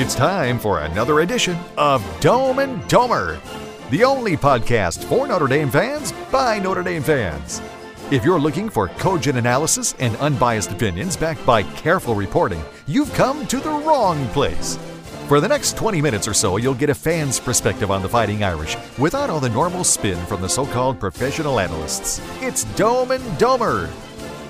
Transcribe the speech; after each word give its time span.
It's 0.00 0.14
time 0.14 0.60
for 0.60 0.82
another 0.82 1.22
edition 1.22 1.58
of 1.76 2.06
Dome 2.20 2.60
and 2.60 2.80
Domer, 2.82 3.40
the 3.90 4.04
only 4.04 4.36
podcast 4.36 5.02
for 5.06 5.26
Notre 5.26 5.48
Dame 5.48 5.70
fans 5.70 6.12
by 6.30 6.60
Notre 6.60 6.84
Dame 6.84 7.02
fans. 7.02 7.60
If 8.12 8.24
you're 8.24 8.38
looking 8.38 8.68
for 8.68 8.86
cogent 8.86 9.36
analysis 9.36 9.96
and 9.98 10.14
unbiased 10.18 10.70
opinions 10.70 11.16
backed 11.16 11.44
by 11.44 11.64
careful 11.64 12.14
reporting, 12.14 12.62
you've 12.86 13.12
come 13.14 13.44
to 13.48 13.58
the 13.58 13.70
wrong 13.70 14.24
place. 14.28 14.78
For 15.26 15.40
the 15.40 15.48
next 15.48 15.76
20 15.76 16.00
minutes 16.00 16.28
or 16.28 16.32
so, 16.32 16.58
you'll 16.58 16.74
get 16.74 16.90
a 16.90 16.94
fan's 16.94 17.40
perspective 17.40 17.90
on 17.90 18.00
the 18.00 18.08
Fighting 18.08 18.44
Irish 18.44 18.76
without 18.98 19.30
all 19.30 19.40
the 19.40 19.48
normal 19.48 19.82
spin 19.82 20.24
from 20.26 20.40
the 20.40 20.48
so 20.48 20.64
called 20.64 21.00
professional 21.00 21.58
analysts. 21.58 22.20
It's 22.40 22.62
Dome 22.76 23.10
and 23.10 23.24
Domer. 23.36 23.90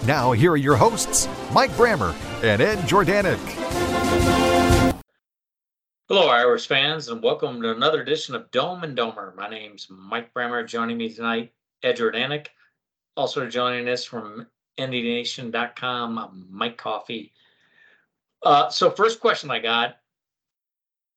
Now, 0.07 0.33
here 0.33 0.53
are 0.53 0.59
your 0.59 0.77
hosts, 0.77 1.27
Mike 1.55 1.71
Brammer 1.71 2.15
and 2.45 2.61
Ed 2.61 2.81
Jordanik. 2.81 4.48
Hello, 6.11 6.29
Irish 6.29 6.67
fans, 6.67 7.09
and 7.09 7.23
welcome 7.23 7.61
to 7.61 7.71
another 7.71 8.01
edition 8.01 8.35
of 8.35 8.51
Dome 8.51 8.83
and 8.83 8.97
Domer. 8.97 9.37
My 9.37 9.47
name's 9.47 9.89
Mike 9.91 10.33
Brammer. 10.33 10.67
Joining 10.67 10.97
me 10.97 11.13
tonight, 11.13 11.53
Ed 11.83 11.99
Jordanik. 11.99 12.47
Also 13.19 13.47
joining 13.47 13.91
us 13.91 14.07
from 14.07 14.47
NDNation.com, 14.79 16.47
Mike 16.49 16.79
Coffey. 16.79 17.35
Uh, 18.43 18.71
so, 18.71 18.91
first 18.91 19.21
question 19.21 19.51
I 19.51 19.59
got 19.59 19.97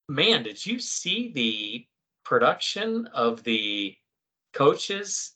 man, 0.09 0.43
did 0.43 0.65
you 0.65 0.77
see 0.77 1.31
the 1.31 1.87
production 2.25 3.07
of 3.13 3.45
the 3.45 3.95
coaches? 4.51 5.35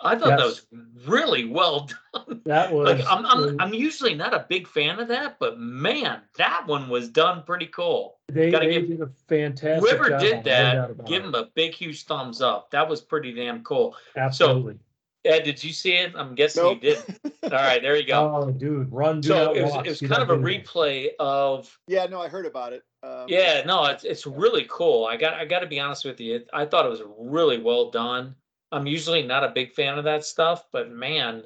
I 0.00 0.16
thought 0.16 0.28
that 0.28 0.38
Yes. 0.38 0.66
was 0.70 1.06
really 1.06 1.44
well 1.44 1.88
done. 2.14 2.40
That 2.46 2.72
was. 2.72 2.86
Like 2.98 3.04
I'm, 3.10 3.26
I'm, 3.26 3.60
I'm 3.60 3.74
usually 3.74 4.14
not 4.14 4.32
a 4.34 4.46
big 4.48 4.68
fan 4.68 5.00
of 5.00 5.08
that, 5.08 5.38
but 5.40 5.58
man, 5.58 6.20
that 6.36 6.66
one 6.66 6.88
was 6.88 7.08
done 7.08 7.42
pretty 7.42 7.66
cool. 7.66 8.18
they, 8.28 8.50
gotta 8.50 8.66
they 8.66 8.74
give- 8.74 8.88
did 8.88 9.00
a 9.00 9.10
fantastic 9.28 9.80
Whoever 9.80 10.10
job, 10.10 10.20
did 10.20 10.44
that, 10.44 11.04
give 11.06 11.24
it. 11.24 11.32
them 11.32 11.34
a 11.34 11.46
big, 11.54 11.74
huge 11.74 12.04
thumbs 12.04 12.40
up. 12.40 12.70
That 12.70 12.88
was 12.88 13.00
pretty 13.00 13.32
damn 13.32 13.62
cool. 13.64 13.96
Absolutely. 14.16 14.78
Ed, 15.24 15.42
did 15.42 15.62
you 15.62 15.72
see 15.72 15.94
it? 15.94 16.12
I'm 16.16 16.34
guessing 16.36 16.62
Nope. 16.62 16.78
you 16.82 16.94
did. 16.94 17.18
All 17.42 17.50
right, 17.50 17.82
there 17.82 17.96
you 17.96 18.06
go. 18.06 18.34
Oh, 18.46 18.50
dude, 18.52 18.90
run, 18.92 19.20
do 19.20 19.28
So 19.28 19.44
not 19.46 19.56
it 19.56 19.64
was, 19.64 19.72
walk, 19.72 19.86
it 19.86 19.90
was 19.90 19.98
see 19.98 20.06
kind 20.06 20.22
that 20.22 20.30
of 20.30 20.38
a 20.38 20.40
video. 20.42 20.62
replay 20.62 21.08
of 21.18 21.76
Yeah, 21.88 22.06
no, 22.06 22.20
I 22.22 22.28
heard 22.28 22.46
about 22.46 22.72
it. 22.72 22.84
Um, 23.02 23.24
Yeah, 23.26 23.62
no, 23.66 23.84
it's 23.86 24.04
it's 24.04 24.26
really 24.26 24.66
cool. 24.70 25.06
I 25.06 25.16
got 25.16 25.34
I 25.34 25.44
got 25.44 25.60
to 25.60 25.66
be 25.66 25.80
honest 25.80 26.04
with 26.04 26.20
you. 26.20 26.44
I 26.54 26.64
thought 26.66 26.86
it 26.86 26.88
was 26.88 27.02
really 27.18 27.58
well 27.60 27.90
done. 27.90 28.36
I'm 28.70 28.86
usually 28.86 29.22
not 29.22 29.44
a 29.44 29.48
big 29.48 29.72
fan 29.72 29.98
of 29.98 30.04
that 30.04 30.24
stuff, 30.24 30.64
but 30.72 30.90
man, 30.90 31.44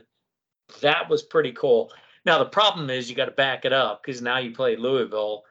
that 0.80 1.08
was 1.08 1.22
pretty 1.22 1.52
cool. 1.52 1.92
Now 2.24 2.38
the 2.38 2.46
problem 2.46 2.90
is 2.90 3.08
you 3.08 3.16
got 3.16 3.26
to 3.26 3.32
back 3.32 3.64
it 3.64 3.72
up 3.72 4.02
because 4.02 4.22
now 4.22 4.38
you 4.38 4.52
play 4.52 4.76
Louisville 4.76 5.44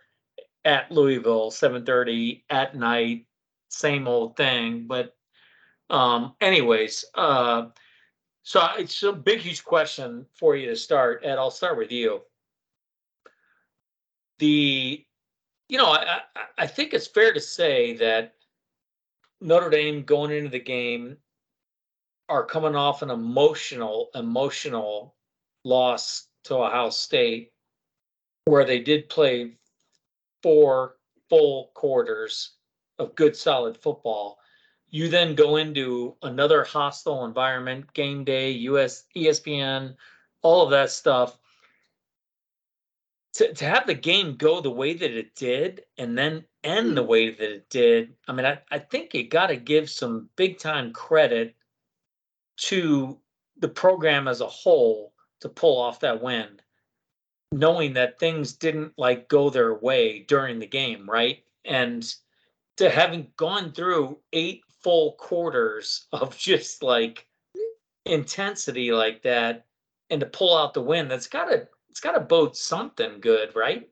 at 0.66 0.92
Louisville, 0.92 1.52
7:30 1.52 2.44
at 2.50 2.76
night, 2.76 3.26
same 3.70 4.08
old 4.08 4.36
thing. 4.36 4.88
But 4.88 5.16
um, 5.90 6.36
anyways, 6.42 7.06
uh, 7.16 7.68
so 8.44 8.68
it's 8.78 9.04
a 9.04 9.12
big, 9.14 9.40
huge 9.40 9.64
question 9.64 10.26
for 10.34 10.56
you 10.56 10.68
to 10.70 10.76
start. 10.76 11.22
Ed, 11.24 11.38
I'll 11.38 11.52
start 11.52 11.78
with 11.78 11.92
you. 11.92 12.22
The 14.40 15.06
you 15.70 15.78
know, 15.78 15.88
I, 15.88 16.22
I 16.58 16.68
think 16.68 16.94
it's 16.94 17.08
fair 17.08 17.34
to 17.34 17.40
say 17.40 17.96
that 17.98 18.36
Notre 19.40 19.70
Dame 19.70 20.04
going 20.04 20.32
into 20.32 20.50
the 20.50 20.60
game 20.60 21.16
are 22.32 22.46
coming 22.46 22.76
off 22.76 23.02
an 23.02 23.10
emotional, 23.10 24.10
emotional 24.16 25.16
loss 25.66 26.28
to 26.46 26.56
Ohio 26.56 26.90
State, 26.90 27.52
where 28.46 28.64
they 28.64 28.80
did 28.80 29.10
play 29.10 29.58
four 30.42 30.96
full 31.30 31.72
quarters 31.74 32.54
of 33.00 33.16
good, 33.16 33.36
solid 33.36 33.78
football. 33.78 34.40
You 34.90 35.10
then 35.10 35.36
go 35.36 35.58
into 35.58 36.16
another 36.24 36.64
hostile 36.64 37.26
environment, 37.26 37.94
game 37.94 38.24
day, 38.24 38.52
US, 38.52 39.04
ESPN, 39.16 39.96
all 40.42 40.64
of 40.64 40.72
that 40.72 40.90
stuff 40.90 41.38
to, 43.34 43.54
to 43.54 43.66
have 43.66 43.88
the 43.88 43.94
game 43.94 44.36
go 44.36 44.62
the 44.62 44.72
way 44.72 44.94
that 44.94 45.12
it 45.12 45.36
did 45.36 45.84
and 45.98 46.18
then 46.18 46.44
end 46.64 46.98
the 46.98 47.04
way 47.04 47.30
that 47.30 47.52
it 47.52 47.70
did, 47.70 48.14
I 48.28 48.34
mean, 48.34 48.46
I, 48.46 48.60
I 48.70 48.80
think 48.80 49.14
you 49.14 49.28
got 49.28 49.48
to 49.48 49.56
give 49.56 49.90
some 49.90 50.30
big 50.36 50.60
time 50.60 50.94
credit 50.94 51.56
to 52.62 53.20
the 53.58 53.68
program 53.68 54.28
as 54.28 54.42
a 54.42 54.48
whole 54.48 55.14
to 55.42 55.50
pull 55.50 55.80
off 55.80 56.00
that 56.00 56.22
win, 56.22 56.48
knowing 57.52 57.94
that 57.94 58.20
things 58.20 58.54
didn't 58.54 58.94
like 58.98 59.28
go 59.28 59.50
their 59.50 59.76
way 59.76 60.20
during 60.28 60.60
the 60.60 60.68
game, 60.68 61.10
right? 61.10 61.44
And 61.66 62.04
to 62.78 62.90
having 62.90 63.28
gone 63.38 63.72
through 63.72 64.20
eight 64.34 64.64
full 64.84 65.14
quarters 65.14 66.08
of 66.12 66.38
just 66.38 66.84
like 66.84 67.28
intensity 68.06 68.92
like 68.92 69.22
that 69.24 69.66
and 70.10 70.20
to 70.20 70.26
pull 70.26 70.58
out 70.58 70.74
the 70.74 70.82
win, 70.82 71.08
that's 71.08 71.28
got 71.28 71.46
to 71.46 71.68
it's 71.90 72.00
got 72.00 72.14
to 72.14 72.22
bode 72.22 72.56
something 72.56 73.20
good, 73.20 73.54
right? 73.56 73.90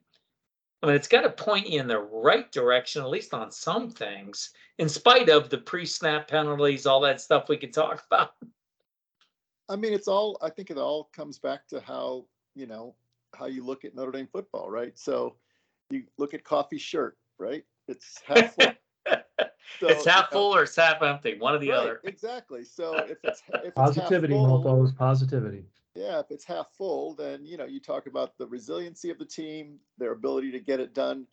I 0.81 0.87
mean, 0.87 0.95
it's 0.95 1.09
got 1.09 1.21
to 1.21 1.29
point 1.29 1.67
you 1.67 1.81
in 1.81 1.87
the 1.87 1.99
right 1.99 2.49
direction, 2.51 3.01
at 3.01 3.09
least 3.09 3.33
on 3.33 3.51
some 3.51 3.89
things, 3.89 4.51
in 4.77 4.87
spite 4.87 5.27
of 5.27 5.49
the 5.49 5.57
pre-snap 5.57 6.29
penalties, 6.29 6.85
all 6.85 7.01
that 7.01 7.19
stuff 7.19 7.49
we 7.49 7.57
could 7.57 7.73
talk 7.73 8.03
about. 8.11 8.31
I 9.69 9.75
mean, 9.75 9.93
it's 9.93 10.07
all. 10.07 10.37
I 10.41 10.49
think 10.49 10.71
it 10.71 10.77
all 10.77 11.09
comes 11.13 11.37
back 11.37 11.67
to 11.67 11.79
how 11.79 12.25
you 12.55 12.65
know 12.65 12.95
how 13.35 13.45
you 13.45 13.63
look 13.63 13.85
at 13.85 13.95
Notre 13.95 14.11
Dame 14.11 14.27
football, 14.31 14.69
right? 14.69 14.97
So 14.97 15.35
you 15.91 16.03
look 16.17 16.33
at 16.33 16.43
coffee 16.43 16.79
shirt, 16.79 17.17
right? 17.37 17.63
It's 17.87 18.21
half 18.25 18.55
full. 18.55 18.71
So, 19.79 19.87
it's 19.87 20.05
half 20.05 20.29
you 20.31 20.37
know, 20.37 20.41
full 20.41 20.55
or 20.55 20.63
it's 20.63 20.75
half 20.75 21.01
empty, 21.01 21.37
one 21.37 21.53
or 21.53 21.59
the 21.59 21.69
right, 21.69 21.77
other. 21.77 22.01
Exactly. 22.03 22.65
So 22.65 22.97
if 22.97 23.17
it's 23.23 23.41
if 23.49 23.65
it's 23.65 23.75
Positivity, 23.75 24.33
half 24.33 24.43
full, 24.43 24.63
mofos, 24.63 24.97
positivity. 24.97 25.63
yeah, 25.95 26.19
if 26.19 26.25
it's 26.31 26.43
half 26.43 26.67
full, 26.75 27.13
then 27.13 27.45
you 27.45 27.55
know 27.55 27.65
you 27.65 27.79
talk 27.79 28.07
about 28.07 28.37
the 28.37 28.47
resiliency 28.47 29.09
of 29.09 29.19
the 29.19 29.25
team, 29.25 29.79
their 29.97 30.11
ability 30.11 30.51
to 30.51 30.59
get 30.59 30.79
it 30.79 30.93
done 30.93 31.27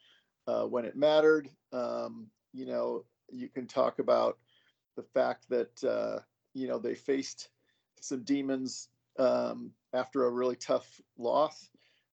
uh, 0.47 0.65
when 0.65 0.85
it 0.85 0.97
mattered. 0.97 1.49
Um, 1.73 2.27
you 2.53 2.67
know, 2.67 3.05
you 3.33 3.49
can 3.49 3.67
talk 3.67 3.99
about 3.99 4.39
the 4.97 5.03
fact 5.03 5.49
that 5.49 5.83
uh, 5.85 6.21
you 6.55 6.69
know 6.69 6.79
they 6.79 6.95
faced 6.95 7.49
some 8.01 8.23
demons 8.23 8.89
um, 9.19 9.73
after 9.93 10.27
a 10.27 10.31
really 10.31 10.57
tough 10.57 11.01
loss, 11.19 11.71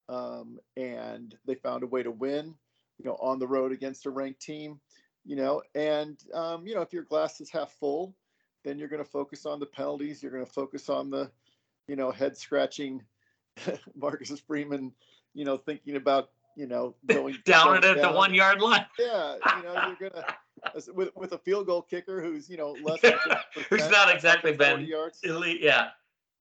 um, 0.09 0.59
and 0.77 1.35
they 1.45 1.55
found 1.55 1.83
a 1.83 1.87
way 1.87 2.03
to 2.03 2.11
win. 2.11 2.55
You 2.99 3.05
know, 3.05 3.17
on 3.19 3.39
the 3.39 3.47
road 3.47 3.71
against 3.71 4.05
a 4.05 4.11
ranked 4.11 4.41
team. 4.41 4.79
You 5.25 5.35
know, 5.37 5.61
and 5.73 6.19
um, 6.33 6.67
you 6.67 6.75
know 6.75 6.81
if 6.81 6.93
your 6.93 7.03
glass 7.03 7.41
is 7.41 7.49
half 7.49 7.71
full, 7.79 8.15
then 8.63 8.77
you're 8.77 8.89
going 8.89 9.03
to 9.03 9.09
focus 9.09 9.45
on 9.45 9.59
the 9.59 9.65
penalties. 9.65 10.21
You're 10.21 10.31
going 10.31 10.45
to 10.45 10.51
focus 10.51 10.89
on 10.89 11.09
the 11.09 11.31
you 11.87 11.95
know, 11.95 12.11
head 12.11 12.37
scratching 12.37 13.01
Marcus 13.95 14.39
Freeman, 14.47 14.93
you 15.33 15.45
know, 15.45 15.57
thinking 15.57 15.95
about, 15.95 16.29
you 16.55 16.67
know, 16.67 16.95
going 17.07 17.37
Down 17.45 17.77
it 17.77 17.83
at 17.83 18.01
the 18.01 18.11
one 18.11 18.33
yard 18.33 18.61
line. 18.61 18.85
Yeah, 18.99 19.35
you 19.57 19.63
know, 19.63 19.95
you're 19.99 20.09
gonna 20.09 20.25
with 20.93 21.09
with 21.15 21.33
a 21.33 21.37
field 21.37 21.65
goal 21.65 21.81
kicker 21.81 22.21
who's 22.21 22.49
you 22.49 22.57
know 22.57 22.75
less 22.83 23.01
than 23.01 23.13
Who's 23.69 23.89
not 23.89 24.13
exactly 24.13 24.51
140 24.51 24.57
been 24.83 24.85
yards. 24.89 25.19
elite. 25.23 25.61
Yeah. 25.61 25.89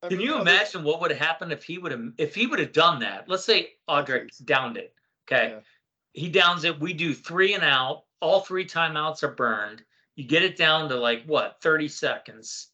I 0.05 0.09
Can 0.09 0.19
mean, 0.19 0.27
you 0.27 0.41
imagine 0.41 0.83
what 0.83 1.01
would 1.01 1.13
have 1.13 1.21
happened 1.21 1.53
if 1.53 1.63
he 1.63 1.79
would 1.79 1.93
have 1.93 2.03
if 2.19 2.35
he 2.35 2.47
would 2.47 2.59
have 2.59 2.73
done 2.73 2.99
that? 3.01 3.29
Let's 3.29 3.45
say 3.45 3.75
Audric 3.89 4.45
downed 4.45 4.77
it. 4.77 4.95
Okay. 5.29 5.51
Yeah. 5.51 5.61
He 6.13 6.29
downs 6.29 6.65
it. 6.65 6.81
We 6.81 6.93
do 6.93 7.15
three 7.15 7.55
and 7.55 7.63
out. 7.63 8.05
All 8.21 8.41
three 8.41 8.65
timeouts 8.67 9.23
are 9.23 9.35
burned. 9.35 9.83
You 10.17 10.25
get 10.25 10.43
it 10.43 10.57
down 10.57 10.89
to 10.89 10.97
like 10.97 11.25
what, 11.25 11.59
30 11.63 11.89
seconds. 11.89 12.69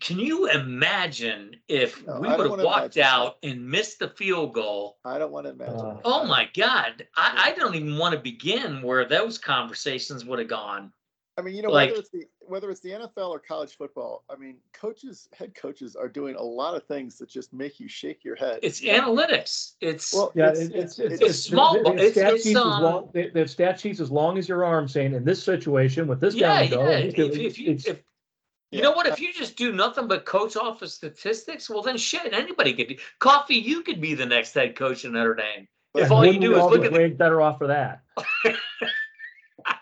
Can 0.00 0.18
you 0.18 0.48
imagine 0.48 1.54
if 1.68 2.04
No, 2.06 2.18
we 2.20 2.28
I 2.28 2.30
don't 2.30 2.38
would 2.38 2.44
have 2.44 2.50
wanna 2.50 2.64
walked 2.64 2.96
imagine 2.96 3.02
out 3.02 3.36
and 3.42 3.68
missed 3.68 3.98
the 3.98 4.08
field 4.08 4.54
goal? 4.54 4.98
I 5.04 5.18
don't 5.18 5.30
want 5.32 5.46
to 5.46 5.52
imagine. 5.52 5.74
Uh. 5.76 6.00
Oh 6.04 6.24
my 6.24 6.48
God. 6.56 7.06
I, 7.16 7.32
Yeah. 7.34 7.42
I 7.44 7.52
don't 7.58 7.74
even 7.74 7.98
want 7.98 8.14
to 8.14 8.20
begin 8.20 8.82
where 8.82 9.04
those 9.04 9.38
conversations 9.38 10.24
would 10.24 10.38
have 10.38 10.48
gone. 10.48 10.92
I 11.38 11.42
mean, 11.42 11.54
you 11.54 11.62
know, 11.62 11.70
like- 11.70 11.90
whether 11.90 12.00
it's 12.00 12.10
the 12.10 12.24
whether 12.40 12.70
it's 12.70 12.80
the 12.80 12.90
NFL 12.90 13.30
or 13.30 13.38
college 13.38 13.76
football, 13.76 14.24
I 14.28 14.34
mean, 14.36 14.56
coaches, 14.74 15.28
head 15.32 15.54
coaches 15.54 15.94
are 15.94 16.08
doing 16.08 16.34
a 16.34 16.42
lot 16.42 16.74
of 16.74 16.84
things 16.86 17.16
that 17.18 17.28
just 17.30 17.52
make 17.52 17.78
you 17.78 17.86
shake 17.88 18.24
your 18.24 18.34
head. 18.34 18.58
It's 18.62 18.82
you 18.82 18.92
know? 18.92 19.14
analytics. 19.14 19.74
It's 19.80 20.12
Well, 20.12 20.32
Yeah, 20.34 20.50
it's- 20.50 20.58
it- 20.68 20.74
it's, 20.74 20.98
it's- 20.98 21.12
it's, 21.12 21.22
it's 21.22 21.30
it's, 21.30 21.38
small, 21.44 21.74
they- 21.74 21.82
but 21.84 21.96
they 21.96 22.02
have 22.02 22.08
it's- 22.08 22.14
stat 22.14 22.34
it's, 22.34 22.42
sheets 22.44 22.56
as 22.58 22.64
um, 22.64 22.82
long, 22.82 23.10
they, 23.14 23.28
they 23.28 23.46
stat 23.46 23.80
sheets 23.80 24.00
as 24.00 24.10
long 24.10 24.36
as 24.38 24.48
your 24.48 24.64
arm 24.64 24.88
saying, 24.88 25.14
in 25.14 25.24
this 25.24 25.42
situation 25.42 26.06
with 26.08 26.20
this 26.20 26.34
yeah, 26.34 26.62
down 26.62 26.70
go. 26.70 26.82
yeah. 26.90 26.96
and 26.96 27.08
If, 27.10 27.16
this- 27.16 27.36
if 27.36 27.58
you 27.58 27.70
it's- 27.70 27.86
if 27.86 28.02
you 28.72 28.78
Yeah. 28.78 28.84
know 28.84 28.92
what, 28.92 29.06
if 29.06 29.20
you 29.20 29.32
just 29.32 29.56
do 29.56 29.70
nothing 29.72 30.08
but 30.08 30.24
coach 30.24 30.56
off 30.56 30.82
of 30.82 30.90
statistics, 30.90 31.68
well 31.70 31.82
then 31.82 31.96
shit, 31.98 32.32
anybody 32.32 32.72
could 32.74 32.88
do. 32.88 32.96
Coffey, 33.20 33.56
you 33.56 33.82
could 33.82 34.00
be 34.00 34.14
the 34.14 34.26
next 34.26 34.54
head 34.54 34.74
coach 34.74 35.04
in 35.04 35.12
Notre 35.12 35.34
Dame. 35.34 35.68
But 35.92 36.04
If 36.04 36.10
all 36.10 36.24
you 36.24 36.40
do 36.40 36.52
is 36.54 36.58
all 36.58 36.70
look 36.70 36.84
at 36.84 36.92
the 36.92 36.98
way 36.98 37.10
better 37.10 37.42
off 37.42 37.58
for 37.58 37.66
that. 37.66 38.02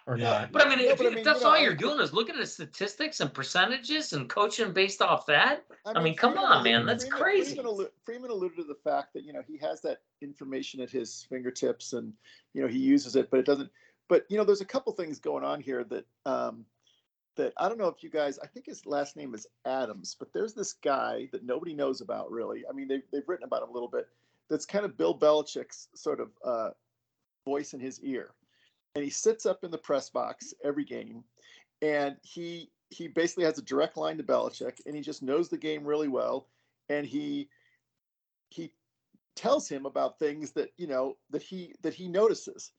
or 0.06 0.16
not. 0.16 0.50
But 0.52 0.66
I 0.66 0.68
mean, 0.68 0.78
No, 0.84 0.92
if, 0.92 0.98
but 0.98 1.06
I 1.06 1.10
if 1.18 1.24
that's 1.24 1.38
you 1.40 1.44
know, 1.44 1.50
all 1.52 1.56
I- 1.56 1.60
you're 1.62 1.74
doing 1.74 2.00
is 2.00 2.12
looking 2.12 2.34
at 2.36 2.48
statistics 2.48 3.20
and 3.20 3.32
percentages 3.32 4.12
and 4.12 4.28
coaching 4.28 4.72
based 4.72 5.00
off 5.00 5.24
that, 5.26 5.64
I 5.86 6.02
mean, 6.02 6.16
come 6.16 6.32
Freeman 6.32 6.50
on, 6.50 6.64
man, 6.64 6.84
that's 6.86 7.04
Freeman- 7.04 7.20
crazy. 7.22 7.54
Freeman 7.54 7.72
allu- 7.72 7.90
Freeman 8.04 8.30
alluded 8.30 8.58
to 8.58 8.64
the 8.64 8.74
fact 8.74 9.14
that, 9.14 9.24
you 9.24 9.32
know, 9.32 9.42
he 9.46 9.56
has 9.58 9.80
that 9.82 9.98
information 10.20 10.80
at 10.80 10.90
his 10.90 11.26
fingertips 11.30 11.92
and, 11.92 12.12
you 12.54 12.60
know, 12.62 12.68
he 12.68 12.78
uses 12.78 13.14
it, 13.16 13.30
but 13.30 13.38
it 13.40 13.46
doesn't, 13.46 13.70
but, 14.08 14.26
you 14.28 14.36
know, 14.36 14.44
there's 14.44 14.60
a 14.60 14.64
couple 14.66 14.92
things 14.92 15.20
going 15.20 15.44
on 15.44 15.60
here 15.60 15.84
that, 15.84 16.04
um, 16.26 16.64
that 17.36 17.52
I 17.56 17.68
don't 17.68 17.78
know 17.78 17.88
if 17.88 18.02
you 18.02 18.10
guys, 18.10 18.38
I 18.38 18.46
think 18.46 18.66
his 18.66 18.86
last 18.86 19.16
name 19.16 19.34
is 19.34 19.46
Adams, 19.64 20.16
but 20.18 20.32
there's 20.32 20.54
this 20.54 20.72
guy 20.72 21.28
that 21.32 21.44
nobody 21.44 21.74
knows 21.74 22.00
about 22.00 22.30
really. 22.30 22.64
I 22.68 22.72
mean, 22.72 22.88
they've, 22.88 23.02
they've 23.12 23.28
written 23.28 23.44
about 23.44 23.62
him 23.62 23.70
a 23.70 23.72
little 23.72 23.88
bit. 23.88 24.08
That's 24.48 24.66
kind 24.66 24.84
of 24.84 24.96
Bill 24.96 25.16
Belichick's 25.16 25.88
sort 25.94 26.20
of 26.20 26.30
uh, 26.44 26.70
voice 27.44 27.72
in 27.72 27.80
his 27.80 28.00
ear. 28.00 28.34
And 28.94 29.04
he 29.04 29.10
sits 29.10 29.46
up 29.46 29.62
in 29.62 29.70
the 29.70 29.78
press 29.78 30.10
box 30.10 30.52
every 30.64 30.84
game 30.84 31.24
and 31.82 32.16
he 32.22 32.70
he 32.90 33.06
basically 33.06 33.44
has 33.44 33.58
a 33.58 33.62
direct 33.62 33.96
line 33.96 34.16
to 34.16 34.22
Belichick 34.24 34.80
and 34.86 34.94
he 34.94 35.00
just 35.00 35.22
knows 35.22 35.48
the 35.48 35.56
game 35.56 35.84
really 35.84 36.08
well 36.08 36.48
and 36.88 37.06
he 37.06 37.48
he 38.48 38.72
tells 39.36 39.68
him 39.68 39.86
about 39.86 40.18
things 40.18 40.50
that 40.52 40.70
you 40.76 40.86
know 40.86 41.16
that 41.30 41.42
he 41.42 41.72
that 41.82 41.94
he 41.94 42.08
notices 42.08 42.72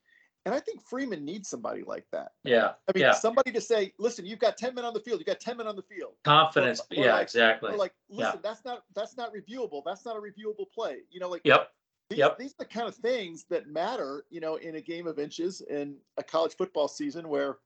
and 0.46 0.56
i 0.56 0.60
think 0.60 0.82
freeman 0.82 1.24
needs 1.24 1.48
somebody 1.50 1.84
like 1.84 2.06
that 2.12 2.32
yeah, 2.44 2.72
i 2.88 2.92
mean 2.96 3.02
yeah, 3.04 3.12
somebody 3.12 3.52
to 3.52 3.62
say 3.62 3.94
listen 4.00 4.26
you've 4.26 4.40
got 4.40 4.58
10 4.58 4.74
men 4.76 4.86
on 4.86 4.94
the 4.94 5.00
field 5.00 5.20
You've 5.20 5.28
got 5.28 5.40
10 5.40 5.58
men 5.58 5.68
on 5.68 5.76
the 5.76 5.82
field 5.84 6.14
confidence. 6.24 6.80
or 6.96 7.06
Yeah, 7.06 7.14
like- 7.14 7.24
exactly. 7.24 7.72
or 7.72 7.78
like 7.78 7.94
Yeah. 8.10 8.26
listen 8.26 8.40
that's 8.44 8.64
not 8.66 8.84
that's 8.96 9.18
not 9.18 9.32
reviewable 9.34 9.82
that's 9.86 10.06
not 10.06 10.16
a 10.18 10.20
reviewable 10.20 10.66
play 10.74 11.00
you 11.12 11.20
know 11.20 11.30
like 11.30 11.42
Yep. 11.46 11.70
these, 12.10 12.20
Yep. 12.20 12.38
these 12.40 12.52
are 12.52 12.56
the 12.60 12.66
kind 12.66 12.88
of 12.90 12.96
things 12.96 13.46
that 13.50 13.68
matter, 13.68 14.26
you 14.30 14.42
know, 14.42 14.56
in 14.56 14.76
a 14.76 14.82
game 14.82 15.08
of 15.08 15.18
inches 15.18 15.62
in 15.62 15.96
a 16.18 16.24
college 16.24 16.58
football 16.58 16.90
season 16.90 17.30
where 17.30 17.60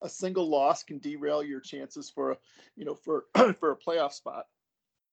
a 0.00 0.08
single 0.08 0.48
loss 0.48 0.82
can 0.82 0.98
derail 0.98 1.42
your 1.42 1.60
chances 1.60 2.08
for, 2.08 2.30
a, 2.32 2.38
you 2.76 2.86
know, 2.86 2.94
for 2.94 3.26
for 3.60 3.72
a 3.72 3.76
playoff 3.76 4.12
spot. 4.12 4.46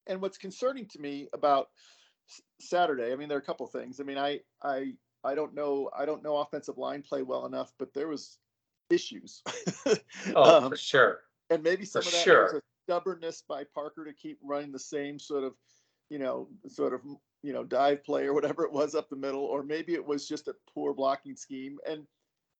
And 0.07 0.21
what's 0.21 0.37
concerning 0.37 0.85
to 0.87 0.99
me 1.01 1.27
about 1.33 1.71
Saturday, 2.61 3.11
I 3.11 3.17
mean, 3.17 3.27
there 3.27 3.37
are 3.37 3.41
a 3.41 3.43
couple 3.45 3.67
things. 3.67 3.99
I 3.99 4.03
mean, 4.03 4.17
I 4.17 4.39
I 4.61 4.93
I 5.23 5.35
don't 5.35 5.53
know 5.53 5.89
I 5.97 6.05
don't 6.05 6.23
know 6.23 6.37
offensive 6.37 6.77
line 6.77 7.01
play 7.01 7.21
well 7.23 7.45
enough, 7.45 7.73
but 7.77 7.93
there 7.93 8.07
was 8.07 8.39
issues. 8.89 9.41
Oh, 10.35 10.63
Um, 10.65 10.69
for 10.69 10.77
sure. 10.77 11.19
and 11.49 11.61
maybe 11.63 11.85
some 11.85 12.01
For 12.01 12.07
of 12.09 12.13
that 12.13 12.23
sure. 12.23 12.43
was 12.43 12.53
a 12.53 12.61
stubbornness 12.85 13.43
by 13.47 13.63
Parker 13.63 14.05
to 14.05 14.13
keep 14.13 14.39
running 14.41 14.71
the 14.71 14.79
same 14.79 15.19
sort 15.19 15.43
of, 15.43 15.53
you 16.09 16.19
know, 16.19 16.47
sort 16.67 16.93
of 16.93 17.01
you 17.41 17.51
know 17.53 17.63
dive 17.63 18.03
play 18.03 18.25
or 18.25 18.33
whatever 18.33 18.63
it 18.63 18.71
was 18.71 18.95
up 18.95 19.09
the 19.09 19.15
middle, 19.15 19.43
or 19.43 19.63
maybe 19.63 19.93
it 19.93 20.05
was 20.05 20.27
just 20.27 20.47
a 20.47 20.55
poor 20.73 20.93
blocking 20.93 21.35
scheme. 21.35 21.77
And 21.87 22.07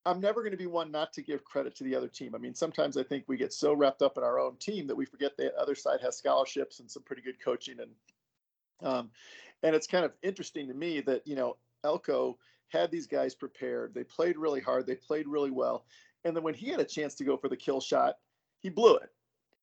I'm 0.05 0.19
never 0.19 0.41
going 0.41 0.51
to 0.51 0.57
be 0.57 0.67
one 0.67 0.91
not 0.91 1.13
to 1.13 1.21
give 1.21 1.45
credit 1.45 1.75
to 1.77 1.85
the 1.85 1.95
other 1.95 2.09
team. 2.09 2.35
I 2.35 2.37
mean, 2.37 2.53
sometimes 2.53 2.97
I 2.97 3.03
think 3.03 3.23
we 3.27 3.37
get 3.37 3.53
so 3.53 3.73
wrapped 3.73 4.01
up 4.01 4.17
in 4.17 4.23
our 4.23 4.37
own 4.39 4.57
team 4.57 4.87
that 4.87 4.95
we 4.95 5.05
forget 5.05 5.37
the 5.37 5.55
other 5.55 5.75
side 5.75 6.01
has 6.01 6.17
scholarships 6.17 6.79
and 6.81 6.91
some 6.91 7.03
pretty 7.03 7.21
good 7.21 7.39
coaching 7.43 7.77
and 7.79 7.91
um, 8.81 9.11
and 9.63 9.75
it's 9.75 9.87
kind 9.87 10.03
of 10.03 10.11
interesting 10.21 10.67
to 10.67 10.73
me 10.73 10.99
that 11.01 11.25
you 11.25 11.35
know 11.35 11.55
Elko 11.85 12.37
had 12.73 12.91
these 12.91 13.07
guys 13.07 13.33
prepared. 13.35 13.93
They 13.93 14.03
played 14.03 14.37
really 14.37 14.59
hard. 14.59 14.85
They 14.87 14.95
played 14.95 15.27
really 15.27 15.51
well. 15.51 15.85
And 16.25 16.35
then 16.35 16.43
when 16.43 16.53
he 16.53 16.69
had 16.69 16.79
a 16.79 16.85
chance 16.85 17.15
to 17.15 17.23
go 17.23 17.37
for 17.37 17.47
the 17.47 17.55
kill 17.55 17.79
shot, 17.79 18.15
he 18.59 18.69
blew 18.69 18.95
it. 18.97 19.09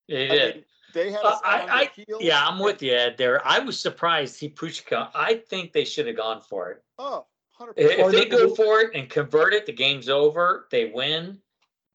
He 0.06 0.24
I 0.24 0.28
did. 0.28 0.54
mean, 0.56 0.64
they 0.94 1.10
had 1.10 1.22
Uh, 1.24 1.38
I- 1.44 1.80
I- 1.82 1.84
heels. 1.94 2.22
Yeah, 2.22 2.46
I'm 2.46 2.58
with 2.58 2.82
you, 2.82 2.92
Ed. 2.94 3.16
There, 3.18 3.46
I 3.46 3.58
was 3.58 3.78
surprised 3.78 4.38
he 4.40 4.48
Puchka. 4.48 5.10
I 5.14 5.34
think 5.36 5.72
they 5.72 5.84
should 5.84 6.06
have 6.06 6.16
gone 6.16 6.40
for 6.40 6.70
it. 6.70 6.82
Oh, 6.98 7.26
100%. 7.58 7.74
If, 7.76 7.98
if 7.98 8.12
they 8.12 8.24
go 8.26 8.54
for 8.54 8.80
it 8.80 8.90
and 8.94 9.08
convert 9.10 9.52
it, 9.54 9.66
the 9.66 9.72
game's 9.72 10.08
over. 10.08 10.66
They 10.70 10.86
win. 10.86 11.40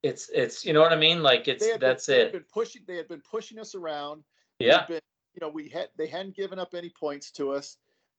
It's 0.04 0.30
it's 0.30 0.64
you 0.64 0.72
know 0.74 0.82
what 0.82 0.94
I 0.94 0.98
mean. 0.98 1.24
Like 1.24 1.48
it's 1.48 1.64
They 1.66 1.72
had 1.72 1.80
been- 1.80 1.90
that's 1.90 2.06
they 2.06 2.18
had 2.20 2.28
it. 2.28 2.34
Been 2.34 2.46
pushing. 2.54 2.84
They 2.86 2.96
had 2.98 3.08
been 3.08 3.22
pushing 3.22 3.58
us 3.58 3.74
around. 3.74 4.24
Yeah, 4.60 4.86
been- 4.86 5.02
you 5.34 5.40
know, 5.42 5.50
we 5.50 5.68
had 5.70 5.90
they 5.98 6.06
hadn't 6.08 6.36
given 6.36 6.60
up 6.60 6.74
any 6.76 6.90
points 6.90 7.32
to 7.32 7.52
us. 7.52 7.78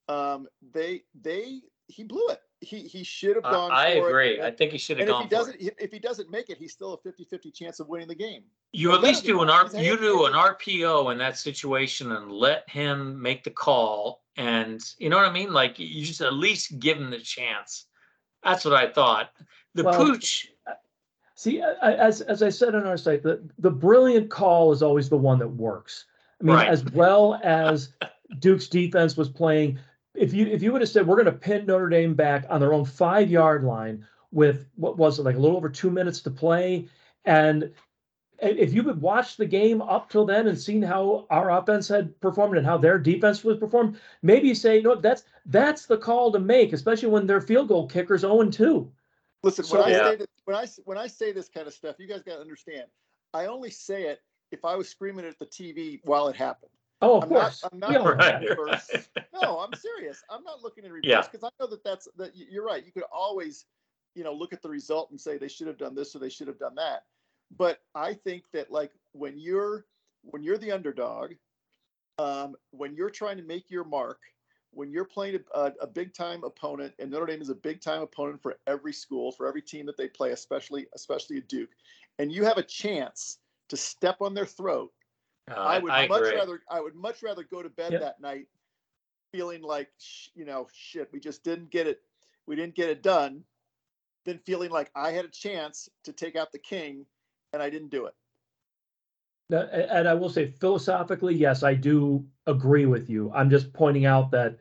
Um, 0.08 0.49
they 0.72 1.04
they 1.22 1.60
he 1.88 2.02
blew 2.02 2.26
it. 2.28 2.40
He 2.60 2.80
he 2.88 3.04
should 3.04 3.36
have 3.36 3.44
gone. 3.44 3.70
I, 3.70 3.92
I 3.96 4.00
for 4.00 4.08
agree. 4.08 4.38
It. 4.38 4.40
I 4.44 4.50
think 4.50 4.72
he 4.72 4.78
should 4.78 4.98
have 4.98 5.08
And 5.08 5.10
if 5.10 5.22
he 5.24 5.28
gone 5.28 5.28
for 5.28 5.34
doesn't, 5.52 5.60
it. 5.60 5.66
if 5.66 5.74
if 5.78 5.92
he 5.92 5.98
doesn't 5.98 6.30
make 6.30 6.48
it, 6.48 6.56
he's 6.56 6.72
still 6.72 6.94
a 6.94 6.98
50-50 7.08 7.52
chance 7.54 7.80
of 7.80 7.88
winning 7.88 8.08
the 8.08 8.14
game. 8.14 8.44
You 8.72 8.88
Well, 8.88 8.98
at 8.98 9.04
least 9.04 9.24
do 9.24 9.42
an 9.42 9.50
R, 9.50 9.68
you 9.74 9.98
do 9.98 10.24
an 10.24 10.32
RPO 10.32 11.12
in 11.12 11.18
that 11.18 11.36
situation 11.36 12.12
and 12.12 12.32
let 12.32 12.68
him 12.68 13.20
make 13.20 13.44
the 13.44 13.50
call. 13.50 14.22
And 14.38 14.82
you 14.98 15.10
know 15.10 15.16
what 15.16 15.26
I 15.26 15.32
mean? 15.32 15.52
Like 15.52 15.78
you 15.78 16.04
just 16.04 16.22
at 16.22 16.32
least 16.32 16.78
give 16.78 16.96
him 16.98 17.10
the 17.10 17.18
chance. 17.20 17.86
That's 18.42 18.64
what 18.64 18.74
I 18.74 18.90
thought. 18.90 19.30
The 19.74 19.84
Well, 19.84 19.96
pooch, 20.06 20.48
uh, 20.66 20.72
See, 21.34 21.60
I- 21.60 21.72
I- 21.82 21.94
as, 21.96 22.22
as 22.22 22.42
I 22.42 22.48
said 22.48 22.74
on 22.74 22.86
our 22.86 22.96
site, 22.96 23.22
the, 23.22 23.46
the 23.58 23.70
brilliant 23.70 24.30
call 24.30 24.72
is 24.72 24.82
always 24.82 25.10
the 25.10 25.18
one 25.18 25.38
that 25.40 25.48
works. 25.48 26.06
I 26.40 26.44
mean, 26.44 26.56
Right. 26.56 26.68
as 26.68 26.82
well 26.86 27.38
as 27.44 27.90
Duke's 28.38 28.68
defense 28.68 29.16
was 29.18 29.28
playing, 29.28 29.78
if 30.16 30.32
you, 30.34 30.46
if 30.46 30.62
you 30.62 30.72
would 30.72 30.80
have 30.80 30.90
said, 30.90 31.06
we're 31.06 31.16
gonna 31.16 31.32
pin 31.32 31.66
Notre 31.66 31.88
Dame 31.88 32.14
back 32.14 32.46
on 32.48 32.60
their 32.60 32.72
own 32.72 32.84
five 32.84 33.30
yard 33.30 33.64
line 33.64 34.06
with, 34.32 34.68
what 34.76 34.96
was 34.96 35.18
it, 35.18 35.22
like 35.22 35.36
a 35.36 35.38
little 35.38 35.56
over 35.56 35.68
two 35.68 35.90
minutes 35.90 36.20
to 36.22 36.30
play? 36.30 36.88
And 37.24 37.72
if 38.40 38.74
you 38.74 38.82
had 38.82 39.00
watched 39.00 39.38
the 39.38 39.46
game 39.46 39.80
up 39.80 40.10
till 40.10 40.26
then 40.26 40.46
and 40.46 40.58
seen 40.58 40.82
how 40.82 41.26
our 41.30 41.50
offense 41.50 41.88
had 41.88 42.18
performed 42.20 42.56
and 42.56 42.66
how 42.66 42.76
their 42.76 42.98
defense 42.98 43.42
was 43.42 43.56
performed, 43.56 43.98
maybe 44.22 44.48
you 44.48 44.54
say, 44.54 44.80
no, 44.82 44.94
that's, 44.94 45.24
that's 45.46 45.86
the 45.86 45.96
call 45.96 46.30
to 46.32 46.38
make, 46.38 46.72
especially 46.72 47.08
when 47.08 47.26
their 47.26 47.40
field 47.40 47.68
goal 47.68 47.88
kicker's 47.88 48.20
0 48.20 48.50
2. 48.50 48.92
Listen, 49.42 49.64
So- 49.64 49.80
when 49.80 49.88
I 49.94 49.98
say 50.10 50.16
this, 50.16 50.26
when 50.44 50.56
I 50.56 50.62
s- 50.62 50.80
when 50.84 50.98
I 50.98 51.06
say 51.06 51.32
this 51.32 51.48
kind 51.48 51.66
of 51.66 51.72
stuff, 51.74 51.96
you 51.98 52.06
guys 52.06 52.22
got 52.22 52.34
to 52.36 52.40
understand. 52.40 52.84
I 53.32 53.46
only 53.46 53.70
say 53.70 54.04
it 54.04 54.20
if 54.50 54.64
I 54.64 54.76
was 54.76 54.88
screaming 54.88 55.24
at 55.24 55.38
the 55.38 55.46
TV 55.46 56.00
while 56.04 56.28
it 56.28 56.36
happened. 56.36 56.70
Oh, 57.02 57.19
of 57.19 57.25
I'm 57.25 57.28
course. 57.28 57.62
not. 57.62 57.72
I'm 57.72 57.78
not 57.78 57.96
all 57.96 58.04
looking 58.04 58.19
know 58.20 58.52
at 58.52 58.58
Right. 58.58 59.08
No, 59.32 59.58
I'm 59.58 59.75
serious. 59.75 60.22
I'm 60.31 60.43
not 60.44 60.62
looking 60.62 60.84
at 60.84 60.90
Yeah. 61.02 61.16
reverse 61.16 61.28
because 61.31 61.44
I 61.44 61.50
know 61.60 61.69
that 61.69 61.84
that's 61.84 62.08
that. 62.16 62.32
You're 62.34 62.64
right. 62.64 62.84
You 62.84 62.93
could 62.93 63.04
always, 63.12 63.66
you 64.14 64.25
know, 64.25 64.32
look 64.32 64.52
at 64.52 64.62
the 64.62 64.69
result 64.69 65.10
and 65.10 65.20
say 65.20 65.37
they 65.37 65.48
should 65.48 65.66
have 65.66 65.76
done 65.76 65.94
this 65.94 66.16
or 66.16 66.20
they 66.20 66.31
should 66.31 66.48
have 66.48 66.58
done 66.58 66.75
that. 66.76 67.04
But 67.56 67.81
I 67.94 68.14
think 68.14 68.44
that 68.52 68.70
like 68.70 68.93
when 69.12 69.38
you're 69.38 69.87
when 70.22 70.43
you're 70.43 70.58
the 70.58 70.72
underdog, 70.72 71.32
um, 72.19 72.56
when 72.70 72.94
you're 72.94 73.10
trying 73.10 73.37
to 73.37 73.42
make 73.42 73.70
your 73.70 73.84
mark, 73.84 74.20
when 74.70 74.90
you're 74.90 75.04
playing 75.04 75.38
a, 75.54 75.58
a, 75.58 75.72
a 75.82 75.87
big 75.87 76.14
time 76.14 76.44
opponent, 76.44 76.94
and 76.99 77.10
Notre 77.10 77.26
Dame 77.26 77.42
is 77.42 77.50
a 77.50 77.54
big 77.54 77.81
time 77.82 78.00
opponent 78.00 78.42
for 78.42 78.56
every 78.66 78.92
school, 78.92 79.32
for 79.32 79.46
every 79.46 79.62
team 79.62 79.84
that 79.87 79.99
they 79.99 80.08
play, 80.08 80.31
especially 80.31 80.87
especially 80.94 81.37
at 81.37 81.49
Duke, 81.49 81.70
and 82.19 82.32
you 82.32 82.44
have 82.44 82.56
a 82.56 82.62
chance 82.62 83.38
to 83.69 83.76
step 83.76 84.16
on 84.20 84.32
their 84.32 84.46
throat 84.46 84.92
uh, 85.50 85.54
I 85.54 85.78
would 85.78 85.93
I 85.93 86.06
much 86.08 86.22
agree. 86.22 86.37
rather 86.37 86.62
I 86.70 86.81
would 86.81 86.94
much 86.94 87.22
rather 87.22 87.43
go 87.44 87.62
to 87.62 87.69
bed 87.69 87.93
Yep. 87.93 88.00
that 88.00 88.20
night 88.20 88.46
feeling 89.32 89.62
like 89.62 89.90
sh- 89.98 90.28
you 90.34 90.44
know 90.44 90.69
shit 90.72 91.08
we 91.12 91.20
just 91.20 91.44
didn't 91.44 91.70
get 91.70 91.87
it 91.87 92.00
we 92.46 92.56
didn't 92.56 92.75
get 92.75 92.88
it 92.88 93.02
done 93.02 93.43
than 94.25 94.38
feeling 94.38 94.70
like 94.70 94.90
I 94.94 95.11
had 95.12 95.25
a 95.25 95.28
chance 95.28 95.88
to 96.04 96.12
take 96.12 96.37
out 96.37 96.52
the 96.52 96.59
king 96.59 97.06
and 97.52 97.62
I 97.62 97.70
didn't 97.70 97.90
do 97.90 98.06
it. 98.06 98.14
Now, 99.49 99.61
And 99.61 100.09
I 100.09 100.14
will 100.14 100.28
say 100.28 100.50
philosophically, 100.50 101.35
yes, 101.35 101.62
I 101.62 101.75
do 101.75 102.26
agree 102.47 102.87
with 102.87 103.09
you. 103.09 103.30
I'm 103.32 103.49
just 103.49 103.73
pointing 103.73 104.04
out 104.04 104.32
that 104.32 104.59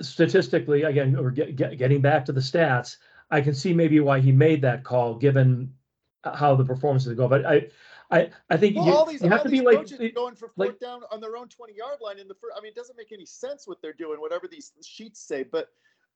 statistically, 0.00 0.82
again, 0.82 1.16
or 1.16 1.32
get, 1.32 1.56
get, 1.56 1.76
getting 1.78 2.00
back 2.00 2.24
to 2.26 2.32
the 2.32 2.40
stats, 2.40 2.98
I 3.30 3.40
can 3.40 3.54
see 3.54 3.74
maybe 3.74 3.98
why 3.98 4.20
he 4.20 4.30
made 4.30 4.62
that 4.62 4.84
call, 4.84 5.16
given 5.16 5.74
how 6.22 6.54
the 6.54 6.64
performances 6.64 7.14
go. 7.14 7.26
But 7.26 7.44
I, 7.44 7.66
I, 8.10 8.30
I 8.50 8.56
think 8.56 8.76
Well, 8.76 8.86
you, 8.86 8.92
all 8.94 9.04
these, 9.06 9.22
you 9.22 9.28
have 9.30 9.40
all 9.40 9.44
to 9.44 9.50
these 9.50 9.60
be 9.60 9.66
like, 9.66 9.76
coaches 9.78 10.00
are 10.00 10.08
going 10.10 10.34
for 10.36 10.50
like- 10.56 10.70
fourth 10.70 10.80
down 10.80 11.02
on 11.10 11.20
their 11.20 11.36
own 11.36 11.48
20 11.48 11.74
yard 11.74 11.98
line 12.00 12.18
in 12.18 12.28
the 12.28 12.34
first. 12.34 12.54
I 12.56 12.60
mean, 12.60 12.70
it 12.70 12.76
doesn't 12.76 12.96
make 12.96 13.12
any 13.12 13.26
sense 13.26 13.66
what 13.66 13.82
they're 13.82 13.92
doing, 13.92 14.20
whatever 14.20 14.46
these 14.48 14.72
sheets 14.84 15.20
say. 15.20 15.42
But 15.42 15.70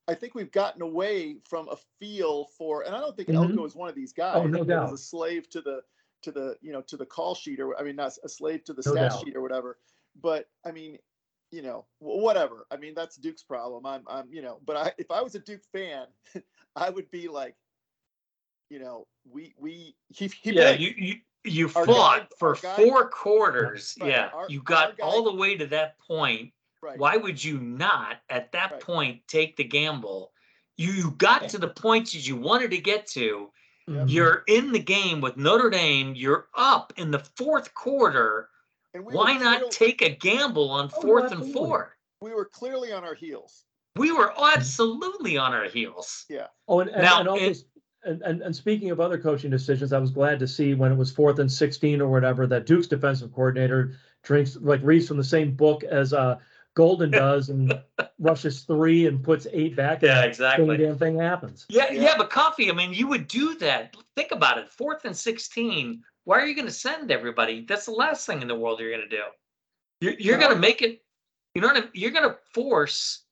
I 0.09 0.14
think 0.14 0.35
we've 0.35 0.52
gotten 0.52 0.82
away 0.82 1.37
from 1.49 1.68
a 1.68 1.76
feel 1.99 2.47
for, 2.56 2.82
and 2.82 2.94
I 2.94 3.00
don't 3.00 3.16
think 3.16 3.28
Mhm. 3.28 3.50
Elko 3.50 3.64
is 3.64 3.75
one 3.75 3.88
of 3.88 3.94
these 3.94 4.12
guys. 4.12 4.37
Oh, 4.37 4.47
no 4.47 4.64
doubt. 4.64 4.87
is 4.92 4.92
a 5.00 5.02
slave 5.02 5.49
to 5.50 5.61
the 5.61 5.82
to 6.23 6.30
the 6.32 6.56
you 6.61 6.70
know 6.73 6.82
to 6.82 6.97
the 6.99 7.06
call 7.06 7.35
sheet 7.35 7.61
or 7.61 7.78
I 7.78 7.82
mean 7.82 7.97
not 7.97 8.12
a 8.23 8.28
slave 8.28 8.62
to 8.64 8.73
the 8.75 8.82
No 8.87 8.92
stat 8.92 9.11
doubt. 9.12 9.20
sheet 9.25 9.37
or 9.37 9.40
whatever. 9.42 9.78
But 10.20 10.49
I 10.66 10.70
mean, 10.73 10.99
you 11.50 11.62
know, 11.62 11.87
whatever. 11.99 12.66
I 12.70 12.76
mean, 12.76 12.94
that's 12.94 13.16
Duke's 13.16 13.42
problem. 13.42 13.85
I'm 13.87 14.02
I'm 14.06 14.32
you 14.32 14.42
know, 14.42 14.61
but 14.64 14.76
I 14.76 14.92
if 14.99 15.11
I 15.11 15.23
was 15.23 15.35
a 15.35 15.38
Duke 15.40 15.64
fan, 15.73 16.06
I 16.76 16.90
would 16.90 17.11
be 17.11 17.28
like, 17.28 17.56
you 18.68 18.78
know, 18.78 19.06
we 19.30 19.54
we 19.59 19.94
he, 20.09 20.28
he 20.28 20.52
Yeah, 20.52 20.76
blinked. 20.76 20.80
you 20.80 20.94
you 20.97 21.14
you 21.44 21.66
Our 21.75 21.87
fought 21.87 22.20
guy- 22.30 22.37
for 22.38 22.49
our 22.50 22.54
guy- 22.61 22.76
four 22.76 23.09
quarters. 23.09 23.97
Right, 24.00 24.11
Yeah, 24.11 24.30
our- 24.32 24.49
you 24.49 24.62
got 24.62 24.97
guy- 24.99 25.04
all 25.04 25.23
the 25.25 25.32
way 25.35 25.56
to 25.56 25.66
that 25.68 25.99
point. 25.99 26.52
right. 26.82 26.99
Why 26.99 27.16
would 27.16 27.42
you 27.42 27.59
not 27.59 28.18
at 28.28 28.52
that 28.52 28.73
Right. 28.73 28.80
point 28.80 29.28
take 29.28 29.56
the 29.56 29.64
gamble? 29.64 30.32
You 30.76 30.92
you 30.92 31.11
got 31.12 31.49
to 31.50 31.59
the 31.59 31.68
points 31.68 32.12
that 32.12 32.26
you 32.26 32.37
wanted 32.37 32.70
to 32.70 32.78
get 32.78 33.06
to. 33.09 33.52
Mhm. 33.88 34.04
You're 34.09 34.44
in 34.47 34.73
the 34.73 34.78
game 34.78 35.20
with 35.20 35.37
Notre 35.37 35.68
Dame. 35.70 36.14
You're 36.14 36.49
up 36.54 36.92
in 36.97 37.11
the 37.11 37.18
fourth 37.37 37.75
quarter. 37.75 38.49
And 38.94 39.04
we 39.04 39.14
Why 39.14 39.35
were 39.37 39.44
not 39.44 39.59
clear- 39.61 39.70
take 39.70 40.02
a 40.02 40.09
gamble 40.11 40.70
on 40.70 40.87
Oh, 40.97 41.00
fourth 41.02 41.25
and 41.25 41.35
absolutely. 41.35 41.52
four? 41.52 41.97
we 42.23 42.35
were 42.35 42.44
clearly 42.47 42.92
on 42.92 43.04
our 43.04 43.14
heels. 43.14 43.64
We 43.97 44.12
were 44.12 44.32
absolutely 44.40 45.37
on 45.37 45.52
our 45.52 45.64
heels. 45.68 46.25
Yeah. 46.28 46.47
Oh, 46.68 46.80
and, 46.80 46.90
and, 46.90 47.02
Now, 47.02 47.20
and 47.20 47.28
also, 47.28 47.44
it- 47.44 47.64
and, 48.04 48.23
and, 48.23 48.42
and 48.42 48.54
speaking 48.54 48.90
of 48.90 49.00
other 49.00 49.19
coaching 49.19 49.50
decisions, 49.50 49.92
I 49.92 49.99
was 49.99 50.11
glad 50.11 50.38
to 50.38 50.49
see 50.49 50.75
when 50.75 50.92
it 50.92 50.97
was 50.97 51.11
fourth 51.11 51.38
and 51.38 51.50
sixteen 51.50 52.00
or 52.00 52.09
whatever, 52.11 52.47
that 52.47 52.66
Duke's 52.66 52.87
defensive 52.87 53.33
coordinator 53.33 53.95
drinks, 54.23 54.57
like 54.61 54.80
reads 54.83 55.09
from 55.09 55.16
the 55.16 55.25
same 55.25 55.54
book 55.54 55.85
as, 55.85 56.12
uh, 56.12 56.37
Golden 56.75 57.11
does 57.11 57.49
and 57.49 57.78
rushes 58.19 58.62
three 58.62 59.07
and 59.07 59.23
puts 59.23 59.47
eight 59.52 59.75
back. 59.76 60.02
Yeah, 60.02 60.21
and 60.21 60.28
exactly. 60.30 60.76
Same 60.76 60.87
damn 60.87 60.99
thing 60.99 61.19
happens. 61.19 61.66
Yeah, 61.69 61.90
Yeah. 61.90 62.02
yeah, 62.02 62.14
but 62.16 62.30
Coffey, 62.30 62.71
I 62.71 62.75
mean, 62.75 62.92
you 62.92 63.09
would 63.09 63.26
do 63.26 63.57
that. 63.57 63.97
Think 64.16 64.30
about 64.30 64.59
it. 64.59 64.69
Fourth 64.69 65.04
and 65.04 65.16
16. 65.16 66.02
Why 66.25 66.38
are 66.38 66.47
you 66.47 66.54
going 66.54 66.69
to 66.69 66.73
send 66.73 67.11
everybody? 67.11 67.64
That's 67.66 67.87
the 67.87 67.92
last 67.92 68.25
thing 68.26 68.40
in 68.40 68.49
the 68.49 68.54
world 68.54 68.78
you're 68.78 68.90
going 68.97 69.09
to 69.09 69.09
do. 69.09 69.23
You're, 70.00 70.14
you're 70.14 70.38
going 70.38 70.54
to 70.54 70.61
make 70.61 70.80
it, 70.80 71.02
you 71.54 71.61
know 71.61 71.69
what 71.69 71.76
I 71.76 71.80
mean? 71.80 71.90
You're 71.92 72.12
going 72.12 72.28
to 72.28 72.37
force 72.54 73.25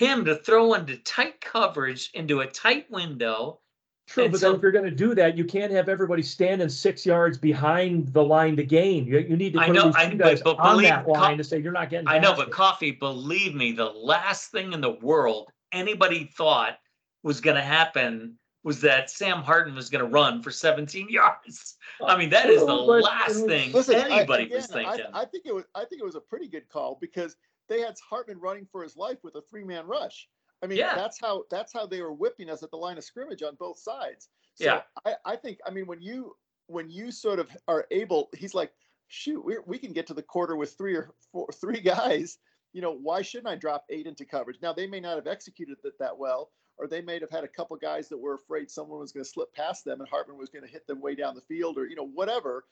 him 0.00 0.24
to 0.24 0.34
throw 0.36 0.72
into 0.74 0.96
tight 0.98 1.40
coverage 1.42 2.10
into 2.14 2.40
a 2.40 2.46
tight 2.46 2.90
window. 2.90 3.60
True, 4.08 4.24
And 4.24 4.32
but 4.32 4.40
then 4.40 4.50
so- 4.52 4.56
if 4.56 4.62
you're 4.62 4.72
gonna 4.72 4.90
do 4.90 5.14
that, 5.14 5.36
you 5.36 5.44
can't 5.44 5.70
have 5.70 5.88
everybody 5.88 6.22
standing 6.22 6.68
six 6.70 7.04
yards 7.06 7.36
behind 7.38 8.08
the 8.12 8.24
line 8.24 8.56
to 8.56 8.64
gain. 8.64 9.06
You, 9.06 9.18
you 9.20 9.36
need 9.36 9.52
to 9.52 9.60
I 9.60 9.66
put 9.66 9.74
know, 9.74 9.92
I- 9.94 10.06
two 10.10 10.16
but- 10.16 10.24
guys 10.24 10.42
but 10.42 10.58
on 10.58 10.72
believe- 10.76 10.88
that 10.88 11.04
co- 11.04 11.12
line 11.12 11.36
to 11.38 11.44
say 11.44 11.58
you're 11.60 11.70
not 11.70 11.90
getting. 11.90 12.08
I 12.08 12.18
know, 12.18 12.34
but 12.34 12.48
it." 12.48 12.52
Coffey, 12.52 12.92
believe 12.92 13.54
me, 13.54 13.72
the 13.72 13.84
last 13.90 14.50
thing 14.50 14.72
in 14.72 14.80
the 14.80 14.90
world 14.92 15.50
anybody 15.70 16.24
thought 16.36 16.78
was 17.22 17.40
going 17.40 17.54
to 17.56 17.62
happen 17.62 18.36
was 18.64 18.80
that 18.80 19.10
Sam 19.10 19.42
Hartman 19.42 19.76
was 19.76 19.88
going 19.90 20.04
to 20.04 20.10
run 20.10 20.42
for 20.42 20.50
17 20.50 21.08
yards. 21.10 21.76
I 22.04 22.16
mean, 22.16 22.30
that 22.30 22.48
is 22.50 22.60
the 22.60 22.66
Well, 22.66 22.86
but- 22.86 23.02
last 23.04 23.44
thing 23.46 23.70
Listen, 23.72 23.96
I- 23.96 24.16
anybody 24.18 24.44
again, 24.44 24.56
was 24.56 24.70
I, 24.70 24.74
thinking. 24.74 25.06
I 25.14 25.24
think 25.26 25.44
it 25.46 25.54
was. 25.54 25.64
I 25.74 25.84
think 25.84 26.00
it 26.00 26.04
was 26.04 26.16
a 26.16 26.20
pretty 26.20 26.48
good 26.48 26.68
call 26.70 26.96
because 27.00 27.36
they 27.70 27.80
had 27.80 27.96
Hartman 28.06 28.38
running 28.38 28.66
for 28.70 28.82
his 28.82 28.96
life 28.96 29.18
with 29.22 29.36
a 29.36 29.42
three-man 29.42 29.86
rush. 29.86 30.28
I 30.62 30.66
mean, 30.66 30.76
Yeah. 30.76 30.94
that's 30.94 31.18
how 31.18 31.44
that's 31.50 31.72
how 31.72 31.86
they 31.86 32.02
were 32.02 32.12
whipping 32.12 32.50
us 32.50 32.62
at 32.62 32.70
the 32.70 32.76
line 32.76 32.98
of 32.98 33.04
scrimmage 33.04 33.42
on 33.42 33.54
both 33.54 33.78
sides. 33.78 34.28
So 34.56 34.64
Yeah. 34.64 34.82
I, 35.06 35.14
I 35.24 35.36
think. 35.36 35.58
I 35.66 35.70
mean, 35.70 35.86
when 35.86 36.02
you 36.02 36.36
when 36.66 36.90
you 36.90 37.10
sort 37.10 37.38
of 37.38 37.48
are 37.66 37.86
able, 37.90 38.28
he's 38.36 38.54
like, 38.54 38.72
shoot, 39.08 39.42
we 39.42 39.56
we 39.64 39.78
can 39.78 39.92
get 39.94 40.06
to 40.08 40.14
the 40.14 40.22
quarter 40.22 40.56
with 40.56 40.76
three 40.76 40.94
or 40.96 41.14
four, 41.32 41.48
three 41.52 41.80
guys. 41.80 42.38
You 42.72 42.82
know, 42.82 42.92
why 42.92 43.22
shouldn't 43.22 43.48
I 43.48 43.56
drop 43.56 43.84
eight 43.88 44.06
into 44.06 44.24
coverage? 44.26 44.58
Now 44.60 44.72
they 44.72 44.86
may 44.86 45.00
not 45.00 45.16
have 45.16 45.26
executed 45.26 45.78
it 45.82 45.94
that 45.98 46.16
well, 46.18 46.50
or 46.76 46.86
they 46.86 47.00
may 47.00 47.18
have 47.20 47.30
had 47.30 47.44
a 47.44 47.48
couple 47.48 47.76
guys 47.76 48.08
that 48.10 48.18
were 48.18 48.34
afraid 48.34 48.70
someone 48.70 49.00
was 49.00 49.12
going 49.12 49.24
to 49.24 49.30
slip 49.30 49.52
past 49.54 49.84
them 49.84 50.00
and 50.00 50.08
Hartman 50.08 50.36
was 50.36 50.50
going 50.50 50.64
to 50.64 50.70
hit 50.70 50.86
them 50.86 51.00
way 51.00 51.14
down 51.14 51.34
the 51.34 51.40
field, 51.40 51.78
or 51.78 51.86
you 51.88 51.96
know, 51.96 52.06
whatever. 52.08 52.64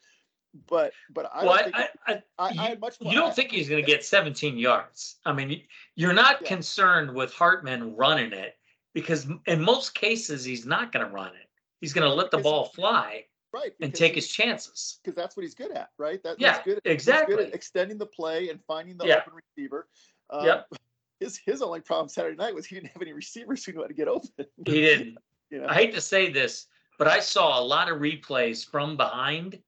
But 0.68 0.92
but 1.10 1.30
I 1.32 1.44
well, 1.44 1.56
think 1.62 1.76
I, 1.76 1.88
I, 2.06 2.12
I, 2.38 2.48
I 2.48 2.52
had 2.68 2.80
much 2.80 3.00
more. 3.00 3.12
you 3.12 3.18
don't 3.18 3.34
think 3.34 3.50
he's 3.50 3.68
going 3.68 3.82
to 3.82 3.86
get 3.86 4.04
17 4.04 4.56
yards. 4.58 5.16
I 5.26 5.32
mean, 5.32 5.62
you're 5.94 6.12
not 6.14 6.40
Yeah. 6.42 6.48
concerned 6.48 7.14
with 7.14 7.32
Hartman 7.34 7.94
running 7.96 8.32
it 8.32 8.56
because 8.94 9.26
in 9.46 9.60
most 9.62 9.94
cases 9.94 10.44
he's 10.44 10.64
not 10.66 10.90
going 10.92 11.06
to 11.06 11.12
run 11.12 11.28
it. 11.34 11.48
He's 11.80 11.92
going 11.92 12.08
to 12.08 12.12
let 12.14 12.30
the 12.30 12.38
Because- 12.38 12.50
ball 12.50 12.64
fly 12.66 13.24
right 13.52 13.72
and 13.80 13.94
take 13.94 14.14
his 14.14 14.28
chances. 14.28 15.00
because 15.02 15.14
that's 15.14 15.36
what 15.36 15.42
he's 15.42 15.54
good 15.54 15.70
at, 15.70 15.90
right? 15.98 16.22
That, 16.22 16.40
Yeah, 16.40 16.62
good, 16.64 16.80
He's 16.84 16.92
exactly. 16.92 17.36
good 17.36 17.46
at 17.48 17.54
extending 17.54 17.96
the 17.98 18.06
play 18.06 18.48
and 18.50 18.60
finding 18.66 18.96
the 18.98 19.06
Yeah. 19.06 19.18
open 19.26 19.34
receiver. 19.34 19.88
Um, 20.30 20.44
Yep. 20.46 20.68
His 21.20 21.36
his 21.44 21.62
only 21.62 21.80
problem 21.80 22.08
Saturday 22.08 22.36
night 22.36 22.54
was 22.54 22.64
he 22.64 22.76
didn't 22.76 22.92
have 22.92 23.02
any 23.02 23.12
receivers 23.12 23.64
who 23.64 23.72
knew 23.72 23.80
how 23.80 23.88
to 23.88 23.92
get 23.94 24.06
open. 24.06 24.30
He 24.38 24.80
didn't. 24.82 25.18
you 25.50 25.60
know? 25.60 25.66
I 25.68 25.74
hate 25.74 25.92
to 25.94 26.00
say 26.00 26.30
this, 26.30 26.66
but 26.96 27.08
I 27.08 27.18
saw 27.18 27.58
a 27.58 27.64
lot 27.64 27.90
of 27.90 27.98
replays 27.98 28.64
from 28.64 28.96
behind. 28.96 29.60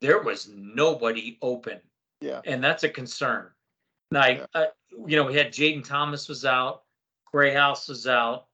There 0.00 0.20
was 0.22 0.48
nobody 0.54 1.38
open, 1.42 1.80
yeah. 2.20 2.40
and 2.44 2.62
that's 2.62 2.84
a 2.84 2.88
concern. 2.88 3.50
Like, 4.10 4.38
Yeah. 4.38 4.46
I, 4.54 4.66
you 5.06 5.16
know, 5.16 5.24
we 5.24 5.34
had 5.34 5.48
Jayden 5.52 5.84
Thomas 5.84 6.28
was 6.28 6.44
out, 6.44 6.82
Greathouse 7.32 7.88
was 7.88 8.06
out, 8.06 8.46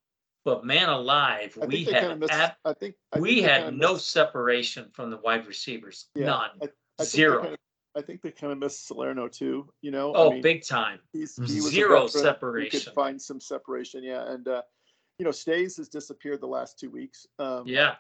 but 0.45 0.65
man 0.65 0.89
alive, 0.89 1.57
I 1.61 1.67
we 1.67 1.85
think 1.85 1.97
kind 1.97 2.05
of 2.05 2.11
had 2.11 2.21
missed. 2.21 2.33
ab- 2.33 2.53
I 2.65 2.73
think 2.73 2.95
I 3.13 3.21
we 3.21 3.35
think 3.37 3.47
had 3.47 3.75
no 3.77 3.95
missed- 3.95 4.11
separation 4.11 4.91
from 4.93 5.11
the 5.11 5.19
wide 5.19 5.47
receivers. 5.47 6.07
Yeah, 6.15 6.27
None. 6.27 6.51
I 7.01 7.05
Zero. 7.05 7.57
I 7.95 8.01
think 8.01 8.23
they 8.23 8.31
kind 8.31 8.53
of 8.53 8.59
missed 8.59 8.87
Salerno 8.87 9.29
too. 9.29 9.71
You 9.83 9.91
know. 9.91 10.13
oh, 10.15 10.31
I 10.31 10.35
mean, 10.35 10.43
big 10.43 10.65
time. 10.65 10.99
he's, 11.13 11.37
he 11.37 11.61
Zero 11.61 12.07
separation. 12.07 12.81
Could 12.81 12.95
find 12.95 13.21
some 13.21 13.41
separation. 13.41 14.03
Yeah, 14.03 14.31
and 14.33 14.47
uh, 14.49 14.63
you 15.19 15.25
know, 15.25 15.31
Stays 15.31 15.77
has 15.77 15.89
disappeared 15.89 16.41
the 16.41 16.47
last 16.47 16.79
two 16.79 16.91
weeks. 16.91 17.27
Um, 17.39 17.65
Yeah. 17.67 17.97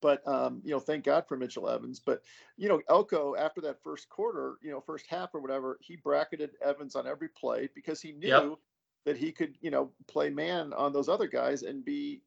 But 0.00 0.26
um, 0.26 0.60
you 0.64 0.70
know, 0.70 0.80
thank 0.80 1.04
God 1.04 1.26
for 1.28 1.36
Mitchell 1.36 1.68
Evans. 1.68 2.00
But 2.00 2.22
you 2.56 2.68
know, 2.68 2.80
Elko 2.88 3.36
after 3.36 3.60
that 3.62 3.82
first 3.82 4.08
quarter, 4.08 4.56
you 4.62 4.70
know, 4.70 4.80
first 4.80 5.06
half 5.08 5.34
or 5.34 5.40
whatever, 5.40 5.78
he 5.80 5.96
bracketed 5.96 6.50
Evans 6.62 6.96
on 6.96 7.06
every 7.06 7.28
play 7.28 7.68
because 7.74 8.00
he 8.00 8.12
knew 8.12 8.28
Yep. 8.28 8.58
that 9.04 9.16
he 9.16 9.32
could, 9.32 9.56
you 9.60 9.70
know, 9.70 9.90
play 10.06 10.30
man 10.30 10.72
on 10.74 10.92
those 10.92 11.08
other 11.08 11.26
guys 11.26 11.62
and 11.62 11.84
be 11.84 12.22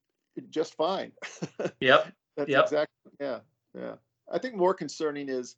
just 0.50 0.76
fine. 0.76 1.12
Yep. 1.80 2.14
That's 2.36 2.50
Yep. 2.50 2.64
exactly 2.64 3.12
yeah, 3.20 3.40
yeah. 3.76 3.96
I 4.32 4.40
think 4.40 4.56
more 4.56 4.74
concerning 4.74 5.30
is 5.30 5.56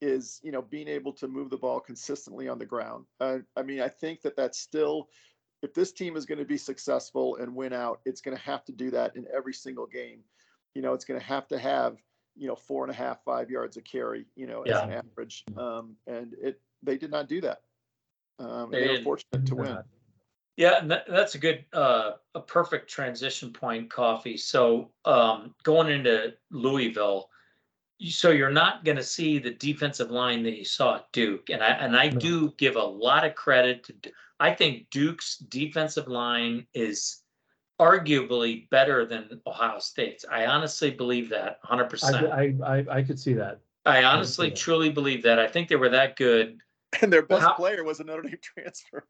is 0.00 0.40
you 0.42 0.50
know 0.52 0.62
being 0.62 0.88
able 0.88 1.12
to 1.12 1.28
move 1.28 1.48
the 1.48 1.56
ball 1.56 1.80
consistently 1.80 2.48
on 2.48 2.58
the 2.58 2.66
ground. 2.66 3.06
Uh, 3.20 3.38
I 3.56 3.62
mean, 3.62 3.80
I 3.80 3.88
think 3.88 4.20
that 4.22 4.36
that's 4.36 4.58
still 4.58 5.08
if 5.62 5.72
this 5.74 5.92
team 5.92 6.16
is 6.16 6.26
going 6.26 6.38
to 6.38 6.44
be 6.44 6.58
successful 6.58 7.36
and 7.36 7.54
win 7.54 7.72
out, 7.72 8.00
it's 8.04 8.20
going 8.20 8.36
to 8.36 8.42
have 8.42 8.64
to 8.64 8.72
do 8.72 8.90
that 8.90 9.16
in 9.16 9.26
every 9.34 9.54
single 9.54 9.86
game. 9.86 10.20
You 10.74 10.82
know, 10.82 10.94
it's 10.94 11.04
going 11.04 11.20
to 11.20 11.26
have 11.26 11.48
to 11.48 11.58
have 11.58 11.96
you 12.36 12.48
know 12.48 12.56
four 12.56 12.84
and 12.84 12.92
a 12.92 12.96
half, 12.96 13.22
five 13.24 13.50
yards 13.50 13.76
of 13.76 13.84
carry. 13.84 14.26
You 14.36 14.46
know, 14.46 14.62
as 14.62 14.82
an 14.82 14.92
average, 14.92 15.44
um, 15.56 15.96
and 16.06 16.34
it 16.40 16.60
they 16.82 16.96
did 16.96 17.10
not 17.10 17.28
do 17.28 17.40
that. 17.42 17.62
Um, 18.38 18.70
They 18.70 18.86
they 18.86 18.98
were 18.98 19.02
fortunate 19.02 19.46
to 19.46 19.54
win. 19.54 19.78
Yeah, 20.56 20.78
and 20.78 20.90
that, 20.90 21.06
that's 21.08 21.34
a 21.34 21.38
good, 21.38 21.64
uh, 21.72 22.12
a 22.34 22.40
perfect 22.40 22.90
transition 22.90 23.52
point, 23.52 23.90
Coffey. 23.90 24.36
So, 24.36 24.90
um, 25.06 25.54
going 25.62 25.88
into 25.88 26.34
Louisville, 26.50 27.30
so 28.10 28.30
you're 28.30 28.50
not 28.50 28.84
going 28.84 28.98
to 28.98 29.02
see 29.02 29.38
the 29.38 29.52
defensive 29.52 30.10
line 30.10 30.42
that 30.42 30.58
you 30.58 30.64
saw 30.64 30.96
at 30.96 31.10
Duke, 31.12 31.48
and 31.50 31.62
I 31.62 31.68
and 31.68 31.96
I 31.96 32.08
do 32.08 32.52
give 32.58 32.76
a 32.76 32.82
lot 32.82 33.24
of 33.24 33.34
credit 33.34 33.84
to. 33.84 34.12
I 34.40 34.52
think 34.52 34.90
Duke's 34.90 35.38
defensive 35.38 36.08
line 36.08 36.66
is 36.74 37.21
arguably 37.82 38.68
better 38.70 39.04
than 39.04 39.40
Ohio 39.46 39.78
State's. 39.78 40.24
I 40.30 40.46
honestly 40.46 40.90
believe 40.90 41.28
that, 41.30 41.62
100%. 41.64 42.30
I, 42.32 42.54
I, 42.64 42.98
I 42.98 43.02
could 43.02 43.18
see 43.18 43.34
that. 43.34 43.60
I 43.84 44.04
honestly, 44.04 44.50
that. 44.50 44.56
truly 44.56 44.90
believe 44.90 45.22
that. 45.24 45.38
I 45.38 45.48
think 45.48 45.68
they 45.68 45.76
were 45.76 45.88
that 45.88 46.16
good. 46.16 46.58
And 47.00 47.12
their 47.12 47.22
best 47.22 47.42
how- 47.42 47.54
player 47.54 47.82
was 47.84 48.00
a 48.00 48.04
Notre 48.04 48.22
Dame 48.22 48.38
transfer. 48.42 49.04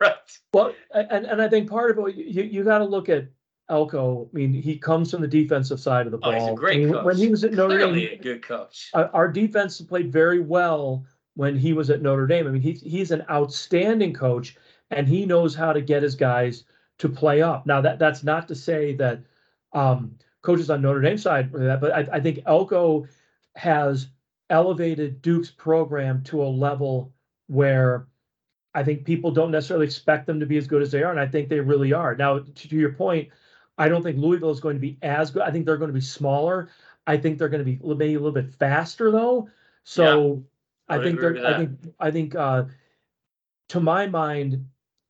right. 0.00 0.14
Well, 0.52 0.72
and, 0.92 1.26
and 1.26 1.42
I 1.42 1.48
think 1.48 1.68
part 1.68 1.98
of 1.98 2.06
it, 2.06 2.14
you, 2.14 2.44
you 2.44 2.62
got 2.62 2.78
to 2.78 2.84
look 2.84 3.08
at 3.08 3.26
Elko. 3.68 4.28
I 4.32 4.36
mean, 4.36 4.52
he 4.52 4.78
comes 4.78 5.10
from 5.10 5.20
the 5.22 5.28
defensive 5.28 5.80
side 5.80 6.06
of 6.06 6.12
the 6.12 6.18
ball. 6.18 6.30
Oh, 6.30 6.38
ball. 6.38 6.40
he's 6.40 6.48
a 6.48 6.52
I 6.52 6.54
great 6.54 6.84
mean, 6.84 6.92
coach. 6.92 7.04
When 7.04 7.16
he 7.16 7.28
was 7.28 7.42
at 7.42 7.52
Notre 7.52 7.78
Clearly 7.78 8.12
a 8.12 8.18
good 8.18 8.42
coach. 8.42 8.90
our, 8.94 9.10
our 9.14 9.28
defense 9.28 9.80
played 9.80 10.12
very 10.12 10.40
well 10.40 11.04
when 11.34 11.58
he 11.58 11.72
was 11.72 11.90
at 11.90 12.02
Notre 12.02 12.26
Dame. 12.26 12.46
I 12.46 12.50
mean, 12.50 12.62
he's 12.62 12.82
he's 12.82 13.10
an 13.10 13.24
outstanding 13.30 14.12
coach, 14.12 14.56
and 14.90 15.08
he 15.08 15.26
knows 15.26 15.54
how 15.54 15.72
to 15.72 15.80
get 15.80 16.02
his 16.02 16.14
guys 16.14 16.64
to 16.98 17.08
play 17.08 17.42
up. 17.42 17.66
Now, 17.66 17.80
that 17.80 17.98
that's 17.98 18.22
not 18.22 18.48
to 18.48 18.54
say 18.54 18.94
that 18.96 19.20
um, 19.72 20.16
coaches 20.42 20.70
on 20.70 20.82
Notre 20.82 21.00
Dame 21.00 21.18
side, 21.18 21.52
that, 21.52 21.80
but 21.80 21.92
I, 21.92 22.06
I 22.12 22.20
think 22.20 22.40
Elko 22.46 23.06
has 23.56 24.08
elevated 24.50 25.22
Duke's 25.22 25.50
program 25.50 26.22
to 26.24 26.42
a 26.42 26.46
level 26.46 27.12
where 27.46 28.06
I 28.74 28.82
think 28.82 29.04
people 29.04 29.30
don't 29.30 29.50
necessarily 29.50 29.86
expect 29.86 30.26
them 30.26 30.40
to 30.40 30.46
be 30.46 30.56
as 30.56 30.66
good 30.66 30.82
as 30.82 30.90
they 30.90 31.02
are, 31.02 31.10
and 31.10 31.20
I 31.20 31.26
think 31.26 31.48
they 31.48 31.60
really 31.60 31.92
are. 31.92 32.14
Now, 32.14 32.40
to, 32.40 32.68
to 32.68 32.76
your 32.76 32.92
point, 32.92 33.28
I 33.78 33.88
don't 33.88 34.02
think 34.02 34.18
Louisville 34.18 34.50
is 34.50 34.60
going 34.60 34.76
to 34.76 34.80
be 34.80 34.98
as 35.02 35.30
good. 35.30 35.42
I 35.42 35.50
think 35.50 35.66
they're 35.66 35.76
going 35.76 35.90
to 35.90 35.94
be 35.94 36.00
smaller. 36.00 36.68
I 37.06 37.16
think 37.16 37.38
they're 37.38 37.48
going 37.48 37.64
to 37.64 37.70
be 37.70 37.78
maybe 37.82 38.14
a 38.14 38.18
little 38.18 38.32
bit 38.32 38.52
faster 38.54 39.10
though. 39.10 39.48
So 39.84 40.44
I 40.88 40.96
I 40.96 41.02
think. 41.02 41.22
I 41.22 41.58
think. 41.58 41.70
I 41.98 42.10
think. 42.10 42.34
Uh, 42.34 42.64
to 43.68 43.80
my 43.80 44.06
mind, 44.06 44.66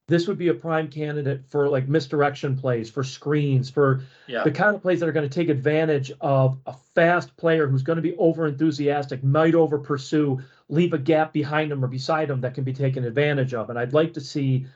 this 0.06 0.28
would 0.28 0.36
be 0.36 0.48
a 0.48 0.54
prime 0.54 0.88
candidate 0.88 1.42
for 1.48 1.68
like 1.68 1.88
misdirection 1.88 2.56
plays, 2.56 2.90
for 2.90 3.02
screens, 3.02 3.70
for 3.70 4.02
Yeah. 4.26 4.44
the 4.44 4.50
kind 4.50 4.76
of 4.76 4.82
plays 4.82 5.00
that 5.00 5.08
are 5.08 5.12
going 5.12 5.28
to 5.28 5.34
take 5.34 5.48
advantage 5.48 6.12
of 6.20 6.58
a 6.66 6.74
fast 6.94 7.34
player 7.36 7.66
who's 7.66 7.82
going 7.82 7.96
to 7.96 8.02
be 8.02 8.14
over 8.16 8.46
enthusiastic, 8.46 9.24
might 9.24 9.54
over 9.54 9.78
pursue, 9.78 10.40
leave 10.68 10.92
a 10.92 10.98
gap 10.98 11.32
behind 11.32 11.72
him 11.72 11.82
or 11.84 11.88
beside 11.88 12.28
him 12.30 12.40
that 12.42 12.54
can 12.54 12.64
be 12.64 12.72
taken 12.72 13.04
advantage 13.04 13.54
of. 13.54 13.70
And 13.70 13.78
I'd 13.78 13.94
like 13.94 14.12
to 14.14 14.20
see 14.20 14.66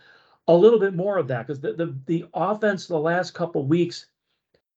a 0.46 0.54
little 0.54 0.78
bit 0.78 0.94
more 0.94 1.18
of 1.18 1.28
that 1.28 1.46
because 1.46 1.60
the, 1.60 1.74
the 1.74 1.94
the 2.06 2.24
offense 2.32 2.86
the 2.86 2.98
last 2.98 3.34
couple 3.34 3.66
weeks 3.66 4.06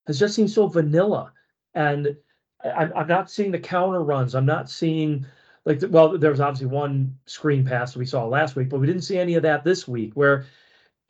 has 0.08 0.20
just 0.20 0.36
seemed 0.36 0.52
so 0.52 0.68
vanilla, 0.68 1.32
and 1.74 2.18
I'm 2.64 2.92
I'm 2.94 3.08
not 3.08 3.32
seeing 3.32 3.52
the 3.52 3.60
counter 3.60 4.04
runs. 4.04 4.36
I'm 4.36 4.46
not 4.46 4.70
seeing 4.70 5.26
like 5.66 5.82
well, 5.90 6.18
there 6.18 6.32
was 6.32 6.40
obviously 6.40 6.68
one 6.68 7.18
screen 7.26 7.66
pass 7.66 7.96
we 7.96 8.06
saw 8.06 8.26
last 8.26 8.56
week, 8.56 8.70
but 8.70 8.80
we 8.80 8.88
didn't 8.88 9.04
see 9.04 9.18
any 9.18 9.36
of 9.36 9.44
that 9.44 9.64
this 9.64 9.88
week. 9.88 10.14
Where 10.14 10.46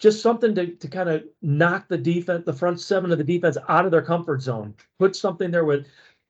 just 0.02 0.22
something 0.24 0.56
to, 0.56 0.68
to 0.68 0.88
kind 0.88 1.10
of 1.10 1.24
knock 1.44 1.88
the 1.88 1.98
defense, 1.98 2.44
the 2.44 2.52
front 2.52 2.82
seven 2.82 3.12
of 3.12 3.20
the 3.20 3.24
defense 3.24 3.56
out 3.70 3.86
of 3.86 3.92
their 3.92 4.02
comfort 4.02 4.42
zone. 4.42 4.74
Put 4.98 5.16
something 5.16 5.52
there 5.52 5.64
with, 5.64 5.86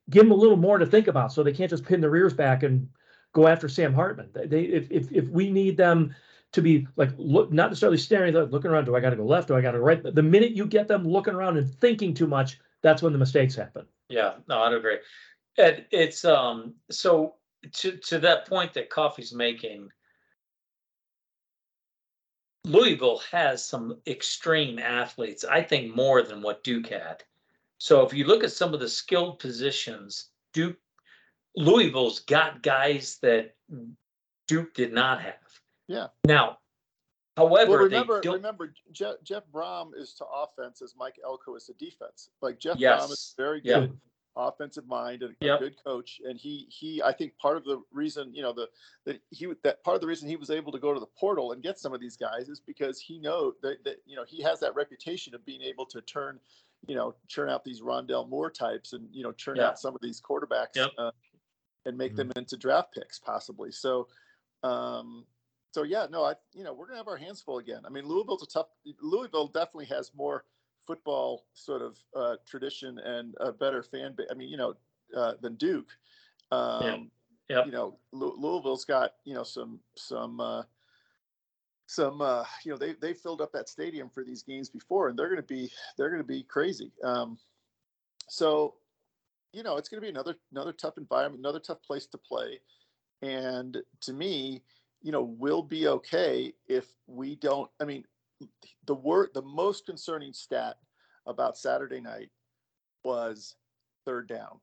give 0.09 0.23
them 0.23 0.31
a 0.31 0.35
little 0.35 0.57
more 0.57 0.77
to 0.77 0.85
think 0.85 1.07
about, 1.07 1.31
so 1.31 1.41
they 1.41 1.53
can't 1.53 1.69
just 1.69 1.85
pin 1.85 2.01
their 2.01 2.13
ears 2.13 2.33
back 2.33 2.63
and 2.63 2.89
go 3.33 3.47
after 3.47 3.69
Sam 3.69 3.93
Hartman. 3.93 4.29
They- 4.33 4.63
if, 4.63 4.91
if, 4.91 5.09
if 5.11 5.27
we 5.29 5.49
need 5.49 5.77
them 5.77 6.13
to 6.51 6.61
be 6.61 6.85
like, 6.97 7.11
look, 7.17 7.53
not 7.53 7.69
necessarily 7.69 7.97
staring, 7.97 8.33
looking 8.33 8.71
around, 8.71 8.83
do 8.83 8.95
I 8.95 8.99
got 8.99 9.11
to 9.11 9.15
go 9.15 9.25
left? 9.25 9.47
Do 9.47 9.55
I 9.55 9.61
got 9.61 9.71
to 9.71 9.77
go 9.77 9.85
right? 9.85 10.03
The 10.03 10.21
minute 10.21 10.51
you 10.51 10.65
get 10.65 10.89
them 10.89 11.07
looking 11.07 11.33
around 11.33 11.57
and 11.57 11.73
thinking 11.75 12.13
too 12.13 12.27
much, 12.27 12.59
that's 12.81 13.01
when 13.01 13.13
the 13.13 13.19
mistakes 13.19 13.55
happen. 13.55 13.85
Yeah, 14.09 14.33
no, 14.49 14.63
I'd 14.63 14.73
agree. 14.73 14.97
And 15.57 15.85
it's, 15.91 16.25
um, 16.25 16.73
so 16.89 17.35
to, 17.73 17.97
to 17.97 18.19
that 18.19 18.47
point 18.47 18.73
that 18.73 18.89
Coffey's 18.89 19.33
making. 19.33 19.89
Louisville 22.63 23.21
has 23.31 23.65
some 23.65 23.97
extreme 24.05 24.77
athletes, 24.77 25.43
I 25.43 25.63
think 25.63 25.95
more 25.95 26.21
than 26.21 26.41
what 26.41 26.63
Duke 26.63 26.89
had. 26.89 27.23
So 27.79 28.05
if 28.05 28.13
you 28.13 28.25
look 28.25 28.43
at 28.43 28.51
some 28.51 28.73
of 28.73 28.79
the 28.79 28.89
skilled 28.89 29.39
positions, 29.39 30.29
Duke, 30.53 30.77
Louisville's 31.55 32.19
got 32.19 32.61
guys 32.61 33.17
that 33.23 33.55
Duke 34.47 34.73
did 34.75 34.93
not 34.93 35.21
have. 35.21 35.33
Yeah. 35.87 36.07
Now, 36.25 36.59
however, 37.35 37.89
they 37.89 37.95
remember, 37.95 38.21
remember 38.23 38.73
Jeff, 38.91 39.15
Jeff 39.23 39.43
Brohm 39.51 39.91
is 39.97 40.13
to 40.13 40.25
offense 40.25 40.83
as 40.83 40.93
Mike 40.95 41.19
Elko 41.25 41.55
is 41.55 41.65
to 41.65 41.73
defense. 41.73 42.29
Like 42.41 42.59
Jeff 42.59 42.77
Brohm 42.77 43.11
is 43.11 43.33
very 43.35 43.59
good 43.59 43.97
offensive 44.35 44.87
mind 44.87 45.23
and 45.23 45.35
a 45.41 45.45
Yep. 45.45 45.59
good 45.59 45.83
coach. 45.83 46.21
And 46.23 46.39
he, 46.39 46.67
he, 46.69 47.01
I 47.01 47.11
think 47.11 47.37
part 47.37 47.57
of 47.57 47.63
the 47.65 47.81
reason, 47.91 48.33
you 48.33 48.41
know, 48.41 48.53
the, 48.53 48.69
that 49.05 49.21
he, 49.29 49.51
that 49.63 49.83
part 49.83 49.95
of 49.95 50.01
the 50.01 50.07
reason 50.07 50.27
he 50.29 50.35
was 50.35 50.49
able 50.49 50.71
to 50.71 50.79
go 50.79 50.93
to 50.93 50.99
the 50.99 51.05
portal 51.05 51.51
and 51.51 51.61
get 51.61 51.77
some 51.79 51.93
of 51.93 51.99
these 51.99 52.15
guys 52.15 52.49
is 52.49 52.59
because 52.59 52.99
he 52.99 53.19
know 53.19 53.53
that, 53.61 53.83
that, 53.83 53.97
you 54.05 54.15
know, 54.15 54.23
he 54.25 54.41
has 54.41 54.59
that 54.61 54.73
reputation 54.75 55.35
of 55.35 55.45
being 55.45 55.61
able 55.61 55.85
to 55.87 56.01
turn, 56.01 56.39
you 56.87 56.95
know, 56.95 57.13
churn 57.27 57.49
out 57.49 57.63
these 57.63 57.81
Rondale 57.81 58.27
Moore 58.27 58.49
types 58.49 58.93
and, 58.93 59.07
you 59.11 59.23
know, 59.23 59.31
churn 59.31 59.57
Yeah. 59.57 59.67
out 59.67 59.79
some 59.79 59.95
of 59.95 60.01
these 60.01 60.21
quarterbacks 60.21 60.75
Yep. 60.75 60.91
uh, 60.97 61.11
and 61.85 61.97
make 61.97 62.13
Mhm. 62.13 62.17
them 62.17 62.31
into 62.37 62.57
draft 62.57 62.93
picks 62.93 63.19
possibly. 63.19 63.71
So, 63.71 64.07
um, 64.63 65.25
so 65.71 65.83
yeah, 65.83 66.05
no, 66.09 66.23
I, 66.23 66.35
you 66.53 66.63
know, 66.63 66.73
we're 66.73 66.85
gonna 66.85 66.97
have 66.97 67.07
our 67.07 67.17
hands 67.17 67.41
full 67.41 67.57
again. 67.57 67.85
I 67.85 67.89
mean, 67.89 68.05
Louisville's 68.05 68.43
a 68.43 68.47
tough. 68.47 68.67
Louisville 69.01 69.47
definitely 69.47 69.85
has 69.85 70.13
more 70.13 70.45
football 70.91 71.45
sort 71.53 71.81
of 71.81 71.97
uh, 72.15 72.35
tradition 72.45 72.99
and 72.99 73.33
a 73.39 73.51
better 73.51 73.81
fan 73.81 74.13
base. 74.13 74.27
I 74.29 74.33
mean, 74.33 74.49
you 74.49 74.57
know, 74.57 74.73
uh, 75.15 75.33
than 75.41 75.55
Duke. 75.55 75.89
Um, 76.51 77.09
Yep. 77.49 77.65
You 77.65 77.71
know, 77.73 77.99
Lou- 78.13 78.37
Louisville's 78.37 78.85
got 78.85 79.15
you 79.25 79.33
know 79.33 79.43
some 79.43 79.81
some 79.97 80.39
uh, 80.39 80.63
some 81.85 82.21
uh, 82.21 82.45
you 82.63 82.71
know 82.71 82.77
they 82.77 82.93
they 82.93 83.13
filled 83.13 83.41
up 83.41 83.51
that 83.51 83.67
stadium 83.67 84.09
for 84.09 84.23
these 84.23 84.41
games 84.41 84.69
before, 84.69 85.09
and 85.09 85.19
they're 85.19 85.27
gonna 85.27 85.41
be 85.41 85.69
they're 85.97 86.09
gonna 86.09 86.23
be 86.23 86.43
crazy. 86.43 86.93
Um, 87.03 87.37
so, 88.29 88.75
you 89.51 89.63
know, 89.63 89.75
it's 89.75 89.89
gonna 89.89 90.01
be 90.01 90.07
another 90.07 90.35
another 90.53 90.71
tough 90.71 90.97
environment, 90.97 91.41
another 91.41 91.59
tough 91.59 91.83
place 91.83 92.07
to 92.07 92.17
play. 92.17 92.61
And 93.21 93.77
to 93.99 94.13
me, 94.13 94.63
you 95.01 95.11
know, 95.11 95.23
we'll 95.23 95.63
be 95.63 95.87
okay 95.87 96.53
if 96.67 96.85
we 97.07 97.35
don't. 97.35 97.69
I 97.81 97.83
mean, 97.83 98.05
the 98.85 98.95
word, 98.95 99.29
the 99.33 99.41
most 99.41 99.85
concerning 99.85 100.33
stat 100.33 100.77
about 101.25 101.57
Saturday 101.57 102.01
night 102.01 102.29
was 103.03 103.55
third 104.05 104.27
down. 104.27 104.59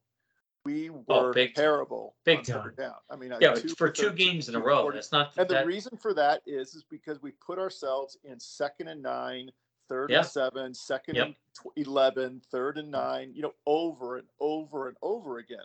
We 0.65 0.91
Oh, 0.91 1.05
were 1.09 1.33
big 1.33 1.55
terrible 1.55 2.17
Big 2.25 2.43
time. 2.45 2.63
third 2.63 2.77
down. 2.77 2.97
I 3.09 3.17
mean, 3.17 3.33
yeah, 3.41 3.53
it's 3.53 3.73
for 3.73 3.87
for 3.87 3.91
two 3.91 4.11
games 4.13 4.49
in 4.49 4.55
a 4.55 4.61
row. 4.61 4.83
40 4.83 4.97
That's 4.97 5.13
not, 5.13 5.33
and 5.39 5.49
the 5.49 5.65
reason 5.65 5.97
for 5.97 6.13
that 6.15 6.43
is 6.47 6.75
is 6.75 6.85
because 6.85 7.23
we 7.23 7.31
put 7.33 7.59
ourselves 7.59 8.19
in 8.25 8.39
second 8.39 8.89
and 8.89 9.03
nine, 9.03 9.51
third 9.89 10.11
Yeah. 10.11 10.19
and 10.19 10.27
seven, 10.27 10.75
second 10.75 11.15
Yep. 11.15 11.27
and 11.27 11.37
tw- 11.55 11.73
11, 11.79 12.41
third 12.51 12.77
and 12.77 12.91
nine, 12.91 13.33
you 13.35 13.41
know, 13.43 13.55
over 13.67 14.17
and 14.19 14.29
over 14.41 14.89
and 14.89 14.97
over 15.01 15.39
again. 15.39 15.65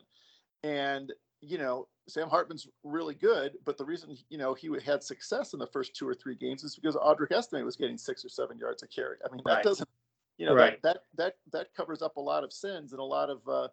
And, 0.63 1.11
you 1.43 1.57
know, 1.57 1.87
Sam 2.07 2.29
Hartman's 2.29 2.67
really 2.83 3.15
good, 3.15 3.57
but 3.65 3.77
the 3.77 3.85
reason, 3.85 4.17
you 4.29 4.37
know, 4.37 4.53
he 4.53 4.69
had 4.83 5.03
success 5.03 5.53
in 5.53 5.59
the 5.59 5.67
first 5.67 5.95
two 5.95 6.07
or 6.07 6.13
three 6.13 6.35
games 6.35 6.63
is 6.63 6.75
because 6.75 6.95
Audric 6.95 7.31
Estime 7.31 7.65
was 7.65 7.75
getting 7.75 7.97
six 7.97 8.23
or 8.23 8.29
seven 8.29 8.57
yards 8.57 8.83
a 8.83 8.87
carry. 8.87 9.17
I 9.25 9.31
mean, 9.31 9.41
that 9.45 9.55
Right. 9.55 9.63
doesn't, 9.63 9.89
you 10.37 10.45
know, 10.45 10.53
Right. 10.53 10.81
that, 10.81 11.03
that, 11.15 11.35
that, 11.51 11.51
that 11.51 11.73
covers 11.75 12.01
up 12.01 12.17
a 12.17 12.21
lot 12.21 12.43
of 12.43 12.51
sins 12.51 12.93
and 12.93 12.99
a 12.99 13.03
lot 13.03 13.29
of, 13.29 13.47
uh, 13.47 13.67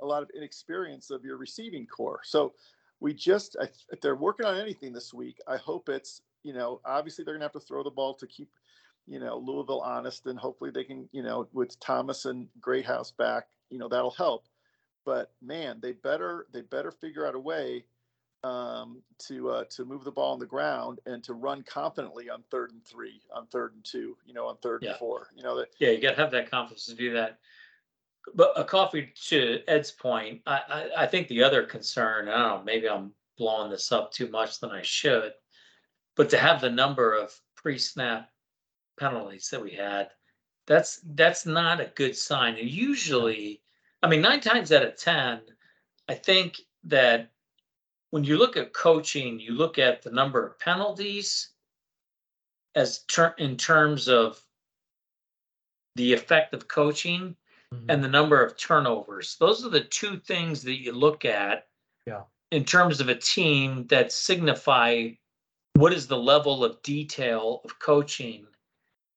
a 0.00 0.06
lot 0.06 0.22
of 0.22 0.30
inexperience 0.30 1.10
of 1.10 1.24
your 1.24 1.36
receiving 1.36 1.86
core. 1.86 2.20
So 2.24 2.54
we 3.00 3.12
just, 3.12 3.56
I, 3.60 3.68
if 3.90 4.00
they're 4.00 4.16
working 4.16 4.46
on 4.46 4.56
anything 4.56 4.92
this 4.92 5.12
week, 5.12 5.38
I 5.46 5.56
hope 5.56 5.88
it's, 5.88 6.22
you 6.42 6.52
know, 6.52 6.80
obviously 6.84 7.24
they're 7.24 7.34
gonna 7.34 7.44
have 7.44 7.52
to 7.52 7.60
throw 7.60 7.82
the 7.82 7.90
ball 7.90 8.14
to 8.14 8.26
keep, 8.26 8.50
you 9.06 9.18
know, 9.20 9.36
Louisville 9.36 9.80
honest 9.80 10.26
and 10.26 10.38
hopefully 10.38 10.70
they 10.70 10.84
can, 10.84 11.08
you 11.12 11.22
know, 11.22 11.48
with 11.52 11.78
Thomas 11.80 12.24
and 12.24 12.48
Greathouse 12.60 13.10
back, 13.10 13.48
you 13.70 13.78
know, 13.78 13.88
that'll 13.88 14.10
help. 14.10 14.46
But 15.06 15.30
man, 15.40 15.78
they 15.80 15.92
better, 15.92 16.46
they 16.52 16.60
better 16.60 16.90
figure 16.90 17.26
out 17.26 17.34
a 17.34 17.38
way 17.38 17.84
um, 18.44 19.02
to, 19.28 19.48
uh, 19.50 19.64
to 19.70 19.84
move 19.84 20.04
the 20.04 20.10
ball 20.10 20.34
on 20.34 20.38
the 20.38 20.46
ground 20.46 21.00
and 21.06 21.22
to 21.24 21.32
run 21.32 21.62
confidently 21.62 22.28
on 22.28 22.42
third 22.50 22.72
and 22.72 22.84
three, 22.84 23.22
on 23.32 23.46
third 23.46 23.72
and 23.74 23.84
two, 23.84 24.16
you 24.26 24.34
know, 24.34 24.46
on 24.46 24.56
third 24.58 24.82
Yeah. 24.82 24.90
and 24.90 24.98
four, 24.98 25.28
you 25.34 25.42
know, 25.42 25.56
that, 25.56 25.68
yeah, 25.78 25.90
you 25.90 26.00
gotta 26.00 26.16
have 26.16 26.32
that 26.32 26.50
confidence 26.50 26.86
to 26.86 26.94
do 26.94 27.12
that. 27.14 27.38
But 28.34 28.52
a 28.56 28.64
Coffey 28.64 29.12
to 29.28 29.62
Ed's 29.68 29.92
point, 29.92 30.42
I, 30.46 30.60
I, 30.68 31.04
I 31.04 31.06
think 31.06 31.28
the 31.28 31.44
other 31.44 31.62
concern, 31.62 32.28
I 32.28 32.32
don't 32.36 32.58
know, 32.58 32.62
maybe 32.64 32.88
I'm 32.88 33.12
blowing 33.38 33.70
this 33.70 33.92
up 33.92 34.10
too 34.12 34.28
much 34.28 34.58
than 34.58 34.70
I 34.70 34.82
should. 34.82 35.32
But 36.16 36.28
to 36.30 36.38
have 36.38 36.60
the 36.60 36.70
number 36.70 37.14
of 37.14 37.32
pre-snap 37.54 38.28
penalties 38.98 39.48
that 39.50 39.62
we 39.62 39.70
had, 39.70 40.10
that's, 40.66 41.00
that's 41.14 41.46
not 41.46 41.80
a 41.80 41.92
good 41.94 42.16
sign. 42.16 42.56
And 42.56 42.68
usually, 42.68 43.62
I 44.02 44.08
mean, 44.08 44.20
nine 44.20 44.40
times 44.40 44.72
out 44.72 44.84
of 44.84 44.96
ten, 44.96 45.40
I 46.08 46.14
think 46.14 46.60
that 46.84 47.30
when 48.10 48.24
you 48.24 48.36
look 48.38 48.56
at 48.56 48.72
coaching, 48.72 49.40
you 49.40 49.52
look 49.52 49.78
at 49.78 50.02
the 50.02 50.10
number 50.10 50.46
of 50.46 50.58
penalties 50.58 51.50
as 52.74 53.00
ter- 53.04 53.34
in 53.38 53.56
terms 53.56 54.08
of 54.08 54.40
the 55.96 56.12
effect 56.12 56.54
of 56.54 56.68
coaching 56.68 57.36
Mhm. 57.72 57.86
and 57.88 58.04
the 58.04 58.08
number 58.08 58.42
of 58.44 58.56
turnovers. 58.56 59.36
Those 59.38 59.64
are 59.64 59.70
the 59.70 59.84
two 59.84 60.20
things 60.20 60.62
that 60.62 60.80
you 60.80 60.92
look 60.92 61.24
at. 61.24 61.66
Yeah. 62.06 62.24
In 62.52 62.64
terms 62.64 63.00
of 63.00 63.08
a 63.08 63.14
team 63.14 63.86
that 63.88 64.12
signify 64.12 65.10
what 65.74 65.92
is 65.92 66.06
the 66.06 66.18
level 66.18 66.64
of 66.64 66.80
detail 66.82 67.60
of 67.64 67.78
coaching. 67.78 68.46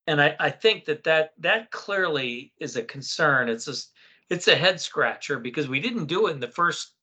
And 0.07 0.19
I, 0.21 0.35
I 0.39 0.49
think 0.49 0.85
that 0.85 1.03
that 1.03 1.33
that 1.37 1.69
clearly 1.71 2.53
is 2.59 2.75
a 2.75 2.83
concern. 2.83 3.49
It's 3.49 3.65
just 3.65 3.93
it's 4.29 4.47
a 4.47 4.55
head 4.55 4.79
scratcher 4.79 5.39
because 5.39 5.67
we 5.67 5.79
didn't 5.79 6.05
do 6.05 6.27
it 6.27 6.31
in 6.31 6.39
the 6.39 6.47
first 6.47 6.93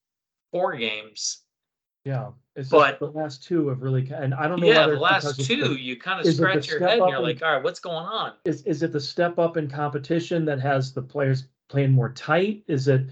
four 0.52 0.76
games. 0.76 1.42
Yeah, 2.04 2.30
it's 2.54 2.68
But- 2.68 3.00
the 3.00 3.10
last 3.10 3.42
two 3.42 3.68
have 3.68 3.82
really, 3.82 4.08
and 4.14 4.32
I 4.32 4.46
don't 4.46 4.60
know 4.60 4.66
Yeah, 4.68 4.86
the 4.86 4.94
last 4.96 5.44
two, 5.44 5.68
the- 5.68 5.80
you 5.80 5.96
kind 5.98 6.20
of 6.20 6.26
is 6.26 6.38
it 6.38 6.42
the 6.42 6.48
scratch 6.62 6.70
your 6.70 6.78
head 6.80 7.00
and 7.00 7.08
you're 7.08 7.18
in- 7.18 7.24
like, 7.24 7.42
all 7.42 7.54
right, 7.54 7.62
what's 7.64 7.80
going 7.80 8.06
on? 8.06 8.32
Is, 8.44 8.62
is 8.62 8.82
it 8.84 8.92
the 8.92 9.00
step 9.00 9.38
up 9.40 9.56
in 9.56 9.68
competition 9.68 10.44
that 10.44 10.60
has 10.60 10.92
the 10.92 11.02
players 11.02 11.48
playing 11.68 11.90
more 11.90 12.12
tight? 12.12 12.62
Is 12.68 12.86
it, 12.86 13.06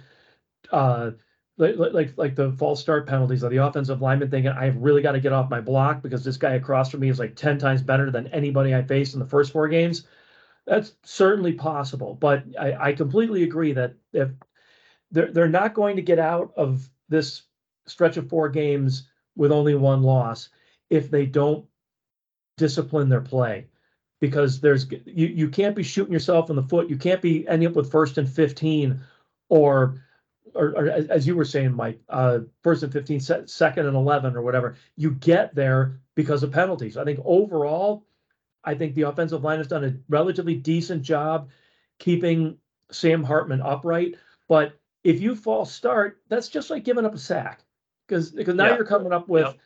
uh, 0.71 1.11
like, 1.59 1.77
like- 1.77 1.93
like, 1.93 2.13
like 2.17 2.35
the 2.37 2.53
false 2.53 2.81
start 2.81 3.09
penalties 3.09 3.43
or 3.43 3.51
the 3.51 3.57
offensive 3.57 4.01
lineman 4.01 4.31
thinking, 4.31 4.53
I've 4.53 4.77
really 4.77 5.03
got 5.03 5.13
to 5.13 5.21
get 5.21 5.33
off 5.33 5.51
my 5.51 5.61
block 5.61 6.01
because 6.01 6.23
this 6.25 6.37
guy 6.37 6.55
across 6.55 6.91
from 6.91 7.01
me 7.01 7.09
is 7.09 7.19
like 7.19 7.35
ten 7.35 7.59
times 7.59 7.83
better 7.83 8.13
than 8.13 8.29
anybody 8.29 8.77
I 8.77 8.83
faced 8.83 9.15
in 9.15 9.21
the 9.21 9.27
first 9.27 9.51
four 9.53 9.67
games? 9.67 10.07
That's 10.67 10.95
certainly 11.03 11.53
possible, 11.53 12.15
but 12.15 12.45
I, 12.59 12.89
I 12.89 12.93
completely 12.93 13.43
agree 13.43 13.73
that 13.73 13.95
if 14.13 14.31
they're, 15.11 15.31
they're 15.31 15.49
not 15.49 15.75
going 15.75 15.97
to 15.97 16.03
get 16.03 16.19
out 16.19 16.53
of 16.57 16.89
this 17.09 17.43
stretch 17.87 18.17
of 18.17 18.29
four 18.29 18.49
games 18.49 19.09
with 19.37 19.53
only 19.53 19.75
one 19.75 20.03
loss 20.03 20.49
if 20.89 21.11
they 21.11 21.27
don't 21.27 21.67
discipline 22.57 23.09
their 23.09 23.21
play 23.21 23.67
because 24.21 24.61
there's 24.61 24.91
you 25.05 25.27
you 25.27 25.49
can't 25.49 25.77
be 25.77 25.83
shooting 25.83 26.13
yourself 26.13 26.49
in 26.49 26.57
the 26.57 26.63
foot. 26.63 26.89
You 26.89 26.97
can't 26.97 27.21
be 27.21 27.47
ending 27.47 27.69
up 27.69 27.77
with 27.77 27.91
first 27.91 28.17
and 28.17 28.29
fifteen, 28.29 29.01
or 29.51 30.01
or, 30.55 30.69
or 30.69 30.89
as, 30.89 31.27
you 31.27 31.37
were 31.37 31.45
saying, 31.45 31.75
Mike, 31.75 32.01
uh, 32.09 32.41
first 32.63 32.83
and 32.83 32.93
15 32.93 33.21
second 33.21 33.87
and 33.87 33.97
eleven, 33.97 34.37
or 34.37 34.43
whatever. 34.43 34.77
You 34.97 35.11
get 35.11 35.55
there 35.55 36.01
because 36.15 36.43
of 36.43 36.53
penalties. 36.53 36.97
I 36.97 37.05
think 37.05 37.21
overall, 37.25 38.07
I 38.65 38.75
think 38.75 38.95
the 38.95 39.03
offensive 39.03 39.45
line 39.45 39.59
has 39.59 39.69
done 39.69 39.85
a 39.85 39.95
relatively 40.09 40.55
decent 40.55 41.03
job 41.03 41.51
keeping 41.99 42.57
Sam 42.91 43.23
Hartman 43.23 43.61
upright. 43.61 44.15
But 44.49 44.79
if 45.05 45.21
you 45.21 45.37
false 45.37 45.73
start, 45.73 46.23
that's 46.29 46.49
just 46.49 46.71
like 46.71 46.85
giving 46.85 47.05
up 47.05 47.15
a 47.15 47.19
sack 47.19 47.63
because 48.07 48.31
because 48.31 48.55
now 48.55 48.69
Yeah. 48.69 48.77
you're 48.77 48.87
coming 48.87 49.13
up 49.13 49.29
with 49.29 49.47
Yep. 49.47 49.59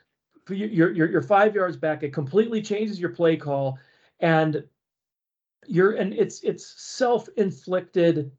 for 0.45 0.55
you- 0.55 0.67
you're, 0.67 0.91
you're 0.93 1.11
you're 1.11 1.23
five 1.23 1.55
yards 1.55 1.77
back. 1.77 2.03
It 2.03 2.13
completely 2.13 2.61
changes 2.63 3.01
your 3.01 3.11
play 3.11 3.37
call, 3.37 3.79
and 4.21 4.65
you're 5.67 5.93
and 5.93 6.13
it's 6.15 6.41
it's 6.43 6.65
self-inflicted 6.83 8.33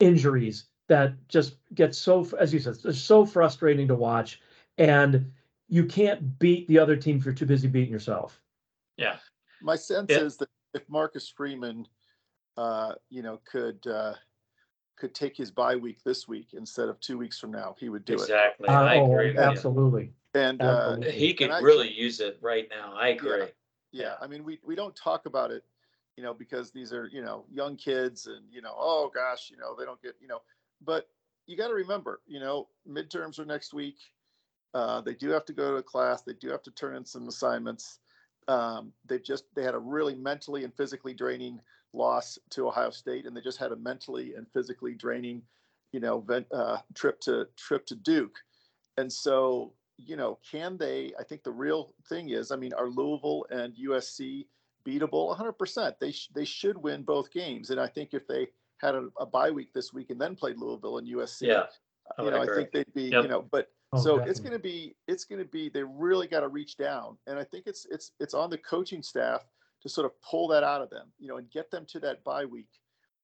injuries 0.00 0.66
that 0.88 1.14
just 1.28 1.56
get 1.74 1.94
so 1.94 2.26
as 2.38 2.52
you 2.52 2.60
said, 2.60 2.76
it's 2.84 2.98
so 3.00 3.24
frustrating 3.26 3.88
to 3.88 3.94
watch, 3.94 4.40
and 4.78 5.32
you 5.68 5.84
can't 5.84 6.38
beat 6.38 6.68
the 6.68 6.78
other 6.78 6.96
team 6.96 7.16
if 7.16 7.24
you're 7.24 7.34
too 7.34 7.46
busy 7.46 7.66
beating 7.68 7.92
yourself. 7.92 8.40
Yeah. 8.96 9.18
My 9.60 9.76
sense 9.76 10.10
Yeah. 10.10 10.20
is 10.20 10.36
that 10.38 10.48
if 10.74 10.88
Marcus 10.88 11.28
Freeman, 11.28 11.86
uh, 12.56 12.94
you 13.10 13.22
know, 13.22 13.40
could 13.44 13.86
uh, 13.86 14.14
could 14.96 15.14
take 15.14 15.36
his 15.36 15.50
bye 15.50 15.76
week 15.76 16.02
this 16.04 16.26
week 16.26 16.54
instead 16.54 16.88
of 16.88 16.98
two 17.00 17.18
weeks 17.18 17.38
from 17.38 17.50
now, 17.50 17.74
he 17.78 17.88
would 17.88 18.04
do 18.04 18.14
it 18.14 18.20
Exactly. 18.22 18.68
Uh, 18.68 18.82
I 18.82 18.96
oh, 18.96 19.12
agree 19.12 19.26
with 19.28 19.36
you. 19.36 19.42
absolutely. 19.42 20.04
it. 20.34 20.38
And 20.38 20.62
uh, 20.62 20.96
He 21.02 21.34
could 21.34 21.46
And 21.46 21.54
I- 21.54 21.60
really 21.60 21.90
use 21.92 22.20
it 22.20 22.38
right 22.40 22.68
now. 22.70 22.94
I 22.94 23.08
agree. 23.08 23.52
yeah, 23.92 24.16
I 24.20 24.26
mean, 24.26 24.44
we 24.44 24.58
we 24.64 24.74
don't 24.74 24.96
talk 24.96 25.26
about 25.26 25.50
it 25.50 25.64
you 26.16 26.22
know, 26.22 26.32
because 26.32 26.70
these 26.70 26.92
are, 26.92 27.06
you 27.12 27.22
know, 27.22 27.44
young 27.50 27.76
kids 27.76 28.26
and, 28.26 28.42
you 28.50 28.62
know, 28.62 28.74
oh 28.76 29.10
gosh, 29.14 29.50
you 29.50 29.56
know, 29.58 29.76
they 29.78 29.84
don't 29.84 30.00
get, 30.00 30.14
you 30.18 30.26
know, 30.26 30.40
but 30.82 31.10
you 31.46 31.56
got 31.56 31.68
to 31.68 31.74
remember, 31.74 32.20
you 32.26 32.40
know, 32.40 32.68
midterms 32.88 33.38
are 33.38 33.44
next 33.44 33.74
week. 33.74 33.98
Uh, 34.72 35.00
they 35.02 35.14
do 35.14 35.28
have 35.28 35.44
to 35.44 35.52
go 35.52 35.70
to 35.70 35.76
a 35.76 35.82
class. 35.82 36.22
They 36.22 36.32
do 36.32 36.48
have 36.48 36.62
to 36.62 36.70
turn 36.70 36.96
in 36.96 37.04
some 37.04 37.28
assignments. 37.28 38.00
Um, 38.48 38.92
they've 39.06 39.22
just 39.22 39.44
they 39.54 39.62
had 39.62 39.74
a 39.74 39.78
really 39.78 40.14
mentally 40.14 40.64
and 40.64 40.74
physically 40.74 41.14
draining 41.14 41.60
loss 41.92 42.38
to 42.50 42.68
Ohio 42.68 42.90
State, 42.90 43.26
and 43.26 43.36
they 43.36 43.40
just 43.40 43.58
had 43.58 43.72
a 43.72 43.76
mentally 43.76 44.34
and 44.34 44.46
physically 44.52 44.94
draining, 44.94 45.42
you 45.92 46.00
know, 46.00 46.20
vent, 46.20 46.46
uh, 46.52 46.78
trip 46.94 47.20
to 47.20 47.48
trip 47.56 47.86
to 47.86 47.94
Duke. 47.96 48.36
And 48.98 49.12
so, 49.12 49.72
you 49.98 50.16
know, 50.16 50.38
can 50.48 50.76
they? 50.76 51.12
I 51.18 51.24
think 51.24 51.42
the 51.42 51.50
real 51.52 51.92
thing 52.08 52.30
is, 52.30 52.50
I 52.52 52.56
mean, 52.56 52.72
are 52.74 52.88
Louisville 52.88 53.46
and 53.50 53.74
USC 53.76 54.46
beatable? 54.86 55.36
100%. 55.36 55.94
They 55.98 56.12
sh- 56.12 56.30
they 56.34 56.44
should 56.44 56.78
win 56.78 57.02
both 57.02 57.30
games, 57.32 57.70
and 57.70 57.80
I 57.80 57.88
think 57.88 58.14
if 58.14 58.26
they 58.26 58.48
had 58.78 58.94
a, 58.94 59.08
a 59.18 59.26
bye 59.26 59.50
week 59.50 59.72
this 59.72 59.92
week 59.92 60.10
and 60.10 60.20
then 60.20 60.36
played 60.36 60.58
Louisville 60.58 60.98
and 60.98 61.08
USC, 61.08 61.46
Yeah, 61.48 61.64
I 62.18 62.22
you 62.22 62.30
know, 62.30 62.42
I 62.42 62.46
think 62.46 62.72
they'd 62.72 62.92
be, 62.94 63.04
Yep. 63.04 63.22
you 63.22 63.28
know, 63.28 63.42
but 63.50 63.70
Oh, 63.92 64.02
so 64.02 64.18
it's 64.18 64.40
going 64.40 64.52
to 64.52 64.58
be, 64.58 64.94
it's 65.06 65.24
going 65.24 65.38
to 65.38 65.48
be, 65.48 65.68
they 65.68 65.84
really 65.84 66.26
got 66.26 66.40
to 66.40 66.48
reach 66.48 66.76
down, 66.76 67.16
and 67.26 67.38
I 67.38 67.44
think 67.44 67.66
it's 67.66 67.86
it's 67.90 68.12
it's 68.18 68.34
on 68.34 68.50
the 68.50 68.58
coaching 68.58 69.02
staff 69.02 69.44
to 69.82 69.88
sort 69.88 70.06
of 70.06 70.12
pull 70.22 70.48
that 70.48 70.64
out 70.64 70.82
of 70.82 70.90
them, 70.90 71.08
you 71.18 71.28
know, 71.28 71.36
and 71.36 71.50
get 71.50 71.70
them 71.70 71.84
to 71.90 72.00
that 72.00 72.24
bye 72.24 72.44
week 72.44 72.68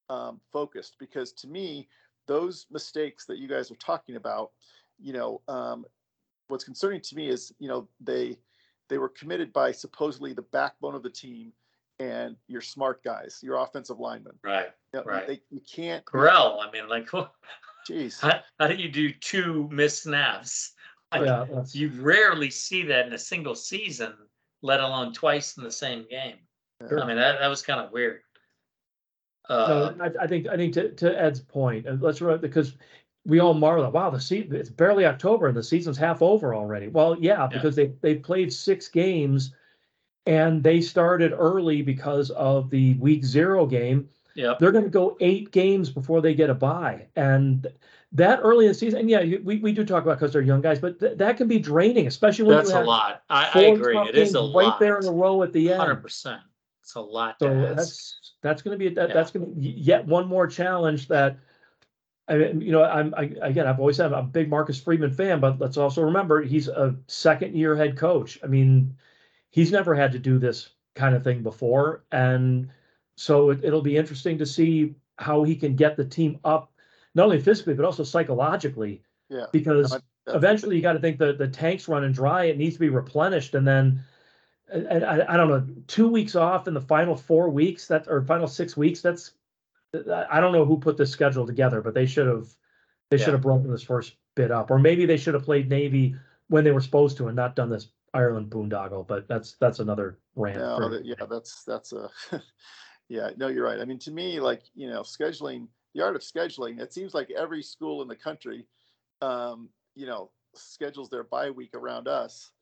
um, 0.09 0.41
focused. 0.53 0.97
Because 0.99 1.33
to 1.33 1.49
me, 1.49 1.89
those 2.27 2.67
mistakes 2.71 3.27
that 3.27 3.39
you 3.39 3.49
guys 3.49 3.71
are 3.71 3.77
talking 3.77 4.17
about, 4.17 4.53
you 5.01 5.13
know, 5.13 5.41
um, 5.49 5.85
what's 6.49 6.65
concerning 6.65 7.01
to 7.01 7.17
me 7.17 7.29
is, 7.29 7.53
you 7.59 7.69
know, 7.69 7.89
they 8.01 8.39
they 8.89 8.99
were 8.99 9.09
committed 9.09 9.53
by 9.53 9.73
supposedly 9.73 10.33
the 10.33 10.43
backbone 10.43 10.95
of 10.95 11.03
the 11.03 11.11
team 11.11 11.53
and 11.99 12.37
your 12.49 12.61
smart 12.61 13.03
guys, 13.03 13.41
your 13.43 13.57
offensive 13.57 13.99
linemen. 13.99 14.35
right. 14.43 14.67
You, 14.93 15.01
know, 15.01 15.05
Right. 15.07 15.27
they, 15.27 15.41
you 15.51 15.61
can't. 15.61 16.05
Corral, 16.05 16.61
I 16.61 16.71
mean, 16.71 16.89
like, 16.89 17.09
Jeez. 17.89 18.21
how, 18.21 18.41
how 18.59 18.69
do 18.69 18.75
you 18.75 18.89
do 18.89 19.13
two 19.13 19.69
missed 19.71 20.05
snaps? 20.05 20.73
Like, 21.13 21.27
Yeah, 21.27 21.45
that's, 21.53 21.75
You 21.75 21.91
rarely 22.01 22.51
see 22.51 22.85
that 22.85 23.07
in 23.07 23.13
a 23.13 23.19
single 23.19 23.55
season, 23.55 24.15
let 24.63 24.81
alone 24.81 25.13
twice 25.13 25.57
in 25.57 25.65
the 25.65 25.71
same 25.71 26.07
game. 26.09 26.37
I 26.81 27.07
mean, 27.07 27.17
that, 27.17 27.39
that 27.39 27.49
was 27.49 27.63
kind 27.63 27.81
of 27.81 27.93
weird. 27.93 28.21
Uh, 29.49 29.93
no, 29.97 30.05
I, 30.05 30.25
I 30.25 30.27
think, 30.27 30.49
I 30.49 30.57
think 30.57 30.75
to, 30.75 30.91
to 30.93 31.21
Ed's 31.21 31.41
point, 31.41 31.87
and 31.87 32.01
let's 32.01 32.21
remember, 32.21 32.47
because 32.47 32.77
we 33.25 33.41
all 33.41 33.55
marvel, 33.55 33.89
wow, 33.91 34.11
the 34.11 34.21
season, 34.21 34.57
it's 34.57 34.71
barely 34.71 35.07
October 35.07 35.47
and 35.47 35.57
the 35.57 35.63
season's 35.63 35.99
half 35.99 36.23
over 36.23 36.55
already. 36.55 36.89
Well, 36.89 37.17
yeah, 37.21 37.47
because 37.47 37.77
they, 37.77 37.93
they 38.01 38.17
played 38.17 38.53
six 38.53 38.89
games 38.89 39.55
and 40.27 40.63
they 40.63 40.81
started 40.81 41.33
early 41.33 41.83
because 41.83 42.31
of 42.31 42.71
the 42.71 42.95
week 42.95 43.25
zero 43.25 43.67
game. 43.67 44.09
Yep, 44.35 44.59
They're 44.59 44.73
gonna 44.73 44.89
go 44.89 45.17
eight 45.21 45.51
games 45.51 45.91
before 45.91 46.21
they 46.21 46.35
get 46.35 46.51
a 46.51 46.55
bye. 46.55 47.07
And 47.17 47.67
that 48.13 48.41
early 48.43 48.67
in 48.67 48.73
the 48.73 48.75
season, 48.75 49.01
and 49.01 49.11
yeah, 49.11 49.23
we, 49.43 49.59
we 49.59 49.73
do 49.73 49.85
talk 49.85 50.03
about 50.03 50.19
because 50.19 50.33
they're 50.33 50.43
young 50.43 50.61
guys, 50.61 50.79
but 50.79 51.01
th- 51.01 51.19
that 51.19 51.37
can 51.37 51.49
be 51.49 51.59
draining, 51.59 52.07
especially 52.07 52.45
when 52.47 52.59
that's 52.59 52.71
you 52.71 52.79
a 52.79 52.85
lot. 52.85 53.23
I, 53.31 53.51
I 53.55 53.61
agree. 53.63 53.97
It 53.99 54.17
is 54.17 54.35
a 54.35 54.41
right 54.41 54.67
lot. 54.67 54.81
there 54.81 54.99
in 54.99 55.07
a 55.07 55.13
row 55.13 55.43
at 55.43 55.53
the 55.53 55.71
end. 55.71 55.81
Hundred 55.81 56.03
percent, 56.03 56.41
It's 56.83 56.95
a 56.95 57.01
lot. 57.01 57.37
So 57.39 57.75
that's, 57.75 58.35
that's 58.43 58.63
gonna 58.63 58.77
be, 58.77 58.89
that, 58.91 59.09
Yeah. 59.09 59.15
that's 59.15 59.31
gonna 59.31 59.47
be 59.47 59.71
yet 59.71 60.07
one 60.07 60.27
more 60.29 60.47
challenge 60.47 61.09
that. 61.09 61.39
I 62.29 62.37
mean, 62.37 62.61
you 62.61 62.71
know, 62.71 62.85
I'm, 62.85 63.13
I, 63.17 63.33
again, 63.43 63.67
I've 63.67 63.81
always 63.81 63.97
said 63.97 64.13
I'm 64.13 64.19
a 64.19 64.23
big 64.23 64.49
Marcus 64.49 64.81
Freeman 64.81 65.11
fan, 65.11 65.41
but 65.41 65.59
let's 65.59 65.77
also 65.77 66.03
remember, 66.03 66.41
he's 66.41 66.69
a 66.69 66.95
second 67.09 67.57
year 67.57 67.75
head 67.75 67.97
coach. 67.97 68.39
I 68.45 68.47
mean, 68.47 68.95
he's 69.51 69.73
never 69.73 69.95
had 69.95 70.13
to 70.13 70.19
do 70.21 70.39
this 70.39 70.71
kind 70.95 71.17
of 71.17 71.25
thing 71.25 71.43
before, 71.43 72.05
and 72.13 72.71
so 73.17 73.51
it, 73.51 73.61
it'll 73.63 73.83
be 73.83 73.97
interesting 73.97 74.39
to 74.39 74.47
see 74.47 74.95
how 75.19 75.43
he 75.45 75.55
can 75.55 75.77
get 75.77 75.97
the 75.97 76.05
team 76.05 76.39
up, 76.45 76.73
not 77.15 77.25
only 77.25 77.41
physically, 77.41 77.75
but 77.75 77.85
also 77.85 78.03
psychologically. 78.05 79.03
Yeah. 79.29 79.47
Because 79.53 79.97
eventually 80.27 80.77
you 80.77 80.83
got 80.83 80.93
to 80.95 80.99
think 81.01 81.19
the 81.19 81.33
the 81.33 81.49
tank's 81.49 81.89
running 81.89 82.13
dry. 82.13 82.45
It 82.45 82.59
needs 82.59 82.75
to 82.77 82.81
be 82.81 82.89
replenished, 82.91 83.55
and 83.55 83.67
then, 83.67 84.03
and, 84.71 85.05
I, 85.05 85.25
I 85.29 85.37
don't 85.37 85.49
know, 85.49 85.67
two 85.87 86.09
weeks 86.09 86.37
off 86.37 86.69
in 86.69 86.75
the 86.75 86.81
final 86.81 87.17
four 87.17 87.49
weeks 87.49 87.87
that 87.89 88.07
or 88.09 88.23
final 88.23 88.47
six 88.49 88.77
weeks. 88.77 89.01
That's 89.01 89.33
I 89.95 90.41
don't 90.41 90.53
know 90.53 90.65
who 90.65 90.79
put 90.79 90.97
this 90.97 91.11
schedule 91.11 91.47
together, 91.47 91.81
but 91.83 91.95
they 91.95 92.07
should 92.07 92.27
have 92.27 92.49
they 93.11 93.17
Yeah. 93.19 93.25
should 93.25 93.35
have 93.35 93.43
broken 93.43 93.71
this 93.71 93.83
first 93.83 94.17
bit 94.35 94.51
up, 94.51 94.71
or 94.71 94.79
maybe 94.79 95.05
they 95.07 95.17
should 95.19 95.35
have 95.35 95.45
played 95.45 95.69
Navy 95.69 96.15
when 96.49 96.65
they 96.65 96.71
were 96.71 96.81
supposed 96.81 97.17
to 97.19 97.27
and 97.29 97.37
not 97.37 97.57
done 97.57 97.69
this 97.71 97.89
Ireland 98.15 98.51
boondoggle. 98.51 99.07
But 99.07 99.29
that's 99.29 99.53
that's 99.61 99.79
another 99.81 100.19
rant. 100.37 100.59
No, 100.59 100.77
for- 100.79 101.01
yeah, 101.03 101.27
that's 101.29 101.65
that's 101.65 101.93
a 101.93 102.11
yeah. 103.13 103.31
No, 103.37 103.49
you're 103.49 103.65
right. 103.67 103.79
I 103.79 103.85
mean, 103.85 103.99
to 104.01 104.11
me, 104.11 104.41
like 104.41 104.63
you 104.75 104.89
know, 104.89 105.03
scheduling 105.03 105.69
the 105.95 106.03
art 106.03 106.17
of 106.17 106.23
scheduling. 106.23 106.81
It 106.81 106.95
seems 106.95 107.13
like 107.13 107.31
every 107.31 107.63
school 107.63 108.01
in 108.01 108.09
the 108.09 108.17
country, 108.17 108.67
um, 109.21 109.69
you 109.95 110.07
know, 110.07 110.31
schedules 110.55 111.11
their 111.11 111.23
bye 111.25 111.51
week 111.51 111.75
around 111.75 112.09
us. 112.09 112.51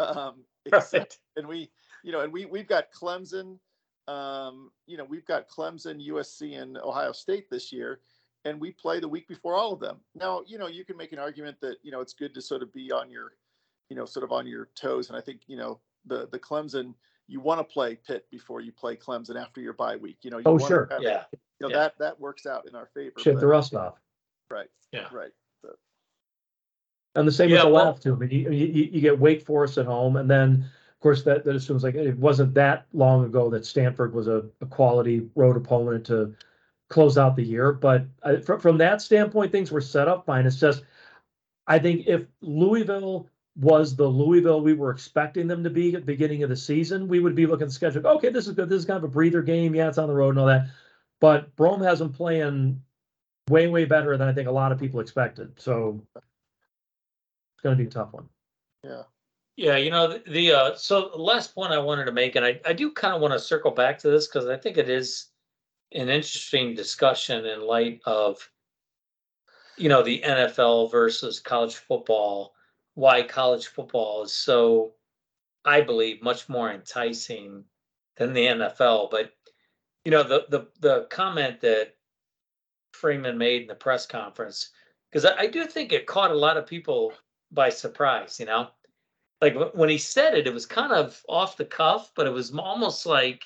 Um, 0.00 0.44
except, 0.64 1.18
Right. 1.36 1.36
and 1.36 1.46
we, 1.46 1.70
you 2.02 2.10
know, 2.10 2.20
and 2.20 2.32
we 2.32 2.46
we've 2.46 2.66
got 2.66 2.90
Clemson. 2.90 3.58
Um, 4.08 4.70
you 4.86 4.96
know, 4.96 5.04
we've 5.04 5.26
got 5.26 5.50
Clemson, 5.50 6.00
USC, 6.08 6.58
and 6.58 6.78
Ohio 6.78 7.12
State 7.12 7.50
this 7.50 7.70
year, 7.70 8.00
and 8.46 8.58
we 8.58 8.72
play 8.72 8.98
the 8.98 9.08
week 9.10 9.28
before 9.28 9.56
all 9.56 9.74
of 9.74 9.80
them. 9.80 9.98
Now, 10.14 10.42
you 10.46 10.56
know, 10.56 10.68
you 10.68 10.86
can 10.86 10.96
make 10.96 11.12
an 11.12 11.18
argument 11.18 11.60
that 11.60 11.76
you 11.82 11.90
know 11.92 12.00
it's 12.00 12.14
good 12.14 12.32
to 12.32 12.40
sort 12.40 12.62
of 12.62 12.72
be 12.72 12.90
on 12.90 13.10
your, 13.10 13.32
you 13.90 13.96
know, 13.96 14.06
sort 14.06 14.24
of 14.24 14.32
on 14.32 14.46
your 14.46 14.70
toes, 14.74 15.10
and 15.10 15.18
I 15.18 15.20
think 15.20 15.42
you 15.46 15.58
know 15.58 15.82
the 16.06 16.26
the 16.32 16.38
Clemson 16.38 16.94
you 17.30 17.40
want 17.40 17.60
to 17.60 17.64
play 17.64 17.94
Pitt 17.94 18.26
before 18.30 18.60
you 18.60 18.72
play 18.72 18.96
Clemson 18.96 19.40
after 19.40 19.60
your 19.60 19.72
bye 19.72 19.96
week. 19.96 20.18
You 20.22 20.30
know, 20.30 20.38
you 20.38 20.44
Oh, 20.46 20.58
sure. 20.58 20.88
have- 20.90 21.00
Yeah, 21.02 21.24
You 21.32 21.38
know 21.60 21.68
yeah. 21.68 21.76
that 21.76 21.98
that 21.98 22.20
works 22.20 22.44
out 22.44 22.66
in 22.68 22.74
our 22.74 22.86
favor. 22.92 23.14
Shake 23.18 23.34
but- 23.34 23.40
the 23.40 23.46
rust 23.46 23.74
off. 23.74 23.94
Right. 24.50 24.68
Yeah. 24.92 25.06
Right. 25.12 25.30
And 27.16 27.26
the 27.26 27.32
same 27.32 27.48
Yeah, 27.50 27.56
with 27.58 27.62
the 27.64 27.70
well- 27.70 27.84
left 27.86 28.02
too. 28.02 28.14
I 28.14 28.18
mean, 28.18 28.30
you, 28.30 28.50
you, 28.50 28.84
you 28.92 29.00
get 29.00 29.18
Wake 29.18 29.42
Forest 29.42 29.78
at 29.78 29.86
home, 29.86 30.16
and 30.16 30.30
then 30.30 30.64
of 30.64 31.00
course 31.00 31.22
that 31.24 31.44
that 31.44 31.56
assumes 31.56 31.82
like 31.82 31.94
it 31.96 32.16
wasn't 32.18 32.54
that 32.54 32.86
long 32.92 33.24
ago 33.24 33.50
that 33.50 33.66
Stanford 33.66 34.12
was 34.14 34.28
a, 34.28 34.44
a 34.60 34.66
quality 34.66 35.28
road 35.34 35.56
opponent 35.56 36.06
to 36.06 36.34
close 36.88 37.18
out 37.18 37.34
the 37.36 37.42
year. 37.44 37.72
But 37.72 38.04
uh, 38.22 38.36
from 38.38 38.60
from 38.60 38.78
that 38.78 39.02
standpoint, 39.02 39.50
things 39.50 39.72
were 39.72 39.80
set 39.80 40.06
up 40.08 40.24
fine. 40.26 40.46
It's 40.46 40.60
just 40.60 40.84
I 41.66 41.78
think 41.80 42.06
if 42.06 42.26
Louisville 42.42 43.28
was 43.56 43.96
the 43.96 44.06
Louisville 44.06 44.60
we 44.60 44.74
were 44.74 44.90
expecting 44.90 45.46
them 45.46 45.64
to 45.64 45.70
be 45.70 45.94
at 45.94 46.02
the 46.02 46.06
beginning 46.06 46.42
of 46.42 46.48
the 46.48 46.56
season, 46.56 47.08
we 47.08 47.20
would 47.20 47.34
be 47.34 47.46
looking 47.46 47.64
at 47.64 47.68
the 47.68 47.74
schedule. 47.74 48.06
Okay, 48.06 48.30
this 48.30 48.46
is 48.46 48.54
good. 48.54 48.68
This 48.68 48.80
is 48.80 48.84
kind 48.84 48.96
of 48.96 49.04
a 49.04 49.08
breather 49.08 49.42
game. 49.42 49.74
Yeah, 49.74 49.88
it's 49.88 49.98
on 49.98 50.08
the 50.08 50.14
road 50.14 50.30
and 50.30 50.38
all 50.38 50.46
that. 50.46 50.68
But 51.20 51.54
Brohm 51.56 51.84
has 51.84 51.98
them 51.98 52.12
playing 52.12 52.80
way, 53.50 53.66
way 53.68 53.84
better 53.84 54.16
than 54.16 54.28
I 54.28 54.32
think 54.32 54.48
a 54.48 54.52
lot 54.52 54.72
of 54.72 54.78
people 54.78 55.00
expected. 55.00 55.52
So 55.60 56.00
it's 56.16 57.62
going 57.62 57.76
to 57.76 57.82
be 57.82 57.88
a 57.88 57.90
tough 57.90 58.12
one. 58.12 58.28
Yeah. 58.82 59.02
yeah. 59.56 59.76
You 59.76 59.90
know 59.90 60.08
the, 60.08 60.30
the 60.30 60.52
uh, 60.52 60.74
so 60.76 61.10
last 61.14 61.54
point 61.54 61.72
I 61.72 61.78
wanted 61.78 62.06
to 62.06 62.12
make, 62.12 62.36
and 62.36 62.44
I 62.44 62.58
I 62.64 62.72
do 62.72 62.90
kind 62.92 63.14
of 63.14 63.20
want 63.20 63.34
to 63.34 63.38
circle 63.38 63.70
back 63.70 63.98
to 63.98 64.10
this 64.10 64.26
because 64.26 64.48
I 64.48 64.56
think 64.56 64.78
it 64.78 64.88
is 64.88 65.26
an 65.92 66.08
interesting 66.08 66.74
discussion 66.74 67.44
in 67.44 67.66
light 67.66 68.00
of 68.06 68.48
you 69.76 69.88
know 69.88 70.02
the 70.02 70.22
NFL 70.24 70.90
versus 70.90 71.40
college 71.40 71.74
football. 71.74 72.54
Why 72.94 73.22
college 73.22 73.66
football 73.68 74.24
is 74.24 74.32
so, 74.34 74.92
I 75.64 75.80
believe, 75.80 76.22
much 76.22 76.48
more 76.48 76.70
enticing 76.72 77.64
than 78.16 78.32
the 78.32 78.46
NFL. 78.46 79.10
But 79.10 79.32
you 80.04 80.10
know 80.10 80.22
the 80.22 80.46
the 80.48 80.68
the 80.80 81.06
comment 81.10 81.60
that 81.60 81.94
Freeman 82.92 83.38
made 83.38 83.62
in 83.62 83.68
the 83.68 83.74
press 83.74 84.06
conference 84.06 84.70
because 85.10 85.24
I, 85.24 85.36
I 85.40 85.46
do 85.46 85.64
think 85.66 85.92
it 85.92 86.06
caught 86.06 86.30
a 86.30 86.34
lot 86.34 86.56
of 86.56 86.66
people 86.66 87.12
by 87.50 87.70
surprise. 87.70 88.38
You 88.40 88.46
know, 88.46 88.68
like 89.40 89.54
wh- 89.54 89.74
when 89.76 89.88
he 89.88 89.98
said 89.98 90.34
it, 90.34 90.46
it 90.46 90.54
was 90.54 90.66
kind 90.66 90.92
of 90.92 91.22
off 91.28 91.56
the 91.56 91.64
cuff, 91.64 92.12
but 92.14 92.26
it 92.26 92.30
was 92.30 92.52
almost 92.54 93.06
like, 93.06 93.44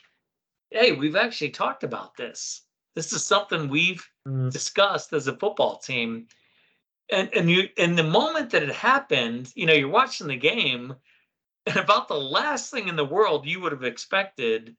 "Hey, 0.70 0.92
we've 0.92 1.16
actually 1.16 1.50
talked 1.50 1.84
about 1.84 2.16
this. 2.16 2.62
This 2.94 3.12
is 3.12 3.24
something 3.24 3.68
we've 3.68 4.06
Mm, 4.26 4.50
discussed 4.50 5.12
as 5.12 5.26
a 5.28 5.36
football 5.36 5.78
team." 5.78 6.28
And 7.10 7.28
and 7.34 7.50
you 7.50 7.68
and 7.76 7.98
the 7.98 8.04
moment 8.04 8.50
that 8.50 8.62
it 8.62 8.72
happened, 8.74 9.52
you 9.54 9.66
know, 9.66 9.72
you're 9.72 9.88
watching 9.88 10.26
the 10.26 10.36
game, 10.36 10.94
and 11.66 11.76
about 11.76 12.08
the 12.08 12.20
last 12.20 12.70
thing 12.70 12.88
in 12.88 12.96
the 12.96 13.04
world 13.04 13.46
you 13.46 13.60
would 13.60 13.72
have 13.72 13.84
expected 13.84 14.76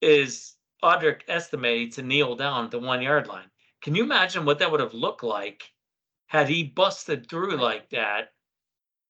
is 0.00 0.54
Audric 0.82 1.22
Estime 1.28 1.90
to 1.92 2.02
kneel 2.02 2.36
down 2.36 2.66
at 2.66 2.70
the 2.70 2.78
one 2.78 3.02
yard 3.02 3.26
line. 3.26 3.50
Can 3.82 3.94
you 3.94 4.04
imagine 4.04 4.44
what 4.44 4.58
that 4.58 4.70
would 4.70 4.80
have 4.80 4.94
looked 4.94 5.22
like 5.22 5.72
had 6.26 6.48
he 6.48 6.64
busted 6.64 7.28
through 7.28 7.56
like 7.56 7.88
that, 7.90 8.32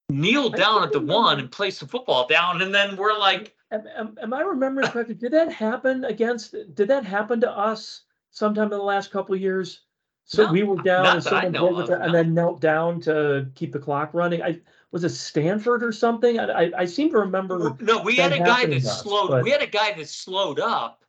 kneel 0.09 0.51
down 0.51 0.83
at 0.83 0.93
the 0.93 1.01
one 1.01 1.39
and 1.39 1.51
place 1.51 1.81
the 1.81 1.87
football 1.87 2.27
down, 2.27 2.63
and 2.63 2.75
then 2.75 2.97
we're 2.97 3.19
like, 3.19 3.55
Am, 3.73 3.83
am, 3.97 4.19
am 4.23 4.33
I 4.33 4.43
remembering 4.43 4.89
correctly? 4.89 5.15
Did 5.15 5.33
that 5.33 5.53
happen 5.53 6.05
against, 6.05 6.55
did 6.75 6.89
that 6.89 7.05
happen 7.05 7.41
to 7.41 7.51
us 7.51 8.03
sometime 8.31 8.65
in 8.65 8.79
the 8.79 8.79
last 8.79 9.11
couple 9.11 9.35
of 9.35 9.41
years? 9.41 9.81
So 10.29 10.47
No, 10.47 10.53
we 10.53 10.65
were 10.65 10.77
down 10.83 11.05
not 11.05 11.17
and 11.17 11.23
that 11.25 11.33
I 11.33 11.43
someone 11.43 11.53
know 11.53 11.69
broke 11.69 11.85
of, 11.85 11.91
it 11.91 12.03
and 12.03 12.13
no. 12.13 12.19
then 12.19 12.35
knelt 12.35 12.61
down 12.61 13.01
to 13.03 13.49
keep 13.55 13.73
the 13.73 13.79
clock 13.79 14.13
running. 14.13 14.43
I, 14.43 14.61
was 14.91 15.05
it 15.05 15.11
Stanford 15.11 15.83
or 15.85 15.93
something? 15.93 16.39
I, 16.41 16.65
I, 16.65 16.73
I 16.79 16.85
seem 16.85 17.11
to 17.13 17.19
remember. 17.19 17.77
no, 17.81 18.03
we 18.03 18.17
had 18.17 18.33
that 18.33 18.41
a 18.41 18.45
guy 18.45 18.59
happening 18.61 18.79
that 18.81 18.85
to 18.87 18.91
us, 18.91 19.03
slowed. 19.03 19.31
but- 19.31 19.45
We 19.45 19.51
had 19.51 19.63
a 19.63 19.67
guy 19.69 19.93
that 19.93 20.09
slowed 20.09 20.61
up 20.61 21.03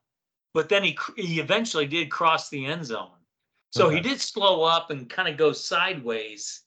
but 0.53 0.69
then 0.69 0.83
he 0.83 0.93
cr- 0.93 1.11
he 1.17 1.39
eventually 1.39 1.85
did 1.85 2.09
cross 2.09 2.49
the 2.49 2.65
end 2.65 2.83
zone. 2.83 3.11
So 3.73 3.89
he 3.89 3.97
Okay. 3.99 4.09
did 4.09 4.19
slow 4.21 4.63
up 4.63 4.89
and 4.89 5.07
kind 5.07 5.27
of 5.27 5.37
go 5.37 5.51
sideways, 5.51 6.61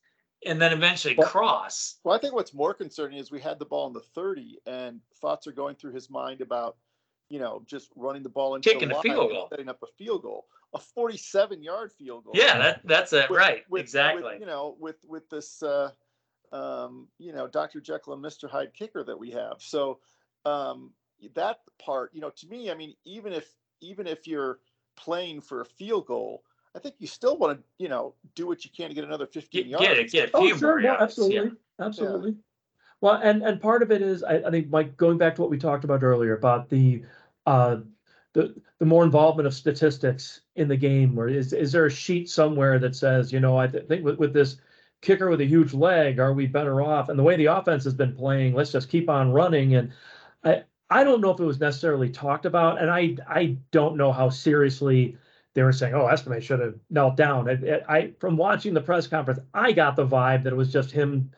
and 0.47 0.61
then 0.63 0.73
eventually 0.73 1.17
Well- 1.19 1.27
cross. 1.29 1.97
Well, 2.05 2.15
I 2.15 2.19
think 2.21 2.35
what's 2.35 2.55
more 2.55 2.73
concerning 2.73 3.19
is 3.19 3.33
we 3.33 3.41
had 3.41 3.59
the 3.59 3.65
ball 3.65 3.89
in 3.89 3.93
the 3.93 4.01
30 4.01 4.59
and 4.67 5.01
thoughts 5.21 5.49
are 5.49 5.53
going 5.53 5.75
through 5.75 5.93
his 5.95 6.09
mind 6.09 6.41
about, 6.41 6.77
you 7.31 7.39
know, 7.39 7.63
just 7.67 7.91
running 7.97 8.23
the 8.23 8.29
ball 8.29 8.55
into 8.57 8.69
Kicking 8.69 8.89
the 8.91 8.99
a 8.99 9.03
field 9.03 9.31
and 9.31 9.39
goal. 9.39 9.47
setting 9.49 9.69
up 9.69 9.83
a 9.83 9.87
field 9.97 10.23
goal, 10.23 10.47
a 10.75 10.79
47 10.79 11.63
yard 11.63 11.93
field 11.93 12.25
goal. 12.25 12.33
Yeah, 12.37 12.59
that 12.59 12.81
that's 12.85 13.13
it, 13.13 13.31
with- 13.31 13.39
right? 13.39 13.63
with- 13.71 13.71
with, 13.71 13.81
exactly. 13.83 14.37
you 14.39 14.47
know, 14.47 14.77
with 14.79 14.97
with 15.09 15.29
this, 15.31 15.63
uh, 15.63 15.91
um, 16.53 17.07
you 17.19 17.33
know, 17.33 17.47
Dr. 17.47 17.81
Jekyll 17.81 18.13
and 18.13 18.23
Mr. 18.25 18.51
Hyde 18.51 18.75
kicker 18.75 19.05
that 19.05 19.19
we 19.19 19.31
have. 19.31 19.55
So 19.59 20.01
um, 20.45 20.93
that 21.35 21.61
part, 21.79 22.11
you 22.13 22.21
know, 22.21 22.31
to 22.31 22.47
me, 22.49 22.71
I 22.71 22.75
mean, 22.75 22.95
even 23.05 23.33
if 23.33 23.49
even 23.81 24.07
if 24.07 24.27
you're 24.27 24.59
playing 24.97 25.41
for 25.41 25.61
a 25.61 25.65
field 25.65 26.07
goal, 26.07 26.43
I 26.75 26.79
think 26.81 26.97
you 26.99 27.07
still 27.07 27.37
want 27.39 27.59
to, 27.59 27.65
you 27.79 27.89
know, 27.89 28.15
do 28.35 28.47
what 28.47 28.65
you 28.65 28.71
can 28.77 28.89
to 28.89 28.95
get 28.95 29.05
another 29.05 29.27
15 29.27 29.63
Get, 29.63 29.67
yards. 29.71 29.87
get 29.87 29.99
it, 29.99 30.11
get 30.13 30.29
a 30.31 30.37
Oh, 30.37 30.49
sure, 30.57 30.69
more 30.69 30.81
yeah, 30.81 30.87
yards, 30.99 31.03
absolutely, 31.03 31.53
absolutely. 31.81 32.35
Well, 33.01 33.15
and 33.15 33.43
and 33.43 33.61
part 33.61 33.83
of 33.83 33.91
it 33.91 34.03
is, 34.03 34.23
I, 34.23 34.37
I 34.39 34.51
think, 34.51 34.69
Mike, 34.69 34.97
going 34.97 35.19
back 35.19 35.35
to 35.37 35.41
what 35.41 35.51
we 35.51 35.59
talked 35.59 35.85
about 35.85 36.03
earlier 36.03 36.37
about 36.37 36.69
the 36.69 37.03
uh, 37.47 37.79
the 38.35 38.55
the 38.79 38.87
more 38.87 39.05
involvement 39.05 39.47
of 39.47 39.55
statistics 39.55 40.43
in 40.57 40.69
the 40.69 40.77
game, 40.77 41.19
or 41.19 41.29
is 41.29 41.53
is 41.53 41.73
there 41.73 41.87
a 41.87 41.91
sheet 41.91 42.29
somewhere 42.29 42.79
that 42.79 42.95
says, 42.97 43.33
you 43.33 43.41
know, 43.41 43.59
I 43.59 43.67
th- 43.67 43.87
think 43.89 44.05
with 44.05 44.19
with 44.19 44.33
this 44.35 44.57
kicker 45.01 45.31
with 45.31 45.41
a 45.41 45.47
huge 45.47 45.73
leg, 45.73 46.19
are 46.21 46.33
we 46.35 46.47
better 46.47 46.83
off? 46.83 47.09
And 47.09 47.19
the 47.19 47.23
way 47.23 47.37
the 47.37 47.47
offense 47.47 47.85
has 47.85 47.95
been 47.95 48.15
playing, 48.15 48.55
let's 48.55 48.73
just 48.73 48.91
keep 48.91 49.09
on 49.09 49.33
running. 49.33 49.75
And 49.77 49.93
I 50.45 50.65
I 50.91 51.05
don't 51.05 51.21
know 51.23 51.31
if 51.31 51.41
it 51.41 51.45
was 51.45 51.61
necessarily 51.61 52.11
talked 52.11 52.47
about, 52.47 52.81
and 52.81 52.91
I 52.91 53.17
I 53.29 53.57
don't 53.71 53.97
know 53.97 54.13
how 54.13 54.29
seriously 54.29 55.17
they 55.55 55.63
were 55.63 55.73
saying, 55.73 55.95
"Oh, 55.95 56.07
Estime 56.07 56.41
should 56.41 56.61
have 56.61 56.75
knelt 56.91 57.17
down." 57.17 57.49
I, 57.49 57.83
I 57.89 58.13
from 58.21 58.37
watching 58.37 58.75
the 58.75 58.81
press 58.81 59.07
conference, 59.07 59.41
I 59.55 59.73
got 59.73 59.97
the 59.97 60.07
vibe 60.07 60.45
that 60.45 60.53
it 60.53 60.57
was 60.57 60.73
just 60.73 60.91
him, 60.91 61.33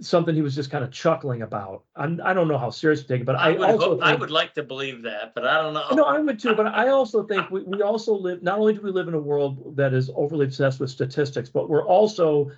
something 0.00 0.34
he 0.34 0.42
was 0.42 0.54
just 0.54 0.70
kind 0.70 0.82
of 0.84 0.90
chuckling 0.90 1.42
about. 1.42 1.84
I'm, 1.96 2.20
I 2.24 2.32
don't 2.32 2.48
know 2.48 2.58
how 2.58 2.70
serious 2.70 3.02
to 3.02 3.08
take 3.08 3.20
it, 3.20 3.24
but 3.24 3.36
I 3.36 3.50
I, 3.50 3.50
would 3.52 3.70
also 3.70 3.90
hope, 3.90 4.02
I 4.02 4.14
would 4.14 4.30
like 4.30 4.54
to 4.54 4.62
believe 4.62 5.02
that, 5.02 5.34
but 5.34 5.46
I 5.46 5.62
don't 5.62 5.74
know. 5.74 5.86
no, 5.92 6.04
I 6.04 6.18
would 6.18 6.38
too. 6.38 6.54
But 6.54 6.66
I 6.68 6.88
also 6.98 7.22
think 7.24 7.50
we, 7.50 7.62
we 7.62 7.82
also 7.82 8.14
live. 8.14 8.42
Not 8.42 8.58
only 8.58 8.74
do 8.74 8.80
we 8.80 8.90
live 8.90 9.08
in 9.08 9.14
a 9.14 9.20
world 9.20 9.76
that 9.76 9.92
is 9.94 10.10
overly 10.14 10.46
obsessed 10.46 10.80
with 10.80 10.90
statistics, 10.90 11.48
but 11.48 11.68
we're 11.68 11.84
also 11.84 12.50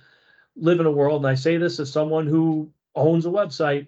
live 0.55 0.79
in 0.79 0.85
a 0.85 0.91
world. 0.91 1.21
And 1.21 1.27
I 1.31 1.35
say 1.35 1.57
this 1.57 1.79
as 1.79 1.91
someone 1.91 2.27
who 2.27 2.71
owns 2.95 3.25
a 3.25 3.29
website. 3.29 3.87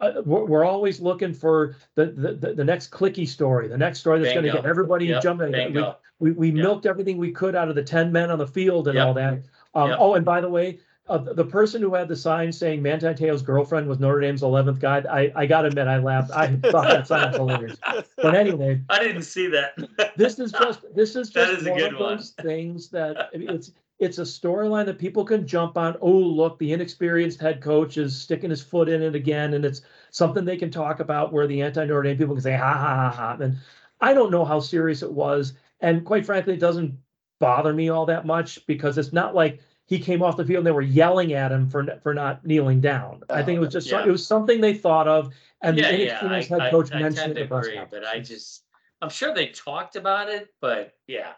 Uh, 0.00 0.22
we're, 0.24 0.44
we're 0.44 0.64
always 0.64 1.00
looking 1.00 1.32
for 1.34 1.76
the, 1.94 2.06
the 2.06 2.32
the 2.34 2.54
the 2.54 2.64
next 2.64 2.90
clicky 2.90 3.28
story, 3.28 3.68
the 3.68 3.76
next 3.76 4.00
story 4.00 4.18
that's 4.20 4.32
going 4.32 4.46
to 4.46 4.52
get 4.52 4.64
everybody 4.66 5.06
Yep, 5.06 5.22
jumping. 5.22 5.52
We, 5.72 5.84
we, 6.18 6.30
we 6.32 6.46
Yep. 6.48 6.54
milked 6.54 6.86
everything 6.86 7.16
we 7.18 7.32
could 7.32 7.54
out 7.54 7.68
of 7.68 7.74
the 7.74 7.82
ten 7.82 8.12
men 8.12 8.30
on 8.30 8.38
the 8.38 8.46
field 8.46 8.88
and 8.88 8.96
Yep. 8.96 9.06
all 9.06 9.14
that. 9.14 9.32
Um, 9.74 9.90
Yep. 9.90 9.98
oh, 10.00 10.14
and 10.14 10.24
by 10.24 10.40
the 10.40 10.48
way, 10.48 10.78
uh, 11.10 11.18
the 11.18 11.44
person 11.44 11.82
who 11.82 11.92
had 11.92 12.08
the 12.08 12.14
sign 12.14 12.52
saying 12.52 12.80
Manti 12.80 13.12
Te'o's 13.12 13.42
girlfriend 13.42 13.88
was 13.88 13.98
Notre 13.98 14.20
Dame's 14.20 14.44
eleventh 14.44 14.78
guy, 14.78 15.02
I, 15.10 15.32
I 15.34 15.46
gotta 15.46 15.66
admit, 15.66 15.88
I 15.88 15.98
laughed. 15.98 16.30
I 16.30 16.54
thought 16.70 16.88
that 16.88 17.08
sign 17.08 17.28
was 17.30 17.36
hilarious. 17.36 17.78
But 18.16 18.36
anyway, 18.36 18.80
I 18.88 19.00
didn't 19.00 19.24
see 19.24 19.48
that. 19.48 19.74
this 20.16 20.38
is 20.38 20.52
just, 20.52 20.84
this 20.94 21.16
is 21.16 21.30
just 21.34 21.62
is 21.62 21.66
a 21.66 21.72
one 21.72 21.82
of 21.82 21.98
one. 21.98 22.16
those 22.16 22.30
things 22.40 22.90
that, 22.90 23.28
I 23.34 23.36
mean, 23.36 23.50
it's, 23.50 23.72
it's 23.98 24.18
a 24.18 24.22
storyline 24.22 24.86
that 24.86 24.98
people 25.00 25.24
can 25.24 25.46
jump 25.46 25.76
on. 25.76 25.96
Oh, 26.00 26.10
look, 26.10 26.58
the 26.60 26.72
inexperienced 26.72 27.40
head 27.40 27.60
coach 27.60 27.98
is 27.98 28.18
sticking 28.18 28.50
his 28.50 28.62
foot 28.62 28.88
in 28.88 29.02
it 29.02 29.16
again, 29.16 29.54
and 29.54 29.64
it's 29.64 29.82
something 30.12 30.44
they 30.44 30.56
can 30.56 30.70
talk 30.70 31.00
about 31.00 31.32
where 31.32 31.48
the 31.48 31.60
anti-Notre 31.60 32.02
Dame 32.02 32.16
people 32.16 32.34
can 32.36 32.42
say, 32.42 32.56
ha, 32.56 32.72
ha, 32.72 32.94
ha, 32.94 33.10
ha. 33.10 33.42
And 33.42 33.56
I 34.00 34.14
don't 34.14 34.30
know 34.30 34.44
how 34.44 34.60
serious 34.60 35.02
it 35.02 35.12
was, 35.12 35.54
and 35.80 36.04
quite 36.04 36.24
frankly, 36.24 36.54
it 36.54 36.60
doesn't 36.60 36.96
bother 37.40 37.72
me 37.72 37.88
all 37.88 38.06
that 38.06 38.26
much 38.26 38.64
because 38.66 38.96
it's 38.96 39.12
not 39.12 39.34
like 39.34 39.60
he 39.90 39.98
came 39.98 40.22
off 40.22 40.36
the 40.36 40.44
field 40.44 40.58
and 40.58 40.66
they 40.68 40.70
were 40.70 40.80
yelling 40.82 41.32
at 41.32 41.50
him 41.50 41.68
for, 41.68 41.84
for 42.00 42.14
not 42.14 42.46
kneeling 42.46 42.80
down. 42.80 43.24
I 43.28 43.42
think 43.42 43.56
it 43.56 43.60
was 43.60 43.72
just, 43.72 43.90
Yeah. 43.90 44.06
it 44.06 44.10
was 44.10 44.24
something 44.24 44.60
they 44.60 44.72
thought 44.72 45.08
of, 45.08 45.34
and 45.62 45.76
the 45.76 45.82
Yeah, 45.82 45.90
yeah, 45.90 45.94
I, 46.22 46.26
inexperienced 46.26 46.48
head 46.50 46.70
coach 46.70 46.92
I 46.92 47.00
mentioned 47.00 47.16
tend 47.16 47.32
it 47.32 47.34
to 47.34 47.40
in 47.40 47.48
the 47.48 47.54
press 47.56 47.66
agree, 47.66 47.80
but. 47.90 48.04
I 48.06 48.20
just, 48.20 48.62
I'm 49.02 49.08
sure 49.08 49.34
they 49.34 49.48
talked 49.48 49.96
about 49.96 50.28
it, 50.28 50.54
but 50.60 50.94
yeah, 51.08 51.32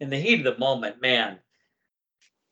in 0.00 0.08
the 0.08 0.16
heat 0.16 0.44
of 0.46 0.54
the 0.54 0.58
moment, 0.58 1.02
man. 1.02 1.38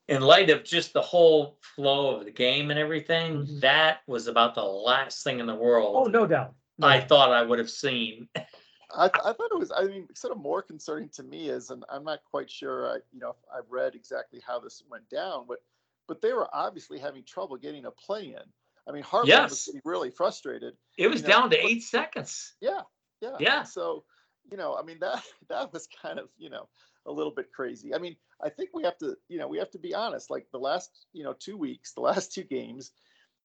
In 0.09 0.21
light 0.21 0.51
of 0.51 0.63
just 0.63 0.93
the 0.93 1.01
whole 1.01 1.59
flow 1.75 2.17
of 2.19 2.27
the 2.27 2.31
game 2.31 2.71
and 2.71 2.79
everything, 2.79 3.47
Mhm. 3.47 3.61
that 3.63 4.01
was 4.07 4.27
about 4.27 4.55
the 4.55 4.63
last 4.63 5.25
thing 5.25 5.41
in 5.41 5.47
the 5.47 5.55
world. 5.55 5.97
Oh, 6.07 6.11
no 6.11 6.27
doubt. 6.27 6.55
No 6.77 6.87
I 6.87 7.01
thought 7.01 7.33
I 7.33 7.41
would 7.43 7.59
have 7.59 7.71
seen. 7.71 8.29
I, 8.95 9.07
I 9.07 9.33
thought 9.33 9.51
it 9.51 9.59
was, 9.59 9.73
I 9.77 9.85
mean, 9.85 10.07
sort 10.15 10.33
of 10.37 10.41
more 10.43 10.63
concerning 10.63 11.09
to 11.11 11.23
me 11.23 11.49
is, 11.49 11.71
and 11.71 11.85
I'm 11.91 12.05
not 12.05 12.21
quite 12.31 12.51
sure, 12.51 12.89
I, 12.89 12.95
you 13.13 13.21
know, 13.21 13.35
I've 13.55 13.71
read 13.71 13.95
exactly 13.95 14.41
how 14.47 14.61
this 14.61 14.83
went 14.89 15.09
down, 15.09 15.45
but, 15.49 15.59
but 16.07 16.23
they 16.23 16.33
were 16.33 16.49
obviously 16.55 16.99
having 16.99 17.25
trouble 17.25 17.57
getting 17.57 17.85
a 17.87 17.91
play 17.91 18.27
in. 18.27 18.43
I 18.89 18.93
mean, 18.93 19.03
Hartman 19.03 19.29
Yes. 19.37 19.51
was 19.51 19.65
getting 19.67 19.81
really 19.85 20.11
frustrated. 20.11 20.75
It 20.97 21.09
was 21.09 21.23
You 21.23 21.29
know, 21.29 21.35
down 21.35 21.51
to 21.51 21.57
but- 21.57 21.65
eight 21.67 21.83
seconds. 21.83 22.55
Yeah, 22.61 22.83
yeah. 23.21 23.37
Yeah. 23.41 23.63
So, 23.65 24.05
you 24.51 24.57
know, 24.57 24.77
I 24.77 24.83
mean, 24.83 24.99
that, 25.01 25.23
that 25.49 25.73
was 25.73 25.89
kind 26.01 26.19
of, 26.21 26.29
you 26.39 26.51
know, 26.51 26.69
a 27.07 27.13
little 27.13 27.33
bit 27.33 27.53
crazy. 27.53 27.95
I 27.95 27.99
mean, 27.99 28.17
I 28.43 28.49
think 28.51 28.71
we 28.73 28.85
have 28.85 28.99
to, 28.99 29.17
you 29.29 29.39
know, 29.39 29.49
we 29.49 29.59
have 29.59 29.71
to 29.73 29.79
be 29.79 29.95
honest, 29.95 30.31
like 30.31 30.47
the 30.53 30.59
last, 30.59 31.07
you 31.13 31.25
know, 31.25 31.33
two 31.33 31.57
weeks, 31.57 31.93
the 31.93 32.01
last 32.03 32.33
two 32.33 32.43
games, 32.45 32.93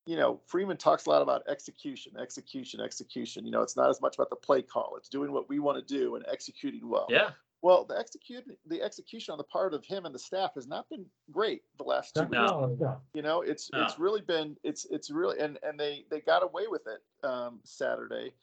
you 0.05 0.15
know, 0.15 0.41
Freeman 0.47 0.77
talks 0.77 1.05
a 1.05 1.09
lot 1.09 1.21
about 1.21 1.43
execution, 1.47 2.13
execution, 2.19 2.81
execution. 2.81 3.45
You 3.45 3.51
know, 3.51 3.61
it's 3.61 3.77
not 3.77 3.89
as 3.89 4.01
much 4.01 4.15
about 4.15 4.29
the 4.29 4.35
play 4.35 4.61
call. 4.61 4.95
It's 4.97 5.09
doing 5.09 5.31
what 5.31 5.47
we 5.49 5.59
want 5.59 5.77
to 5.85 5.93
do 5.93 6.15
and 6.15 6.25
executing 6.31 6.89
well. 6.89 7.07
Yeah, 7.09 7.31
Well, 7.61 7.85
the 7.85 7.97
execute 7.97 8.45
the 8.65 8.81
execution 8.81 9.31
on 9.31 9.37
the 9.37 9.43
part 9.43 9.73
of 9.75 9.85
him 9.85 10.05
and 10.05 10.13
the 10.15 10.19
staff 10.19 10.55
has 10.55 10.67
not 10.67 10.89
been 10.89 11.05
great 11.31 11.61
the 11.77 11.83
last 11.83 12.15
two 12.15 12.21
No, 12.21 12.27
weeks. 12.29 12.51
no, 12.51 12.75
no. 12.79 13.01
You 13.13 13.21
know, 13.21 13.41
it's 13.41 13.69
it's 13.73 13.99
really 13.99 14.21
been 14.21 14.57
it's 14.63 14.85
it's 14.85 15.11
really 15.11 15.39
and 15.39 15.59
and 15.61 15.79
they 15.79 16.05
they 16.09 16.19
got 16.21 16.41
away 16.43 16.65
with 16.67 16.81
it 16.87 17.01
um, 17.27 17.59
Saturday, 17.63 18.33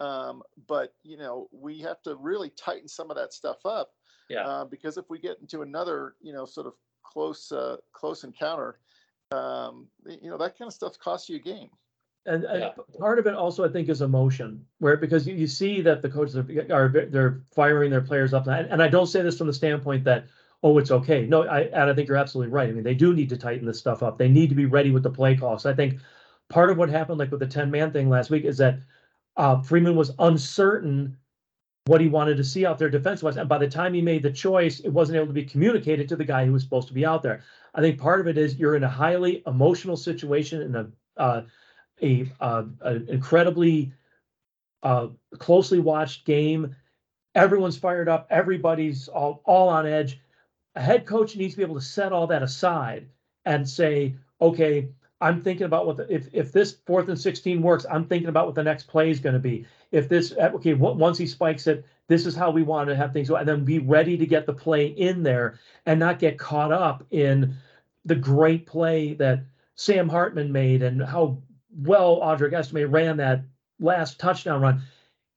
um, 0.00 0.42
but 0.66 0.94
you 1.02 1.18
know 1.18 1.48
we 1.52 1.78
have 1.80 2.00
to 2.02 2.16
really 2.16 2.50
tighten 2.50 2.88
some 2.88 3.10
of 3.10 3.16
that 3.16 3.32
stuff 3.34 3.66
up. 3.66 3.92
Yeah. 4.30 4.46
Uh, 4.46 4.64
because 4.64 4.96
if 4.96 5.10
we 5.10 5.18
get 5.18 5.38
into 5.40 5.60
another 5.60 6.14
you 6.22 6.32
know 6.32 6.46
sort 6.46 6.66
of 6.66 6.72
close 7.02 7.52
uh, 7.52 7.76
close 7.92 8.24
encounter, 8.24 8.78
um, 9.32 9.88
you 10.06 10.30
know 10.30 10.38
that 10.38 10.58
kind 10.58 10.68
of 10.68 10.74
stuff 10.74 10.98
costs 10.98 11.28
you 11.28 11.36
a 11.36 11.38
game. 11.40 11.70
And, 12.24 12.44
and 12.44 12.60
Yeah. 12.60 12.70
part 13.00 13.18
of 13.18 13.26
it 13.26 13.34
also, 13.34 13.64
I 13.64 13.68
think, 13.68 13.88
is 13.88 14.00
emotion, 14.00 14.64
where 14.78 14.96
because 14.96 15.26
you, 15.26 15.34
you 15.34 15.48
see 15.48 15.80
that 15.80 16.02
the 16.02 16.08
coaches 16.08 16.36
are, 16.36 16.46
are 16.72 16.88
they're 16.88 17.42
firing 17.52 17.90
their 17.90 18.00
players 18.00 18.32
up, 18.32 18.46
and, 18.46 18.68
and 18.70 18.80
I 18.82 18.88
don't 18.88 19.08
say 19.08 19.22
this 19.22 19.38
from 19.38 19.48
the 19.48 19.52
standpoint 19.52 20.04
that 20.04 20.26
oh 20.62 20.78
it's 20.78 20.92
okay. 20.92 21.26
No, 21.26 21.42
I 21.42 21.62
and 21.62 21.90
I 21.90 21.94
think 21.94 22.06
you're 22.08 22.16
absolutely 22.16 22.52
right. 22.52 22.68
I 22.68 22.72
mean, 22.72 22.84
they 22.84 22.94
do 22.94 23.12
need 23.12 23.28
to 23.30 23.36
tighten 23.36 23.66
this 23.66 23.78
stuff 23.80 24.02
up. 24.04 24.18
They 24.18 24.28
need 24.28 24.50
to 24.50 24.54
be 24.54 24.66
ready 24.66 24.92
with 24.92 25.02
the 25.02 25.10
play 25.10 25.36
calls. 25.36 25.66
I 25.66 25.74
think 25.74 25.98
part 26.48 26.70
of 26.70 26.78
what 26.78 26.90
happened, 26.90 27.18
like 27.18 27.30
with 27.32 27.40
the 27.40 27.46
ten 27.46 27.70
man 27.70 27.92
thing 27.92 28.08
last 28.08 28.30
week, 28.30 28.44
is 28.44 28.58
that 28.58 28.78
uh, 29.36 29.60
Freeman 29.62 29.96
was 29.96 30.12
uncertain 30.20 31.16
what 31.86 32.00
he 32.00 32.08
wanted 32.08 32.36
to 32.36 32.44
see 32.44 32.64
out 32.64 32.78
there 32.78 32.88
defense 32.88 33.22
wise, 33.22 33.36
and 33.36 33.48
by 33.48 33.58
the 33.58 33.68
time 33.68 33.92
he 33.92 34.00
made 34.00 34.22
the 34.22 34.30
choice, 34.30 34.80
it 34.80 34.90
wasn't 34.90 35.16
able 35.16 35.26
to 35.26 35.32
be 35.32 35.44
communicated 35.44 36.08
to 36.08 36.16
the 36.16 36.24
guy 36.24 36.46
who 36.46 36.52
was 36.52 36.62
supposed 36.62 36.88
to 36.88 36.94
be 36.94 37.04
out 37.04 37.22
there. 37.22 37.42
I 37.74 37.80
think 37.80 37.98
part 37.98 38.20
of 38.20 38.28
it 38.28 38.38
is 38.38 38.56
you're 38.56 38.76
in 38.76 38.84
a 38.84 38.88
highly 38.88 39.42
emotional 39.46 39.96
situation 39.96 40.62
in 40.62 40.76
a 40.76 40.86
uh, 41.16 41.42
a, 42.02 42.30
uh, 42.40 42.64
an 42.82 43.06
incredibly 43.08 43.92
uh, 44.82 45.08
closely 45.38 45.78
watched 45.78 46.24
game. 46.24 46.74
Everyone's 47.34 47.78
fired 47.78 48.08
up. 48.08 48.26
Everybody's 48.30 49.08
all, 49.08 49.40
all 49.44 49.68
on 49.68 49.86
edge. 49.86 50.20
A 50.74 50.80
head 50.80 51.06
coach 51.06 51.36
needs 51.36 51.54
to 51.54 51.58
be 51.58 51.62
able 51.62 51.76
to 51.76 51.80
set 51.80 52.12
all 52.12 52.26
that 52.28 52.42
aside 52.42 53.08
and 53.44 53.68
say, 53.68 54.16
okay, 54.40 54.88
I'm 55.22 55.40
thinking 55.40 55.66
about 55.66 55.86
what 55.86 55.96
the, 55.96 56.12
if 56.12 56.28
if 56.32 56.52
this 56.52 56.72
fourth 56.84 57.08
and 57.08 57.18
sixteen 57.18 57.62
works, 57.62 57.86
I'm 57.88 58.04
thinking 58.04 58.28
about 58.28 58.46
what 58.46 58.56
the 58.56 58.64
next 58.64 58.88
play 58.88 59.08
is 59.08 59.20
going 59.20 59.34
to 59.34 59.38
be. 59.38 59.64
If 59.92 60.08
this 60.08 60.32
uh, 60.32 60.50
okay, 60.54 60.74
once 60.74 61.16
he 61.16 61.26
spikes 61.26 61.66
it, 61.68 61.86
this 62.08 62.26
is 62.26 62.34
how 62.34 62.50
we 62.50 62.62
want 62.64 62.88
to 62.88 62.96
have 62.96 63.12
things 63.12 63.28
go, 63.28 63.36
and 63.36 63.48
then 63.48 63.64
be 63.64 63.78
ready 63.78 64.16
to 64.16 64.26
get 64.26 64.46
the 64.46 64.52
play 64.52 64.86
in 64.86 65.22
there 65.22 65.60
and 65.86 66.00
not 66.00 66.18
get 66.18 66.38
caught 66.38 66.72
up 66.72 67.04
in 67.12 67.54
the 68.04 68.16
great 68.16 68.66
play 68.66 69.14
that 69.14 69.44
Sam 69.76 70.08
Hartman 70.08 70.50
made 70.50 70.82
and 70.82 71.00
how 71.00 71.38
well 71.76 72.20
Audric 72.20 72.52
Estime 72.52 72.90
ran 72.90 73.16
that 73.18 73.44
last 73.78 74.18
touchdown 74.18 74.60
run. 74.60 74.82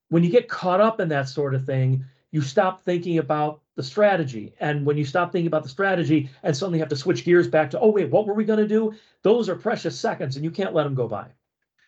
When 0.10 0.24
you 0.24 0.32
get 0.32 0.50
caught 0.50 0.82
up 0.82 1.00
in 1.00 1.10
that 1.10 1.30
sort 1.30 1.54
of 1.54 1.66
thing, 1.66 2.06
you 2.32 2.42
stop 2.42 2.84
thinking 2.84 3.20
about 3.20 3.62
the 3.76 3.84
strategy. 3.84 4.54
And 4.60 4.86
when 4.86 4.98
you 4.98 5.06
stop 5.06 5.32
thinking 5.32 5.48
about 5.48 5.64
the 5.64 5.70
strategy 5.70 6.30
and 6.44 6.56
suddenly 6.56 6.80
have 6.80 6.90
to 6.90 6.96
switch 6.96 7.26
gears 7.26 7.48
back 7.48 7.70
to, 7.72 7.80
oh, 7.80 7.90
wait, 7.90 8.10
what 8.10 8.26
were 8.26 8.34
we 8.34 8.46
going 8.46 8.60
to 8.60 8.68
do? 8.68 8.94
Those 9.22 9.50
are 9.50 9.56
precious 9.56 10.00
seconds 10.00 10.36
and 10.36 10.46
you 10.46 10.52
can't 10.52 10.74
let 10.74 10.84
them 10.84 10.96
go 10.96 11.08
by. 11.08 11.28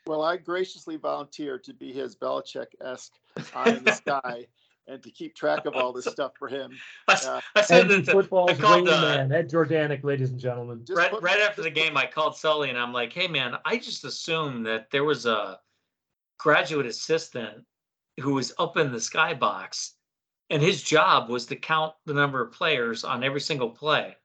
Well, 0.05 0.21
I 0.21 0.37
graciously 0.37 0.97
volunteered 0.97 1.63
to 1.65 1.73
be 1.73 1.91
his 1.91 2.15
Belichick 2.15 2.67
esque 2.81 3.13
eye 3.55 3.71
in 3.71 3.83
the 3.83 3.91
sky 3.93 4.47
and 4.87 5.03
to 5.03 5.11
keep 5.11 5.35
track 5.35 5.65
of 5.65 5.75
all 5.75 5.91
this 5.91 6.05
stuff 6.05 6.31
for 6.37 6.47
him. 6.47 6.71
Uh, 7.09 7.39
I 7.55 7.61
said 7.61 7.89
And 7.89 8.05
that 8.05 8.11
football's 8.11 8.51
I 8.51 8.55
called, 8.55 8.87
rain 8.87 8.93
uh, 8.93 9.01
man, 9.01 9.31
Ed 9.31 9.49
Jordanic, 9.49 10.03
ladies 10.03 10.31
and 10.31 10.39
gentlemen. 10.39 10.83
Right, 10.89 11.09
put- 11.09 11.23
right 11.23 11.39
after 11.39 11.61
the 11.61 11.69
game, 11.69 11.95
I 11.95 12.05
called 12.05 12.35
Sully 12.35 12.69
and 12.69 12.77
I'm 12.77 12.91
like, 12.91 13.13
"Hey, 13.13 13.29
man, 13.29 13.55
I 13.63 13.77
just 13.77 14.03
assumed 14.03 14.65
that 14.65 14.91
there 14.91 15.05
was 15.05 15.25
a 15.25 15.59
graduate 16.37 16.85
assistant 16.85 17.63
who 18.19 18.33
was 18.33 18.53
up 18.59 18.75
in 18.75 18.91
the 18.91 18.97
skybox 18.97 19.93
and 20.49 20.61
his 20.61 20.81
job 20.81 21.29
was 21.29 21.45
to 21.47 21.55
count 21.55 21.93
the 22.05 22.13
number 22.13 22.41
of 22.41 22.51
players 22.51 23.03
on 23.03 23.23
every 23.23 23.41
single 23.41 23.69
play. 23.69 24.15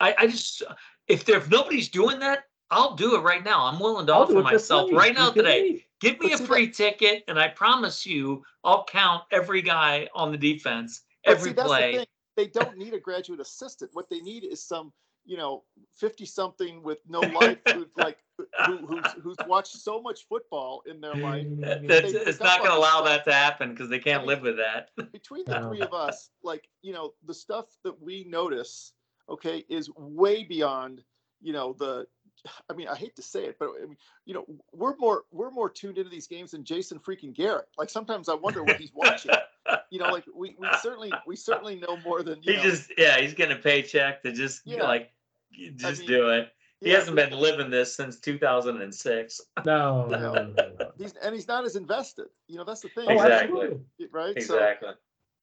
I, 0.00 0.14
I 0.18 0.26
just 0.26 0.62
if 1.06 1.24
there 1.24 1.38
if 1.38 1.50
nobody's 1.50 1.88
doing 1.88 2.18
that, 2.20 2.44
I'll 2.70 2.94
do 2.94 3.16
it 3.16 3.20
right 3.20 3.44
now. 3.44 3.64
I'm 3.64 3.78
willing 3.78 4.06
to 4.06 4.12
I'll 4.12 4.22
offer 4.22 4.32
do 4.32 4.38
it 4.38 4.42
for 4.42 4.52
myself 4.52 4.90
right 4.92 5.14
now 5.14 5.30
today. 5.30 5.84
Give 6.00 6.18
me 6.20 6.28
But 6.28 6.34
a 6.34 6.38
see, 6.38 6.46
free 6.46 6.70
ticket, 6.70 7.24
and 7.26 7.38
I 7.38 7.48
promise 7.48 8.06
you, 8.06 8.44
I'll 8.62 8.84
count 8.84 9.24
every 9.32 9.62
guy 9.62 10.08
on 10.14 10.30
the 10.30 10.38
defense, 10.38 11.02
every 11.24 11.50
see, 11.50 11.54
that's 11.54 11.68
the 11.68 11.74
play. 11.74 12.06
They 12.36 12.46
don't 12.46 12.76
need 12.76 12.94
a 12.94 13.00
graduate 13.00 13.40
assistant. 13.40 13.90
What 13.94 14.08
they 14.08 14.20
need 14.20 14.44
is 14.44 14.62
some, 14.62 14.92
you 15.28 15.36
know, 15.36 15.62
fifty 15.94 16.24
something 16.24 16.82
with 16.82 16.98
no 17.08 17.20
life, 17.20 17.58
who's 17.74 17.86
like, 17.96 18.16
who, 18.66 18.78
who's 18.78 19.04
who's 19.22 19.36
watched 19.46 19.76
so 19.76 20.00
much 20.00 20.26
football 20.26 20.82
in 20.90 21.00
their 21.02 21.14
life. 21.14 21.46
Mm, 21.46 21.86
That's, 21.86 22.12
They 22.12 22.18
it's 22.20 22.40
not 22.40 22.60
going 22.60 22.70
to 22.70 22.76
allow 22.78 23.02
stuff. 23.04 23.04
that 23.04 23.24
to 23.26 23.32
happen 23.34 23.70
because 23.72 23.90
they 23.90 23.98
can't 23.98 24.22
mean, 24.22 24.28
live 24.28 24.40
with 24.42 24.56
that. 24.56 24.90
Between 25.12 25.44
the 25.44 25.60
three 25.68 25.82
of 25.82 25.92
us, 25.92 26.30
like, 26.42 26.66
you 26.82 26.94
know, 26.94 27.12
the 27.26 27.34
stuff 27.34 27.66
that 27.84 28.00
we 28.00 28.24
notice, 28.24 28.94
okay, 29.28 29.64
is 29.68 29.90
way 29.98 30.44
beyond, 30.44 31.02
you 31.42 31.52
know, 31.52 31.74
the. 31.78 32.06
I 32.70 32.72
mean, 32.74 32.86
I 32.86 32.94
hate 32.94 33.16
to 33.16 33.22
say 33.22 33.46
it, 33.46 33.56
but 33.58 33.70
I 33.82 33.84
mean, 33.84 33.96
you 34.24 34.32
know, 34.32 34.46
we're 34.72 34.96
more 34.96 35.24
we're 35.32 35.50
more 35.50 35.68
tuned 35.68 35.98
into 35.98 36.08
these 36.08 36.28
games 36.28 36.52
than 36.52 36.64
Jason 36.64 36.98
freaking 37.00 37.34
Garrett. 37.34 37.66
Like 37.76 37.90
sometimes 37.90 38.28
I 38.30 38.34
wonder 38.34 38.62
what 38.64 38.76
he's 38.80 38.92
watching. 38.94 39.32
You 39.90 39.98
know, 39.98 40.06
like 40.08 40.24
we, 40.34 40.54
we 40.58 40.66
certainly 40.80 41.12
we 41.26 41.36
certainly 41.36 41.76
know 41.76 41.98
more 42.02 42.22
than 42.22 42.42
you 42.42 42.52
He 42.52 42.56
know. 42.56 42.62
just, 42.62 42.90
yeah, 42.96 43.18
he's 43.20 43.34
getting 43.34 43.54
a 43.56 43.60
paycheck 43.60 44.22
to 44.22 44.32
just 44.32 44.62
Yeah. 44.66 44.82
like, 44.82 45.10
just 45.76 46.00
mean, 46.00 46.08
do 46.08 46.30
it. 46.30 46.52
He 46.80 46.90
yeah, 46.90 46.98
hasn't 46.98 47.16
been 47.16 47.32
living 47.32 47.70
this 47.70 47.94
since 47.96 48.20
2006. 48.20 49.40
No, 49.64 50.06
No. 50.10 50.18
no, 50.18 50.32
no, 50.32 50.52
no. 50.78 50.90
He's 50.96 51.12
and 51.14 51.34
he's 51.34 51.48
not 51.48 51.64
as 51.64 51.76
invested. 51.76 52.26
You 52.46 52.58
know, 52.58 52.64
that's 52.64 52.82
the 52.82 52.88
thing. 52.88 53.06
Oh, 53.08 53.12
Exactly. 53.12 53.60
absolutely. 53.62 54.06
Right. 54.12 54.36
Exactly. 54.36 54.90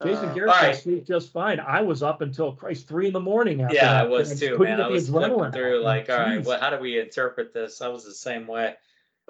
So, 0.02 0.08
Jason 0.08 0.30
uh, 0.30 0.34
Garrett 0.34 0.50
all 0.54 0.62
right. 0.62 0.76
sleep 0.76 1.08
just 1.08 1.32
fine. 1.32 1.60
I 1.60 1.82
was 1.82 2.04
up 2.04 2.22
until 2.22 2.52
Christ 2.54 2.88
three 2.88 3.08
in 3.08 3.13
the 3.13 3.20
morning 3.20 3.62
after 3.62 3.76
Yeah, 3.76 4.02
I 4.02 4.04
was 4.04 4.38
too, 4.39 4.58
couldn't 4.58 4.78
man. 4.78 4.82
I 4.82 4.88
was 4.89 5.08
flipping 5.10 5.38
adrenaline 5.38 5.54
through 5.54 5.82
like, 5.84 6.10
all 6.10 6.18
right, 6.18 6.39
Jeez. 6.39 6.46
well, 6.46 6.60
how 6.60 6.70
do 6.70 6.78
we 6.78 7.00
interpret 7.00 7.54
this? 7.54 7.82
I 7.82 7.88
was 7.88 8.04
the 8.04 8.13
same 8.13 8.46
way. 8.46 8.76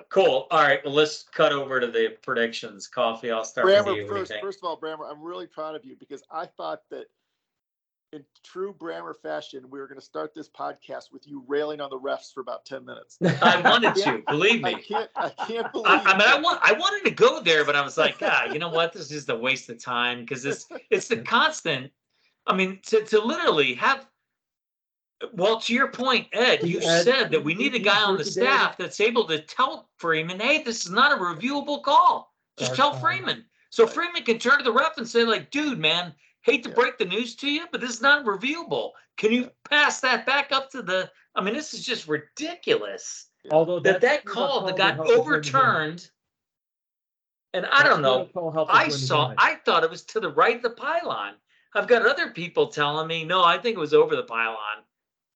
Cool. 0.09 0.47
All 0.51 0.61
right, 0.61 0.83
well, 0.83 0.93
let's 0.93 1.23
cut 1.23 1.51
over 1.53 1.79
to 1.79 1.87
the 1.87 2.17
predictions. 2.23 2.87
Coffey, 2.87 3.31
I'll 3.31 3.45
start 3.45 3.67
Brammer, 3.67 3.77
you. 3.77 3.83
What 3.85 3.93
do 3.95 4.01
you 4.01 4.07
first, 4.07 4.31
think? 4.31 4.41
first 4.43 4.59
of 4.59 4.67
all, 4.67 4.79
Brammer, 4.79 5.09
I'm 5.09 5.21
really 5.21 5.47
proud 5.47 5.75
of 5.75 5.85
you 5.85 5.95
because 5.99 6.23
I 6.31 6.47
thought 6.47 6.81
that 6.89 7.05
in 8.15 8.23
true 8.43 8.73
Brammer 8.73 9.13
fashion, 9.15 9.65
we 9.69 9.79
were 9.79 9.87
going 9.87 9.99
to 9.99 10.05
start 10.05 10.33
this 10.33 10.49
podcast 10.49 11.11
with 11.11 11.27
you 11.27 11.43
railing 11.47 11.81
on 11.81 11.89
the 11.89 11.99
refs 11.99 12.33
for 12.33 12.39
about 12.39 12.65
10 12.65 12.85
minutes. 12.85 13.17
I 13.41 13.61
wanted 13.61 13.93
to, 13.95 14.23
believe 14.27 14.63
I 14.63 14.75
me. 14.75 14.81
can't, 14.81 15.09
I 15.15 15.29
can't 15.29 15.71
believe. 15.71 15.87
I, 15.87 15.99
I 15.99 16.17
mean, 16.17 16.27
I 16.27 16.39
want, 16.39 16.59
I 16.63 16.73
wanted 16.73 17.07
to 17.09 17.13
go 17.13 17.41
there, 17.41 17.65
but 17.65 17.75
I 17.75 17.81
was 17.81 17.97
like, 17.97 18.17
God, 18.17 18.53
you 18.53 18.59
know 18.59 18.69
what? 18.69 18.93
This 18.93 19.03
is 19.03 19.09
just 19.09 19.29
a 19.29 19.35
waste 19.35 19.69
of 19.69 19.83
time 19.83 20.21
because 20.21 20.45
it's, 20.45 20.65
it's 20.89 21.09
the 21.09 21.17
constant. 21.17 21.91
I 22.47 22.55
mean, 22.55 22.79
to, 22.87 23.03
to 23.03 23.19
literally 23.21 23.75
have. 23.75 24.07
Well, 25.33 25.59
to 25.61 25.73
your 25.73 25.87
point, 25.87 26.27
Ed, 26.33 26.63
you 26.63 26.79
Ed, 26.81 27.03
said 27.03 27.31
that 27.31 27.43
we 27.43 27.55
need 27.55 27.73
a 27.73 27.79
guy 27.79 28.03
on 28.03 28.17
the 28.17 28.23
certainly 28.23 28.47
did. 28.47 28.57
staff 28.57 28.77
that's 28.77 28.99
able 28.99 29.25
to 29.27 29.39
tell 29.39 29.89
Freeman, 29.97 30.39
"Hey, 30.39 30.61
this 30.61 30.85
is 30.85 30.91
not 30.91 31.13
a 31.13 31.15
reviewable 31.15 31.81
call." 31.81 32.33
Just 32.57 32.73
Start 32.73 32.77
tell 32.77 32.91
time. 32.91 33.01
Freeman, 33.01 33.45
so 33.69 33.87
Freeman 33.87 34.23
can 34.23 34.37
turn 34.37 34.57
to 34.57 34.63
the 34.63 34.73
ref 34.73 34.97
and 34.97 35.07
say, 35.07 35.23
"Like, 35.23 35.51
dude, 35.51 35.79
man, 35.79 36.13
hate 36.45 36.63
to 36.63 36.69
Yeah. 36.69 36.75
break 36.75 36.97
the 36.97 37.05
news 37.05 37.35
to 37.37 37.49
you, 37.49 37.67
but 37.71 37.81
this 37.81 37.89
is 37.89 38.01
not 38.01 38.23
reviewable. 38.23 38.91
Can 39.17 39.31
you 39.31 39.43
Yeah. 39.43 39.49
pass 39.63 39.99
that 40.01 40.25
back 40.25 40.51
up 40.51 40.69
to 40.71 40.81
the?" 40.81 41.11
I 41.33 41.41
mean, 41.41 41.55
this 41.55 41.73
is 41.73 41.85
just 41.85 42.07
ridiculous 42.07 43.29
Although 43.51 43.79
that 43.81 44.01
that 44.01 44.25
call 44.25 44.61
that 44.65 44.77
that 44.77 44.77
got 44.77 44.95
helped 44.95 45.11
us 45.11 45.17
win 45.17 45.25
the 45.25 45.41
game. 45.41 45.55
overturned. 45.55 46.11
And 47.53 47.65
I 47.67 47.83
don't 47.83 48.01
know. 48.01 48.25
That 48.25 48.33
call 48.33 48.51
helped 48.51 48.71
us 48.71 48.77
I 48.77 48.89
saw. 48.89 49.33
I 49.37 49.55
thought 49.55 49.83
it 49.83 49.89
was 49.89 50.03
to 50.05 50.19
the 50.19 50.29
right 50.29 50.57
of 50.57 50.61
the 50.61 50.71
pylon. 50.71 51.35
I've 51.73 51.87
got 51.87 52.05
other 52.05 52.31
people 52.31 52.67
telling 52.67 53.07
me, 53.07 53.23
no, 53.25 53.43
I 53.43 53.57
think 53.57 53.75
it 53.75 53.79
was 53.79 53.93
over 53.93 54.15
the 54.15 54.23
pylon. 54.23 54.83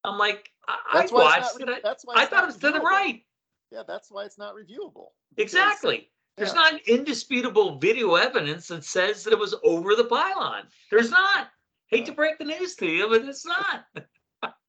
I'm 0.04 0.17
like, 0.17 0.52
I, 0.67 0.80
I 0.91 1.00
That's 1.00 1.12
why 1.12 1.39
watched 1.39 1.60
not 1.60 1.69
it. 1.69 1.76
I, 1.76 1.80
that's 1.82 2.06
why 2.06 2.13
I 2.15 2.26
thought 2.26 2.39
it 2.39 2.41
not 2.41 2.45
was 2.48 2.58
to 2.58 2.72
the 2.72 2.80
right. 2.80 3.26
Yeah, 3.72 3.84
that's 3.88 4.10
why 4.10 4.26
it's 4.26 4.38
not 4.38 4.56
reviewable. 4.56 5.10
Exactly. 5.38 6.12
There's 6.39 6.54
yeah. 6.54 6.62
not 6.62 6.82
indisputable 6.88 7.78
video 7.78 8.15
evidence 8.15 8.69
that 8.69 8.86
says 8.86 9.23
that 9.25 9.34
it 9.34 9.39
was 9.39 9.54
over 9.63 9.93
the 9.93 10.06
pylon. 10.06 10.63
There's 10.89 11.12
not. 11.12 11.49
Hate 11.88 12.06
to 12.06 12.13
break 12.13 12.38
the 12.38 12.45
news 12.45 12.75
to 12.75 12.86
you, 12.88 13.10
but 13.10 13.23
it's 13.25 13.45
not. 13.45 13.86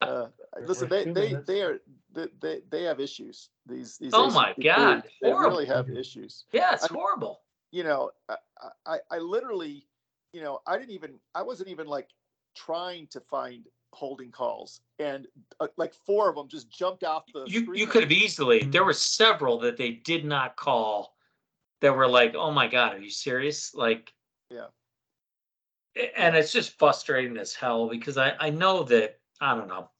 Uh, 0.02 0.26
listen, 0.66 0.88
they, 0.88 1.04
two 1.04 1.12
they, 1.12 1.28
minutes. 1.28 1.46
they 1.46 1.62
are, 1.62 1.78
they, 2.12 2.26
they, 2.40 2.60
they 2.70 2.82
have 2.82 2.98
issues. 2.98 3.50
These, 3.66 3.98
these. 3.98 4.10
Oh 4.12 4.28
my 4.28 4.50
ACC 4.50 4.64
God, 4.64 5.00
crews, 5.02 5.12
They 5.22 5.28
really 5.28 5.64
horrible. 5.64 5.76
have 5.76 5.90
issues. 5.96 6.46
Yeah, 6.52 6.74
it's 6.74 6.90
I- 6.90 6.92
horrible. 6.92 7.42
you 7.70 7.84
know, 7.84 8.10
I, 8.28 8.36
I, 8.84 8.96
I 9.12 9.18
literally, 9.18 9.86
you 10.32 10.42
know, 10.42 10.60
I 10.66 10.76
didn't 10.76 10.90
even, 10.90 11.20
I 11.36 11.42
wasn't 11.42 11.68
even 11.68 11.86
like 11.86 12.08
trying 12.56 13.06
to 13.12 13.20
find 13.20 13.64
holding 13.92 14.32
calls, 14.32 14.80
and 14.98 15.28
uh, 15.60 15.68
like 15.76 15.94
four 15.94 16.28
of 16.28 16.34
them 16.34 16.48
just 16.48 16.68
jumped 16.70 17.04
off 17.04 17.24
the. 17.32 17.44
You 17.46 17.62
screen 17.62 17.78
you 17.78 17.86
could 17.86 18.02
have 18.02 18.10
easily. 18.12 18.64
There 18.64 18.84
were 18.84 18.92
several 18.92 19.58
that 19.60 19.76
they 19.76 19.92
did 19.92 20.24
not 20.24 20.56
call. 20.56 21.14
That 21.80 21.96
were 21.96 22.08
like, 22.08 22.34
oh 22.34 22.50
my 22.50 22.66
god, 22.68 22.94
are 22.94 23.00
you 23.00 23.10
serious? 23.10 23.74
Like, 23.74 24.12
Yeah. 24.50 24.66
And 26.16 26.36
it's 26.36 26.52
just 26.52 26.78
frustrating 26.78 27.36
as 27.36 27.54
hell 27.54 27.88
because 27.88 28.16
I 28.16 28.34
I 28.38 28.50
know 28.50 28.84
that 28.84 29.18
I 29.40 29.54
don't 29.54 29.68
know. 29.68 29.90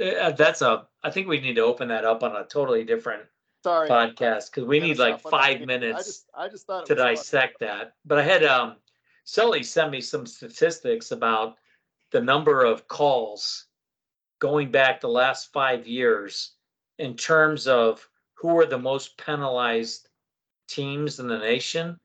Uh, 0.00 0.30
That's 0.36 0.62
a. 0.62 0.86
I 1.02 1.10
think 1.10 1.28
we 1.28 1.40
need 1.40 1.56
to 1.56 1.62
open 1.62 1.88
that 1.88 2.04
up 2.04 2.22
on 2.22 2.34
a 2.36 2.44
totally 2.44 2.84
different 2.84 3.24
Sorry. 3.64 3.88
podcast 3.88 4.50
because 4.50 4.64
we 4.64 4.80
need 4.80 4.98
like 4.98 5.20
stop 5.20 5.32
on 5.32 5.40
that 5.40 5.44
five 5.44 5.56
again. 5.56 5.62
I 5.62 5.78
minutes 5.78 6.06
just, 6.06 6.30
I 6.34 6.48
just 6.48 6.66
thought 6.66 6.86
to 6.86 6.94
dissect 6.94 7.60
that. 7.60 7.94
But 8.04 8.18
I 8.18 8.22
had 8.22 8.44
um 8.44 8.76
Sully 9.24 9.62
sent 9.62 9.90
me 9.90 10.00
some 10.00 10.26
statistics 10.26 11.12
about 11.12 11.56
the 12.10 12.20
number 12.20 12.64
of 12.64 12.88
calls 12.88 13.66
going 14.40 14.70
back 14.70 15.00
the 15.00 15.08
last 15.08 15.52
five 15.52 15.86
years 15.86 16.52
in 16.98 17.16
terms 17.16 17.66
of 17.66 18.08
who 18.42 18.58
are 18.58 18.66
the 18.66 18.78
most 18.78 19.16
penalized 19.16 20.08
teams 20.66 21.20
in 21.20 21.28
the 21.28 21.38
nation. 21.38 21.96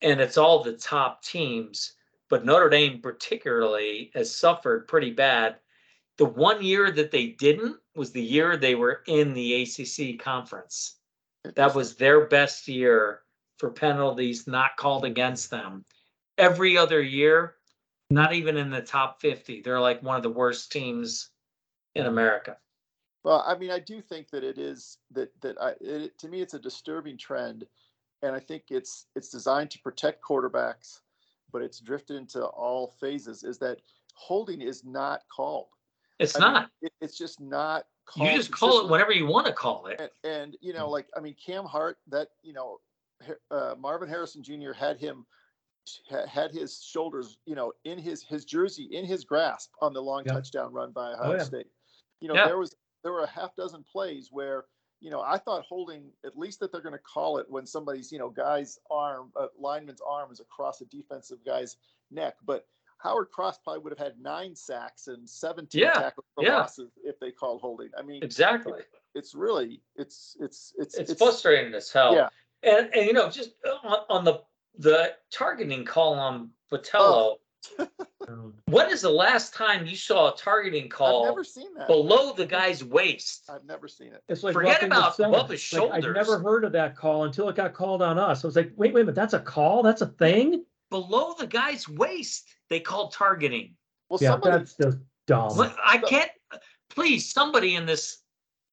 And 0.00 0.18
it's 0.18 0.38
all 0.38 0.62
the 0.62 0.72
top 0.72 1.22
teams, 1.22 1.92
but 2.30 2.46
Notre 2.46 2.70
Dame 2.70 3.00
particularly 3.02 4.10
has 4.14 4.34
suffered 4.34 4.88
pretty 4.88 5.10
bad. 5.10 5.56
The 6.16 6.24
one 6.24 6.64
year 6.64 6.90
that 6.90 7.10
they 7.10 7.26
didn't 7.26 7.76
was 7.94 8.12
the 8.12 8.22
year 8.22 8.56
they 8.56 8.74
were 8.74 9.02
in 9.06 9.34
the 9.34 9.62
ACC 9.62 10.18
conference. 10.18 10.96
That 11.54 11.74
was 11.74 11.96
their 11.96 12.26
best 12.26 12.66
year 12.66 13.20
for 13.58 13.70
penalties 13.70 14.46
not 14.46 14.78
called 14.78 15.04
against 15.04 15.50
them. 15.50 15.84
Every 16.38 16.78
other 16.78 17.02
year, 17.02 17.56
not 18.08 18.32
even 18.32 18.56
in 18.56 18.70
the 18.70 18.80
top 18.80 19.20
50. 19.20 19.60
They're 19.60 19.80
like 19.80 20.02
one 20.02 20.16
of 20.16 20.22
the 20.22 20.30
worst 20.30 20.72
teams 20.72 21.28
in 21.94 22.06
America. 22.06 22.56
Well, 23.24 23.44
I 23.46 23.56
mean, 23.56 23.70
I 23.70 23.78
do 23.78 24.00
think 24.00 24.30
that 24.30 24.44
it 24.44 24.58
is 24.58 24.98
that 25.12 25.30
that 25.42 25.60
I 25.60 25.74
it, 25.80 26.18
to 26.18 26.28
me 26.28 26.40
it's 26.40 26.54
a 26.54 26.58
disturbing 26.58 27.18
trend, 27.18 27.66
and 28.22 28.34
I 28.34 28.40
think 28.40 28.64
it's 28.70 29.06
it's 29.14 29.28
designed 29.28 29.70
to 29.72 29.78
protect 29.80 30.22
quarterbacks, 30.22 31.00
but 31.52 31.62
it's 31.62 31.80
drifted 31.80 32.16
into 32.16 32.44
all 32.44 32.94
phases. 33.00 33.44
Is 33.44 33.58
that 33.58 33.80
holding 34.14 34.60
is 34.62 34.84
not 34.84 35.22
called. 35.34 35.68
It's 36.18 36.36
I 36.36 36.44
mean, 36.44 36.52
not. 36.52 36.70
it, 36.82 36.92
it's 37.00 37.16
just 37.16 37.40
not 37.40 37.84
called. 38.06 38.28
You 38.30 38.36
just 38.36 38.52
call 38.52 38.80
it 38.84 38.90
whatever 38.90 39.12
you 39.12 39.26
want 39.26 39.46
to 39.46 39.52
call 39.52 39.86
it. 39.86 40.00
And, 40.00 40.10
and 40.24 40.56
you 40.60 40.72
know, 40.72 40.88
like 40.88 41.08
I 41.16 41.20
mean, 41.20 41.34
Cam 41.44 41.64
Hart, 41.64 41.98
that 42.08 42.28
you 42.42 42.52
know, 42.54 42.80
uh, 43.50 43.74
Marvin 43.78 44.08
Harrison 44.08 44.42
Jr. 44.42 44.72
had 44.72 44.98
him 44.98 45.26
had 46.28 46.52
his 46.52 46.82
shoulders, 46.82 47.38
you 47.46 47.54
know, 47.54 47.72
in 47.84 47.98
his 47.98 48.22
his 48.22 48.44
jersey 48.44 48.84
in 48.92 49.04
his 49.04 49.24
grasp 49.24 49.72
on 49.82 49.92
the 49.92 50.00
long 50.02 50.22
Yeah. 50.24 50.34
touchdown 50.34 50.72
run 50.72 50.92
by 50.92 51.12
Ohio 51.12 51.32
yeah. 51.36 51.42
State. 51.42 51.66
You 52.20 52.28
know, 52.28 52.34
Yeah. 52.34 52.46
there 52.46 52.58
was 52.58 52.74
there 53.02 53.12
were 53.12 53.22
a 53.22 53.30
half 53.30 53.54
dozen 53.56 53.84
plays 53.90 54.28
where 54.30 54.64
you 55.00 55.10
know 55.10 55.20
I 55.22 55.38
thought 55.38 55.64
holding 55.68 56.10
at 56.24 56.36
least 56.36 56.60
that 56.60 56.72
they're 56.72 56.82
going 56.82 56.94
to 56.94 56.98
call 57.14 57.38
it 57.38 57.46
when 57.48 57.66
somebody's 57.66 58.10
you 58.12 58.18
know 58.18 58.30
guy's 58.30 58.78
arm, 58.90 59.30
uh, 59.38 59.46
lineman's 59.58 60.00
arm 60.06 60.30
is 60.32 60.40
across 60.40 60.80
a 60.80 60.84
defensive 60.86 61.38
guy's 61.44 61.76
neck, 62.10 62.34
but. 62.44 62.66
Howard 63.02 63.30
Cross 63.30 63.60
probably 63.64 63.80
would 63.82 63.92
have 63.98 64.06
had 64.08 64.20
nine 64.20 64.54
sacks 64.54 65.06
and 65.06 65.26
17 65.26 65.80
Yeah, 65.80 65.92
tackles 65.92 66.26
for 66.34 66.44
yeah. 66.44 66.58
losses 66.58 66.90
if 67.02 67.18
they 67.18 67.30
called 67.30 67.62
holding. 67.62 67.88
I 67.98 68.02
mean, 68.02 68.22
Exactly. 68.22 68.82
it's 69.14 69.34
really 69.34 69.80
it's 69.96 70.36
it's 70.38 70.74
it's 70.78 70.98
It's 70.98 71.14
frustrating 71.14 71.72
as 71.72 71.90
hell. 71.90 72.14
Yeah. 72.14 72.28
And, 72.62 72.94
and 72.94 73.06
you 73.06 73.14
know, 73.14 73.30
just 73.30 73.52
on, 73.84 74.00
on 74.10 74.24
the 74.26 74.42
the 74.76 75.14
targeting 75.32 75.82
call 75.86 76.12
on 76.12 76.50
Botelho, 76.70 77.30
Um, 77.30 77.36
Um, 78.28 78.54
when 78.66 78.90
is 78.90 79.00
the 79.02 79.10
last 79.10 79.54
time 79.54 79.86
you 79.86 79.96
saw 79.96 80.32
a 80.32 80.36
targeting 80.36 80.84
I've 80.84 80.90
call 80.90 81.24
never 81.24 81.42
seen 81.42 81.72
that. 81.76 81.88
below 81.88 82.32
the 82.32 82.46
guy's 82.46 82.84
waist? 82.84 83.44
I've 83.48 83.64
never 83.64 83.88
seen 83.88 84.08
it. 84.12 84.22
It's 84.28 84.42
like 84.42 84.52
Forget 84.52 84.74
roughing 84.74 84.88
the 84.90 84.96
about 84.98 85.16
center. 85.16 85.28
above 85.30 85.50
his 85.50 85.72
Like, 85.72 85.90
I've 85.92 86.02
never 86.04 86.24
shoulders. 86.24 86.42
heard 86.42 86.64
of 86.64 86.72
that 86.72 86.96
call 86.96 87.24
until 87.24 87.48
it 87.48 87.56
got 87.56 87.72
called 87.74 88.02
on 88.02 88.18
us. 88.18 88.44
I 88.44 88.46
was 88.46 88.56
like, 88.56 88.72
wait, 88.76 88.92
wait 88.94 89.00
a 89.02 89.04
minute, 89.04 89.14
that's 89.16 89.34
a 89.34 89.40
call? 89.40 89.82
That's 89.82 90.02
a 90.02 90.06
thing? 90.06 90.64
Below 90.90 91.34
the 91.38 91.46
guy's 91.46 91.88
waist, 91.88 92.48
they 92.68 92.78
call 92.80 93.08
targeting. 93.08 93.74
Well, 94.08 94.18
Yeah, 94.22 94.30
somebody 94.30 94.58
that's 94.58 94.74
just 94.76 94.98
dumb. 95.26 95.56
What- 95.56 95.76
I 95.84 95.98
can't, 95.98 96.30
please, 96.90 97.32
somebody 97.32 97.74
in 97.76 97.86
this 97.86 98.18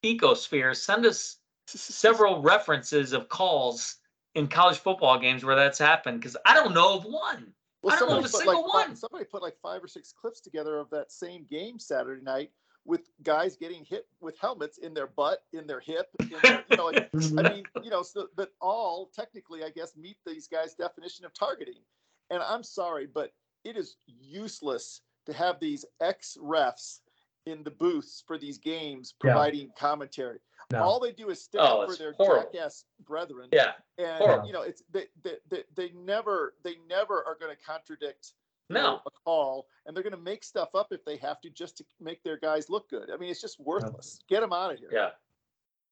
ecosphere, 0.03 0.75
send 0.75 1.05
us 1.05 1.37
several 1.67 2.41
references 2.41 3.13
of 3.13 3.27
calls 3.29 3.95
in 4.35 4.47
college 4.47 4.77
football 4.77 5.17
games 5.19 5.43
where 5.43 5.55
that's 5.55 5.79
happened 5.79 6.19
because 6.19 6.37
I 6.45 6.53
don't 6.53 6.73
know 6.75 6.95
of 6.97 7.05
one. 7.05 7.53
Well, 7.83 7.95
I 7.95 7.99
don't 7.99 8.09
know 8.09 8.15
somebody 8.15 8.25
a 8.25 8.29
put 8.29 8.39
single 8.39 8.63
like 8.73 8.87
one. 8.87 8.95
somebody 8.95 9.25
put 9.25 9.41
like 9.41 9.57
five 9.61 9.83
or 9.83 9.87
six 9.87 10.11
clips 10.13 10.41
together 10.41 10.77
of 10.77 10.89
that 10.91 11.11
same 11.11 11.45
game 11.45 11.79
Saturday 11.79 12.21
night 12.21 12.51
with 12.85 13.09
guys 13.23 13.55
getting 13.57 13.83
hit 13.85 14.07
with 14.21 14.37
helmets 14.39 14.77
in 14.77 14.93
their 14.93 15.07
butt, 15.07 15.39
in 15.53 15.67
their 15.67 15.79
hip, 15.81 16.07
in 16.31 16.37
their, 16.41 16.63
you 16.69 16.75
know, 16.77 16.85
like. 16.85 17.09
I 17.37 17.43
mean, 17.43 17.65
you 17.83 17.89
know, 17.89 18.01
so 18.03 18.27
that 18.37 18.49
all 18.61 19.11
technically, 19.13 19.63
I 19.63 19.69
guess, 19.69 19.95
meet 19.97 20.17
these 20.25 20.47
guys' 20.47 20.73
definition 20.73 21.25
of 21.25 21.33
targeting. 21.33 21.81
And 22.29 22.41
I'm 22.41 22.63
sorry, 22.63 23.07
but 23.07 23.31
it 23.63 23.75
is 23.77 23.97
useless 24.05 25.01
to 25.25 25.33
have 25.33 25.59
these 25.59 25.83
ex 26.01 26.37
refs 26.41 26.99
in 27.45 27.63
the 27.63 27.71
booths 27.71 28.23
for 28.25 28.37
these 28.37 28.57
games 28.57 29.13
Yeah. 29.23 29.31
providing 29.31 29.71
commentary. 29.77 30.39
No. 30.71 30.83
All 30.83 30.99
they 30.99 31.13
do 31.13 31.29
is 31.29 31.41
stick 31.41 31.61
Oh, 31.63 31.81
up 31.83 31.89
for 31.89 31.95
their 31.95 32.11
horrible. 32.13 32.49
jackass 32.51 32.83
brethren 33.05 33.47
Yeah, 33.53 33.71
and 33.97 34.17
Horrible. 34.17 34.47
you 34.47 34.53
know 34.53 34.63
it's 34.63 34.83
they, 34.91 35.05
they, 35.23 35.35
they, 35.49 35.63
they 35.75 35.91
never 35.95 36.55
they 36.63 36.75
never 36.89 37.23
are 37.25 37.37
going 37.39 37.55
to 37.55 37.63
contradict 37.63 38.33
no. 38.69 38.81
know, 38.81 39.01
a 39.05 39.09
call 39.23 39.67
and 39.85 39.95
they're 39.95 40.03
going 40.03 40.11
to 40.11 40.19
make 40.19 40.43
stuff 40.43 40.75
up 40.75 40.87
if 40.91 41.05
they 41.05 41.15
have 41.17 41.39
to 41.41 41.49
just 41.49 41.77
to 41.77 41.85
make 42.01 42.21
their 42.23 42.35
guys 42.37 42.69
look 42.69 42.89
good 42.89 43.09
i 43.13 43.15
mean 43.15 43.29
it's 43.29 43.39
just 43.39 43.57
worthless 43.61 44.19
get 44.27 44.41
them 44.41 44.51
out 44.51 44.73
of 44.73 44.79
here 44.79 44.89
Yeah. 44.91 45.09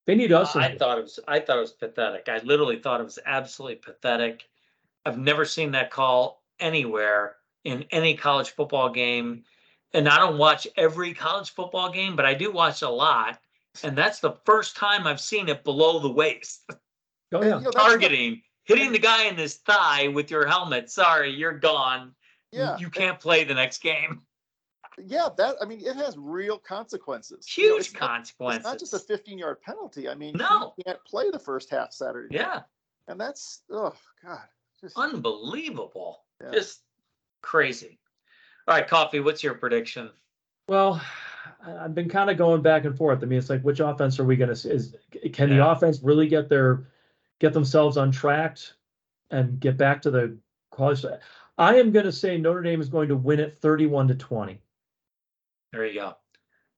They 0.07 0.13
need 0.13 0.31
us. 0.33 0.55
I 0.55 0.75
thought 0.77 0.99
it 0.99 1.01
was 1.01 1.19
I 1.27 1.39
thought 1.39 1.57
it 1.57 1.61
was 1.61 1.71
pathetic. 1.71 2.29
I 2.29 2.37
literally 2.43 2.77
thought 2.77 3.01
it 3.01 3.05
was 3.05 3.17
absolutely 3.25 3.77
pathetic. 3.77 4.43
I've 5.03 5.17
never 5.17 5.45
seen 5.45 5.71
that 5.71 5.89
call 5.89 6.43
anywhere 6.59 7.37
in 7.63 7.85
any 7.89 8.15
college 8.15 8.51
football 8.51 8.89
game. 8.89 9.45
And 9.95 10.07
I 10.07 10.17
don't 10.19 10.37
watch 10.37 10.67
every 10.77 11.15
college 11.15 11.49
football 11.55 11.89
game, 11.91 12.15
but 12.15 12.23
I 12.23 12.35
do 12.35 12.51
watch 12.51 12.83
a 12.83 12.89
lot. 12.89 13.39
And 13.83 13.97
that's 13.97 14.19
the 14.19 14.33
first 14.45 14.75
time 14.75 15.05
I've 15.07 15.19
seen 15.21 15.49
it 15.49 15.63
below 15.63 15.99
the 15.99 16.09
waist. 16.11 16.69
Oh, 17.33 17.41
yeah. 17.43 17.57
you 17.57 17.65
know, 17.65 17.71
Targeting, 17.71 18.41
hitting 18.65 18.91
the 18.91 18.99
guy 18.99 19.25
in 19.25 19.35
his 19.35 19.55
thigh 19.55 20.07
with 20.07 20.29
your 20.31 20.45
helmet. 20.45 20.89
Sorry, 20.89 21.29
you're 21.31 21.57
gone. 21.59 22.13
You- 22.51 22.59
yeah 22.59 22.77
You 22.77 22.89
can't 22.89 23.19
play 23.19 23.43
the 23.43 23.53
next 23.53 23.79
game. 23.81 24.21
yeah 24.97 25.27
that 25.37 25.55
i 25.61 25.65
mean 25.65 25.81
it 25.85 25.95
has 25.97 26.15
real 26.17 26.57
consequences 26.57 27.45
You 27.57 27.67
know, 27.67 27.75
Huge 27.75 27.85
it's 27.87 27.93
not- 27.95 28.09
consequences. 28.09 28.57
it's 28.59 28.65
not 28.65 28.79
just 28.79 28.93
a 28.93 28.99
15 28.99 29.37
yard 29.37 29.59
penalty 29.61 30.07
i 30.07 30.15
mean 30.15 30.35
No. 30.37 30.73
you 30.77 30.83
can't 30.85 31.03
play 31.03 31.29
the 31.31 31.39
first 31.39 31.69
half 31.69 31.91
saturday 31.91 32.33
night. 32.37 32.45
yeah, 32.47 32.61
and 33.09 33.19
that's 33.19 33.63
oh 33.71 33.93
god 34.23 34.39
just 34.79 34.95
unbelievable. 34.97 36.23
Yeah. 36.41 36.51
Just 36.51 36.81
crazy. 37.41 37.99
All 38.67 38.75
right, 38.75 38.87
Coffey, 38.87 39.19
what's 39.19 39.43
your 39.43 39.53
prediction? 39.55 40.09
Well, 40.69 41.01
I- 41.01 41.05
I've 41.65 41.95
been 41.95 42.09
kind 42.09 42.29
of 42.29 42.37
going 42.37 42.61
back 42.61 42.85
and 42.85 42.97
forth. 42.97 43.23
I 43.23 43.25
mean, 43.25 43.39
it's 43.39 43.49
like, 43.49 43.61
which 43.61 43.79
offense 43.79 44.19
are 44.19 44.23
we 44.23 44.35
going 44.35 44.53
to, 44.53 44.69
is, 44.71 44.95
can 45.33 45.49
the 45.49 45.67
offense 45.67 46.01
really 46.01 46.27
get 46.27 46.49
their, 46.49 46.87
get 47.39 47.53
themselves 47.53 47.97
untracked 47.97 48.73
and 49.31 49.59
get 49.59 49.77
back 49.77 50.01
to 50.03 50.11
the 50.11 50.37
college? 50.71 51.05
I 51.57 51.75
am 51.75 51.91
going 51.91 52.05
to 52.05 52.11
say 52.11 52.37
Notre 52.37 52.61
Dame 52.61 52.81
is 52.81 52.89
going 52.89 53.09
to 53.09 53.15
win 53.15 53.39
it 53.39 53.57
31 53.57 54.09
to 54.09 54.15
20. 54.15 54.61
There 55.71 55.85
you 55.85 55.93
go. 55.93 56.15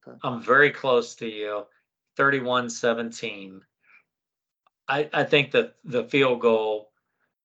Okay. 0.08 0.18
I'm 0.24 0.42
very 0.42 0.72
close 0.72 1.16
to 1.16 1.28
you. 1.28 1.66
31 2.16 2.70
17. 2.70 3.62
I, 4.88 5.10
I 5.14 5.24
think 5.24 5.52
that 5.52 5.76
the 5.84 6.06
field 6.06 6.42
goal, 6.42 6.92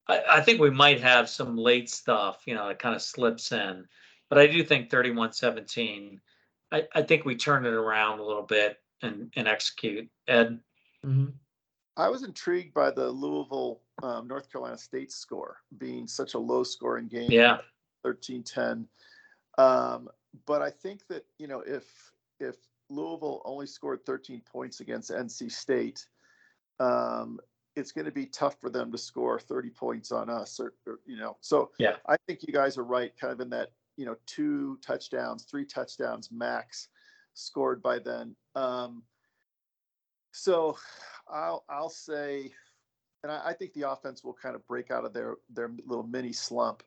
I, 0.06 0.22
I 0.28 0.40
think 0.40 0.60
we 0.60 0.70
might 0.70 1.00
have 1.00 1.28
some 1.28 1.56
late 1.56 1.90
stuff, 1.90 2.42
you 2.46 2.54
know, 2.54 2.68
that 2.68 2.78
kind 2.78 2.94
of 2.94 3.02
slips 3.02 3.52
in. 3.52 3.86
But 4.28 4.38
I 4.38 4.46
do 4.46 4.62
think 4.64 4.90
31 4.90 5.32
17. 5.32 6.20
I, 6.72 6.88
I 6.94 7.02
think 7.02 7.24
we 7.24 7.36
turn 7.36 7.66
it 7.66 7.74
around 7.74 8.18
a 8.18 8.24
little 8.24 8.42
bit 8.42 8.80
and, 9.02 9.30
and 9.36 9.46
execute. 9.46 10.08
Ed, 10.26 10.58
I 11.96 12.08
was 12.08 12.22
intrigued 12.22 12.72
by 12.72 12.90
the 12.90 13.08
Louisville, 13.08 13.82
um, 14.02 14.26
North 14.26 14.50
Carolina 14.50 14.78
State 14.78 15.12
score 15.12 15.58
being 15.78 16.06
such 16.06 16.34
a 16.34 16.38
low 16.38 16.64
scoring 16.64 17.08
game. 17.08 17.30
yeah, 17.30 17.58
13 18.02 18.42
10. 18.42 18.88
Um, 19.58 20.08
but 20.46 20.62
I 20.62 20.70
think 20.70 21.06
that, 21.08 21.26
you 21.38 21.46
know, 21.46 21.62
if, 21.66 21.84
if 22.40 22.56
Louisville 22.88 23.42
only 23.44 23.66
scored 23.66 24.06
13 24.06 24.40
points 24.50 24.80
against 24.80 25.10
NC 25.10 25.52
State, 25.52 26.06
um, 26.80 27.38
it's 27.76 27.92
going 27.92 28.06
to 28.06 28.12
be 28.12 28.26
tough 28.26 28.56
for 28.60 28.70
them 28.70 28.90
to 28.92 28.98
score 28.98 29.38
30 29.38 29.70
points 29.70 30.12
on 30.12 30.30
us 30.30 30.58
or, 30.58 30.74
or, 30.86 31.00
you 31.06 31.16
know, 31.16 31.36
so 31.40 31.70
Yeah. 31.78 31.96
I 32.08 32.16
think 32.26 32.40
you 32.42 32.52
guys 32.52 32.78
are 32.78 32.84
right, 32.84 33.12
kind 33.18 33.32
of 33.32 33.40
in 33.40 33.50
that, 33.50 33.72
you 33.96 34.06
know, 34.06 34.16
two 34.26 34.78
touchdowns, 34.82 35.44
three 35.44 35.64
touchdowns 35.64 36.30
max 36.32 36.88
scored 37.34 37.82
by 37.82 37.98
then. 37.98 38.34
Um, 38.54 39.02
so 40.32 40.76
I'll, 41.28 41.64
I'll 41.68 41.90
say, 41.90 42.52
and 43.22 43.30
I, 43.30 43.48
I 43.48 43.52
think 43.52 43.72
the 43.74 43.90
offense 43.90 44.24
will 44.24 44.34
kind 44.34 44.54
of 44.54 44.66
break 44.66 44.90
out 44.90 45.04
of 45.04 45.12
their, 45.12 45.36
their 45.52 45.70
little 45.86 46.06
mini 46.06 46.32
slump. 46.32 46.82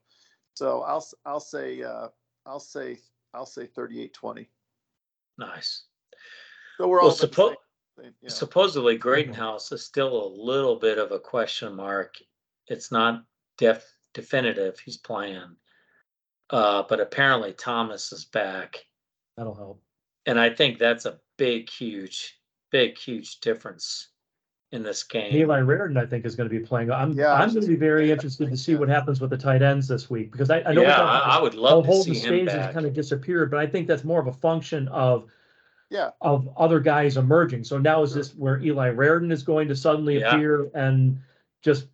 So 0.53 0.81
I'll, 0.81 1.05
I'll 1.25 1.39
say, 1.39 1.83
uh, 1.83 2.07
I'll 2.45 2.59
say, 2.59 2.97
I'll 3.33 3.45
say 3.45 3.67
38 3.67 4.13
20. 4.13 4.49
nice. 5.37 5.83
So 6.77 6.87
we're 6.87 6.99
Well, 7.01 7.09
all. 7.09 7.15
the 7.15 7.27
suppo- 7.27 7.55
same- 7.99 8.13
yeah. 8.21 8.29
Supposedly 8.29 8.97
Greathouse 8.97 9.71
is 9.71 9.85
still 9.85 10.25
a 10.25 10.33
little 10.41 10.75
bit 10.75 10.97
of 10.97 11.11
a 11.11 11.19
question 11.19 11.73
mark. 11.75 12.15
It's 12.67 12.91
not 12.91 13.23
def 13.57 13.85
definitive 14.13 14.77
he's 14.79 14.97
playing. 14.97 15.55
Uh, 16.49 16.83
but 16.87 16.99
apparently 16.99 17.53
Thomas 17.53 18.11
is 18.11 18.25
back. 18.25 18.85
That'll 19.37 19.55
help. 19.55 19.81
And 20.25 20.39
I 20.39 20.49
think 20.49 20.77
that's 20.79 21.05
a 21.05 21.19
big, 21.37 21.69
huge, 21.69 22.39
big, 22.71 22.97
huge 22.97 23.39
difference 23.39 24.09
in 24.71 24.83
this 24.83 25.03
game. 25.03 25.33
Eli 25.35 25.59
Raridon, 25.61 25.97
I 25.97 26.05
think, 26.05 26.25
is 26.25 26.35
going 26.35 26.49
to 26.49 26.59
be 26.59 26.63
playing. 26.65 26.91
I'm, 26.91 27.13
Yeah, 27.13 27.27
I 27.33 27.41
I'm 27.43 27.49
going 27.49 27.61
to 27.61 27.67
be 27.67 27.75
very 27.75 28.07
gonna 28.07 28.07
say 28.07 28.07
that, 28.07 28.13
interested 28.13 28.49
to 28.49 28.57
see 28.57 28.71
yeah. 28.73 28.77
what 28.79 28.89
happens 28.89 29.21
with 29.21 29.29
the 29.29 29.37
tight 29.37 29.61
ends 29.61 29.87
this 29.87 30.09
week 30.09 30.31
because 30.31 30.49
I, 30.49 30.61
I 30.61 30.73
know 30.73 30.81
we 30.81 30.87
yeah, 30.87 30.95
talked 30.97 31.27
I, 31.27 31.37
I 31.37 31.41
would 31.41 31.53
love 31.55 31.83
to 31.83 31.87
Holden 31.91 32.13
see 32.15 32.19
him 32.19 32.25
Staes 32.47 32.49
has 32.51 32.57
back. 32.65 32.73
kind 32.73 32.85
of 32.85 32.93
disappeared, 32.93 33.51
but 33.51 33.59
I 33.59 33.67
think 33.67 33.87
that's 33.87 34.03
more 34.03 34.19
of 34.19 34.27
a 34.27 34.33
function 34.33 34.87
of 34.89 35.29
Yeah. 35.89 36.09
of 36.21 36.49
other 36.57 36.79
guys 36.79 37.17
emerging. 37.17 37.63
So 37.63 37.77
now 37.77 38.01
is 38.03 38.11
Sure. 38.11 38.21
this 38.21 38.35
where 38.35 38.59
Eli 38.61 38.89
Raridon 38.91 39.31
is 39.31 39.43
going 39.43 39.67
to 39.67 39.75
suddenly 39.75 40.19
Yeah. 40.19 40.35
appear 40.35 40.69
and 40.73 41.19
just 41.63 41.87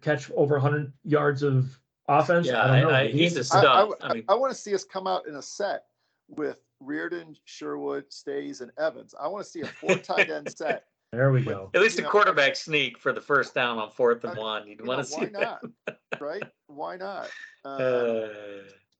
catch 0.00 0.30
over 0.32 0.54
100 0.56 0.92
yards 1.04 1.42
of 1.42 1.78
offense? 2.08 2.46
Yeah, 2.46 2.62
I 2.64 2.80
don't 2.80 2.88
know. 2.90 2.94
I- 2.96 3.00
I- 3.02 3.08
he's 3.08 3.36
a 3.36 3.40
I, 3.40 3.42
stud. 3.42 3.64
I, 3.64 4.06
I 4.06 4.14
mean- 4.14 4.24
I, 4.28 4.34
want 4.34 4.52
to 4.52 4.58
see 4.58 4.74
us 4.74 4.84
come 4.84 5.06
out 5.06 5.26
in 5.26 5.36
a 5.36 5.42
set 5.42 5.84
with 6.28 6.58
Raridon, 6.82 7.36
Sherwood, 7.44 8.04
Staes, 8.12 8.60
and 8.60 8.70
Evans. 8.78 9.14
I 9.20 9.28
want 9.28 9.44
to 9.44 9.50
see 9.50 9.60
a 9.60 9.66
four 9.66 9.94
tight 9.98 10.30
end 10.30 10.52
set. 10.56 10.84
there 11.12 11.30
we 11.32 11.42
go. 11.42 11.70
At 11.74 11.80
least 11.80 11.98
you 11.98 12.04
a 12.04 12.06
know, 12.06 12.10
quarterback 12.10 12.56
sneak 12.56 12.98
for 12.98 13.12
the 13.12 13.20
first 13.20 13.54
down 13.54 13.78
on 13.78 13.90
fourth 13.90 14.24
and 14.24 14.38
I- 14.38 14.40
one. 14.40 14.66
You'd 14.68 14.80
You 14.80 14.86
want 14.86 14.98
know, 14.98 15.04
to 15.04 15.08
see 15.10 15.20
why 15.20 15.26
that. 15.40 15.58
not? 15.86 15.96
Right? 16.20 16.42
Why 16.66 16.96
not? 16.96 17.30
Um, 17.64 17.80
Uh, 17.82 18.28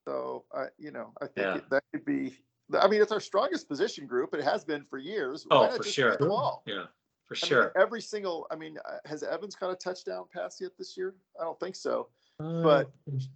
so 0.04 0.44
I, 0.52 0.66
you 0.78 0.90
know, 0.90 1.12
I 1.20 1.26
think 1.26 1.36
Yeah. 1.36 1.56
it, 1.56 1.70
that 1.70 1.82
could 1.92 2.04
be. 2.04 2.36
I 2.80 2.88
mean, 2.88 3.02
it's 3.02 3.12
our 3.12 3.20
strongest 3.20 3.68
position 3.68 4.06
group. 4.06 4.34
It 4.34 4.42
has 4.42 4.64
been 4.64 4.82
for 4.82 4.98
years. 4.98 5.46
Oh, 5.50 5.70
for 5.76 5.82
sure. 5.84 6.16
play 6.16 6.26
them 6.26 6.32
all? 6.32 6.62
yeah, 6.66 6.84
for 7.26 7.34
I 7.34 7.44
mean, 7.44 7.48
sure. 7.48 7.72
every 7.78 8.00
single. 8.00 8.46
I 8.50 8.56
mean, 8.56 8.78
uh, 8.88 8.96
has 9.04 9.22
Evans 9.22 9.54
caught 9.54 9.70
a 9.70 9.76
touchdown 9.76 10.24
pass 10.34 10.58
yet 10.60 10.72
this 10.78 10.96
year? 10.96 11.14
I 11.38 11.44
don't 11.44 11.60
think 11.60 11.76
so. 11.76 12.08
Uh, 12.42 12.62
but- 12.62 12.90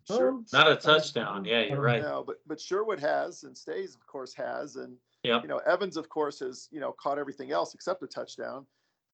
Sure. 0.07 0.31
um, 0.31 0.47
Not 0.53 0.71
a 0.71 0.77
touchdown. 0.77 1.45
Yeah, 1.45 1.61
you're 1.63 1.81
right. 1.81 2.03
No, 2.03 2.25
but 2.27 2.37
but 2.47 2.61
Sherwood 2.61 3.01
has, 3.01 3.43
and 3.45 3.57
Staes, 3.57 3.95
of 3.95 4.07
course, 4.07 4.35
has, 4.35 4.77
and 4.77 4.97
Yep. 5.23 5.43
you 5.43 5.49
know 5.49 5.59
Evans, 5.59 5.97
of 5.97 6.09
course, 6.09 6.39
has 6.41 6.69
you 6.71 6.81
know 6.81 6.93
caught 6.93 7.19
everything 7.19 7.51
else 7.53 7.75
except 7.75 8.03
a 8.03 8.07
touchdown. 8.07 8.67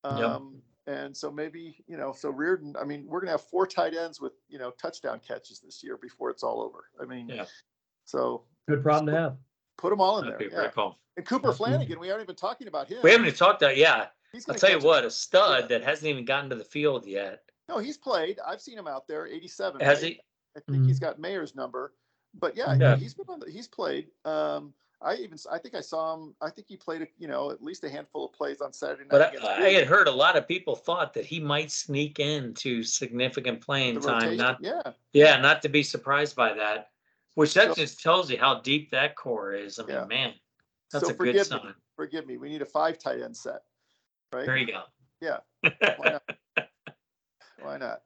Yep. 0.05 0.15
Um, 0.15 0.63
And 0.89 1.17
so 1.17 1.31
maybe 1.31 1.77
you 1.87 1.97
know, 1.97 2.13
so 2.13 2.33
Raridon. 2.33 2.75
I 2.81 2.85
mean, 2.85 3.07
we're 3.07 3.21
gonna 3.21 3.31
have 3.31 3.43
four 3.43 3.69
tight 3.69 3.95
ends 3.95 4.21
with 4.21 4.33
you 4.49 4.59
know 4.59 4.73
touchdown 4.73 5.21
catches 5.21 5.61
this 5.61 5.83
year 5.85 5.97
before 5.97 6.29
it's 6.31 6.43
all 6.43 6.61
over. 6.61 6.89
I 7.01 7.05
mean, 7.05 7.29
Yeah. 7.29 7.47
so 8.05 8.45
Good 8.69 8.83
problem 8.83 9.07
to 9.15 9.21
have. 9.21 9.37
put 9.79 9.91
them 9.91 10.01
all 10.01 10.19
in 10.19 10.25
That'd 10.25 10.41
there. 10.41 10.49
be 10.49 10.53
Yeah. 10.55 10.61
very 10.63 10.73
cool. 10.73 10.99
And 11.17 11.25
Cooper 11.27 11.53
Flanigan, 11.53 11.99
we 11.99 12.11
aren't 12.11 12.23
even 12.25 12.35
talking 12.35 12.67
about 12.67 12.89
him. 12.89 13.01
We 13.03 13.11
haven't 13.13 13.27
even 13.27 13.37
talked 13.39 13.63
about. 13.63 13.77
Yeah, 13.77 14.09
I'll 14.49 14.55
tell 14.57 14.71
you 14.71 14.77
catch 14.79 14.85
what, 14.85 15.05
a 15.05 15.11
stud 15.11 15.63
Yeah. 15.63 15.67
that 15.69 15.85
hasn't 15.85 16.09
even 16.09 16.25
gotten 16.25 16.51
to 16.51 16.57
the 16.57 16.65
field 16.65 17.07
yet. 17.07 17.45
No, 17.69 17.79
he's 17.79 17.97
played. 17.97 18.39
I've 18.47 18.61
seen 18.61 18.79
him 18.79 18.87
out 18.89 19.07
there, 19.07 19.27
87. 19.27 19.81
Has 19.81 20.03
right? 20.03 20.13
he? 20.15 20.21
I 20.57 20.61
think 20.71 20.87
he's 20.87 20.99
got 20.99 21.19
Mayer's 21.19 21.55
number. 21.55 21.95
But 22.35 22.57
yeah, 22.57 22.75
Yeah. 22.75 22.97
he's 22.97 23.15
been 23.15 23.27
on 23.29 23.41
the, 23.41 23.51
he's 23.51 23.69
played. 23.69 24.09
Um, 24.25 24.73
I 25.01 25.17
even 25.17 25.37
I 25.51 25.59
think 25.59 25.75
I 25.75 25.81
saw 25.81 26.15
him. 26.15 26.35
I 26.41 26.49
think 26.51 26.69
he 26.69 26.77
played 26.77 27.07
you 27.19 27.27
know 27.27 27.51
at 27.51 27.61
least 27.63 27.83
a 27.83 27.91
handful 27.91 28.25
of 28.27 28.33
plays 28.33 28.61
on 28.61 28.73
Saturday 28.73 29.03
night. 29.03 29.11
But 29.11 29.45
I, 29.45 29.67
I 29.67 29.71
had 29.71 29.87
heard 29.87 30.07
a 30.07 30.13
lot 30.13 30.37
of 30.37 30.47
people 30.47 30.77
thought 30.77 31.13
that 31.15 31.25
he 31.27 31.41
might 31.41 31.73
sneak 31.73 32.21
into 32.21 32.83
significant 32.85 33.61
playing 33.61 33.95
The 33.97 34.01
time. 34.03 34.15
rotation, 34.23 34.37
Not 34.39 34.59
yeah, 34.63 34.83
yeah, 35.13 35.41
not 35.41 35.61
to 35.63 35.69
be 35.69 35.83
surprised 35.83 36.37
by 36.37 36.53
that. 36.55 36.91
Which 37.35 37.53
that 37.55 37.69
So- 37.69 37.75
just 37.75 38.01
tells 38.01 38.31
you 38.31 38.39
how 38.39 38.61
deep 38.61 38.91
that 38.93 39.17
core 39.17 39.55
is. 39.55 39.79
I 39.81 39.85
mean, 39.87 39.97
Yeah. 39.97 40.05
man, 40.05 40.35
that's 40.93 41.07
so 41.07 41.11
a 41.11 41.15
good 41.15 41.45
sign. 41.47 41.67
me, 41.67 41.73
forgive 41.97 42.27
me. 42.27 42.37
We 42.37 42.49
need 42.51 42.63
a 42.63 42.67
five 42.67 42.97
tight 42.99 43.21
end 43.23 43.37
set, 43.37 43.63
right? 44.33 44.47
There 44.47 44.57
you 44.57 44.67
go. 44.69 44.83
Yeah. 45.21 45.39
Why 47.65 47.79
not? 47.79 48.03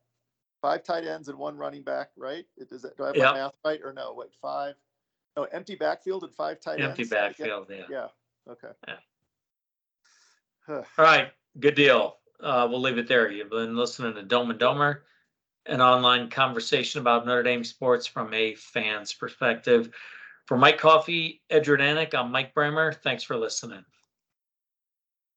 Five 0.62 0.82
tight 0.84 1.04
ends 1.04 1.28
and 1.28 1.38
one 1.38 1.56
running 1.56 1.82
back, 1.82 2.10
right? 2.16 2.44
It- 2.56 2.68
Does 2.70 2.82
that, 2.82 2.96
do 2.96 3.04
I 3.04 3.06
have 3.08 3.16
Yep. 3.16 3.24
my 3.34 3.38
math 3.40 3.56
right 3.64 3.80
or 3.82 3.92
no? 3.92 4.12
What 4.14 4.30
five? 4.40 4.74
No, 5.36 5.44
empty 5.44 5.74
backfield 5.76 6.24
and 6.24 6.34
five 6.34 6.60
tight 6.60 6.80
Empty 6.80 6.84
ends. 6.84 6.98
Guess- 6.98 7.08
backfield. 7.10 7.66
Yeah. 7.70 7.84
Yeah. 7.90 8.08
Okay. 8.50 8.70
Yeah. 8.88 8.96
All 10.68 10.84
right. 10.98 11.32
Good 11.60 11.74
deal. 11.74 12.18
uh, 12.40 12.66
we'll 12.70 12.80
leave 12.80 12.98
it 12.98 13.08
there. 13.08 13.30
You've 13.30 13.48
been 13.50 13.76
listening 13.76 14.14
to 14.14 14.22
Dome 14.22 14.50
and 14.50 14.60
Domer, 14.60 15.00
an 15.66 15.80
online 15.80 16.28
conversation 16.28 17.00
about 17.00 17.24
Notre 17.26 17.42
Dame 17.42 17.64
sports 17.64 18.06
from 18.06 18.32
a 18.34 18.54
fan's 18.56 19.14
perspective. 19.14 19.90
For 20.46 20.56
Mike 20.58 20.76
Coffey, 20.78 21.42
Edward 21.50 21.80
Anik, 21.80 22.14
I'm 22.14 22.30
Mike 22.30 22.52
Bremer. 22.54 22.92
Thanks 22.92 23.22
for 23.22 23.36
listening. 23.36 23.84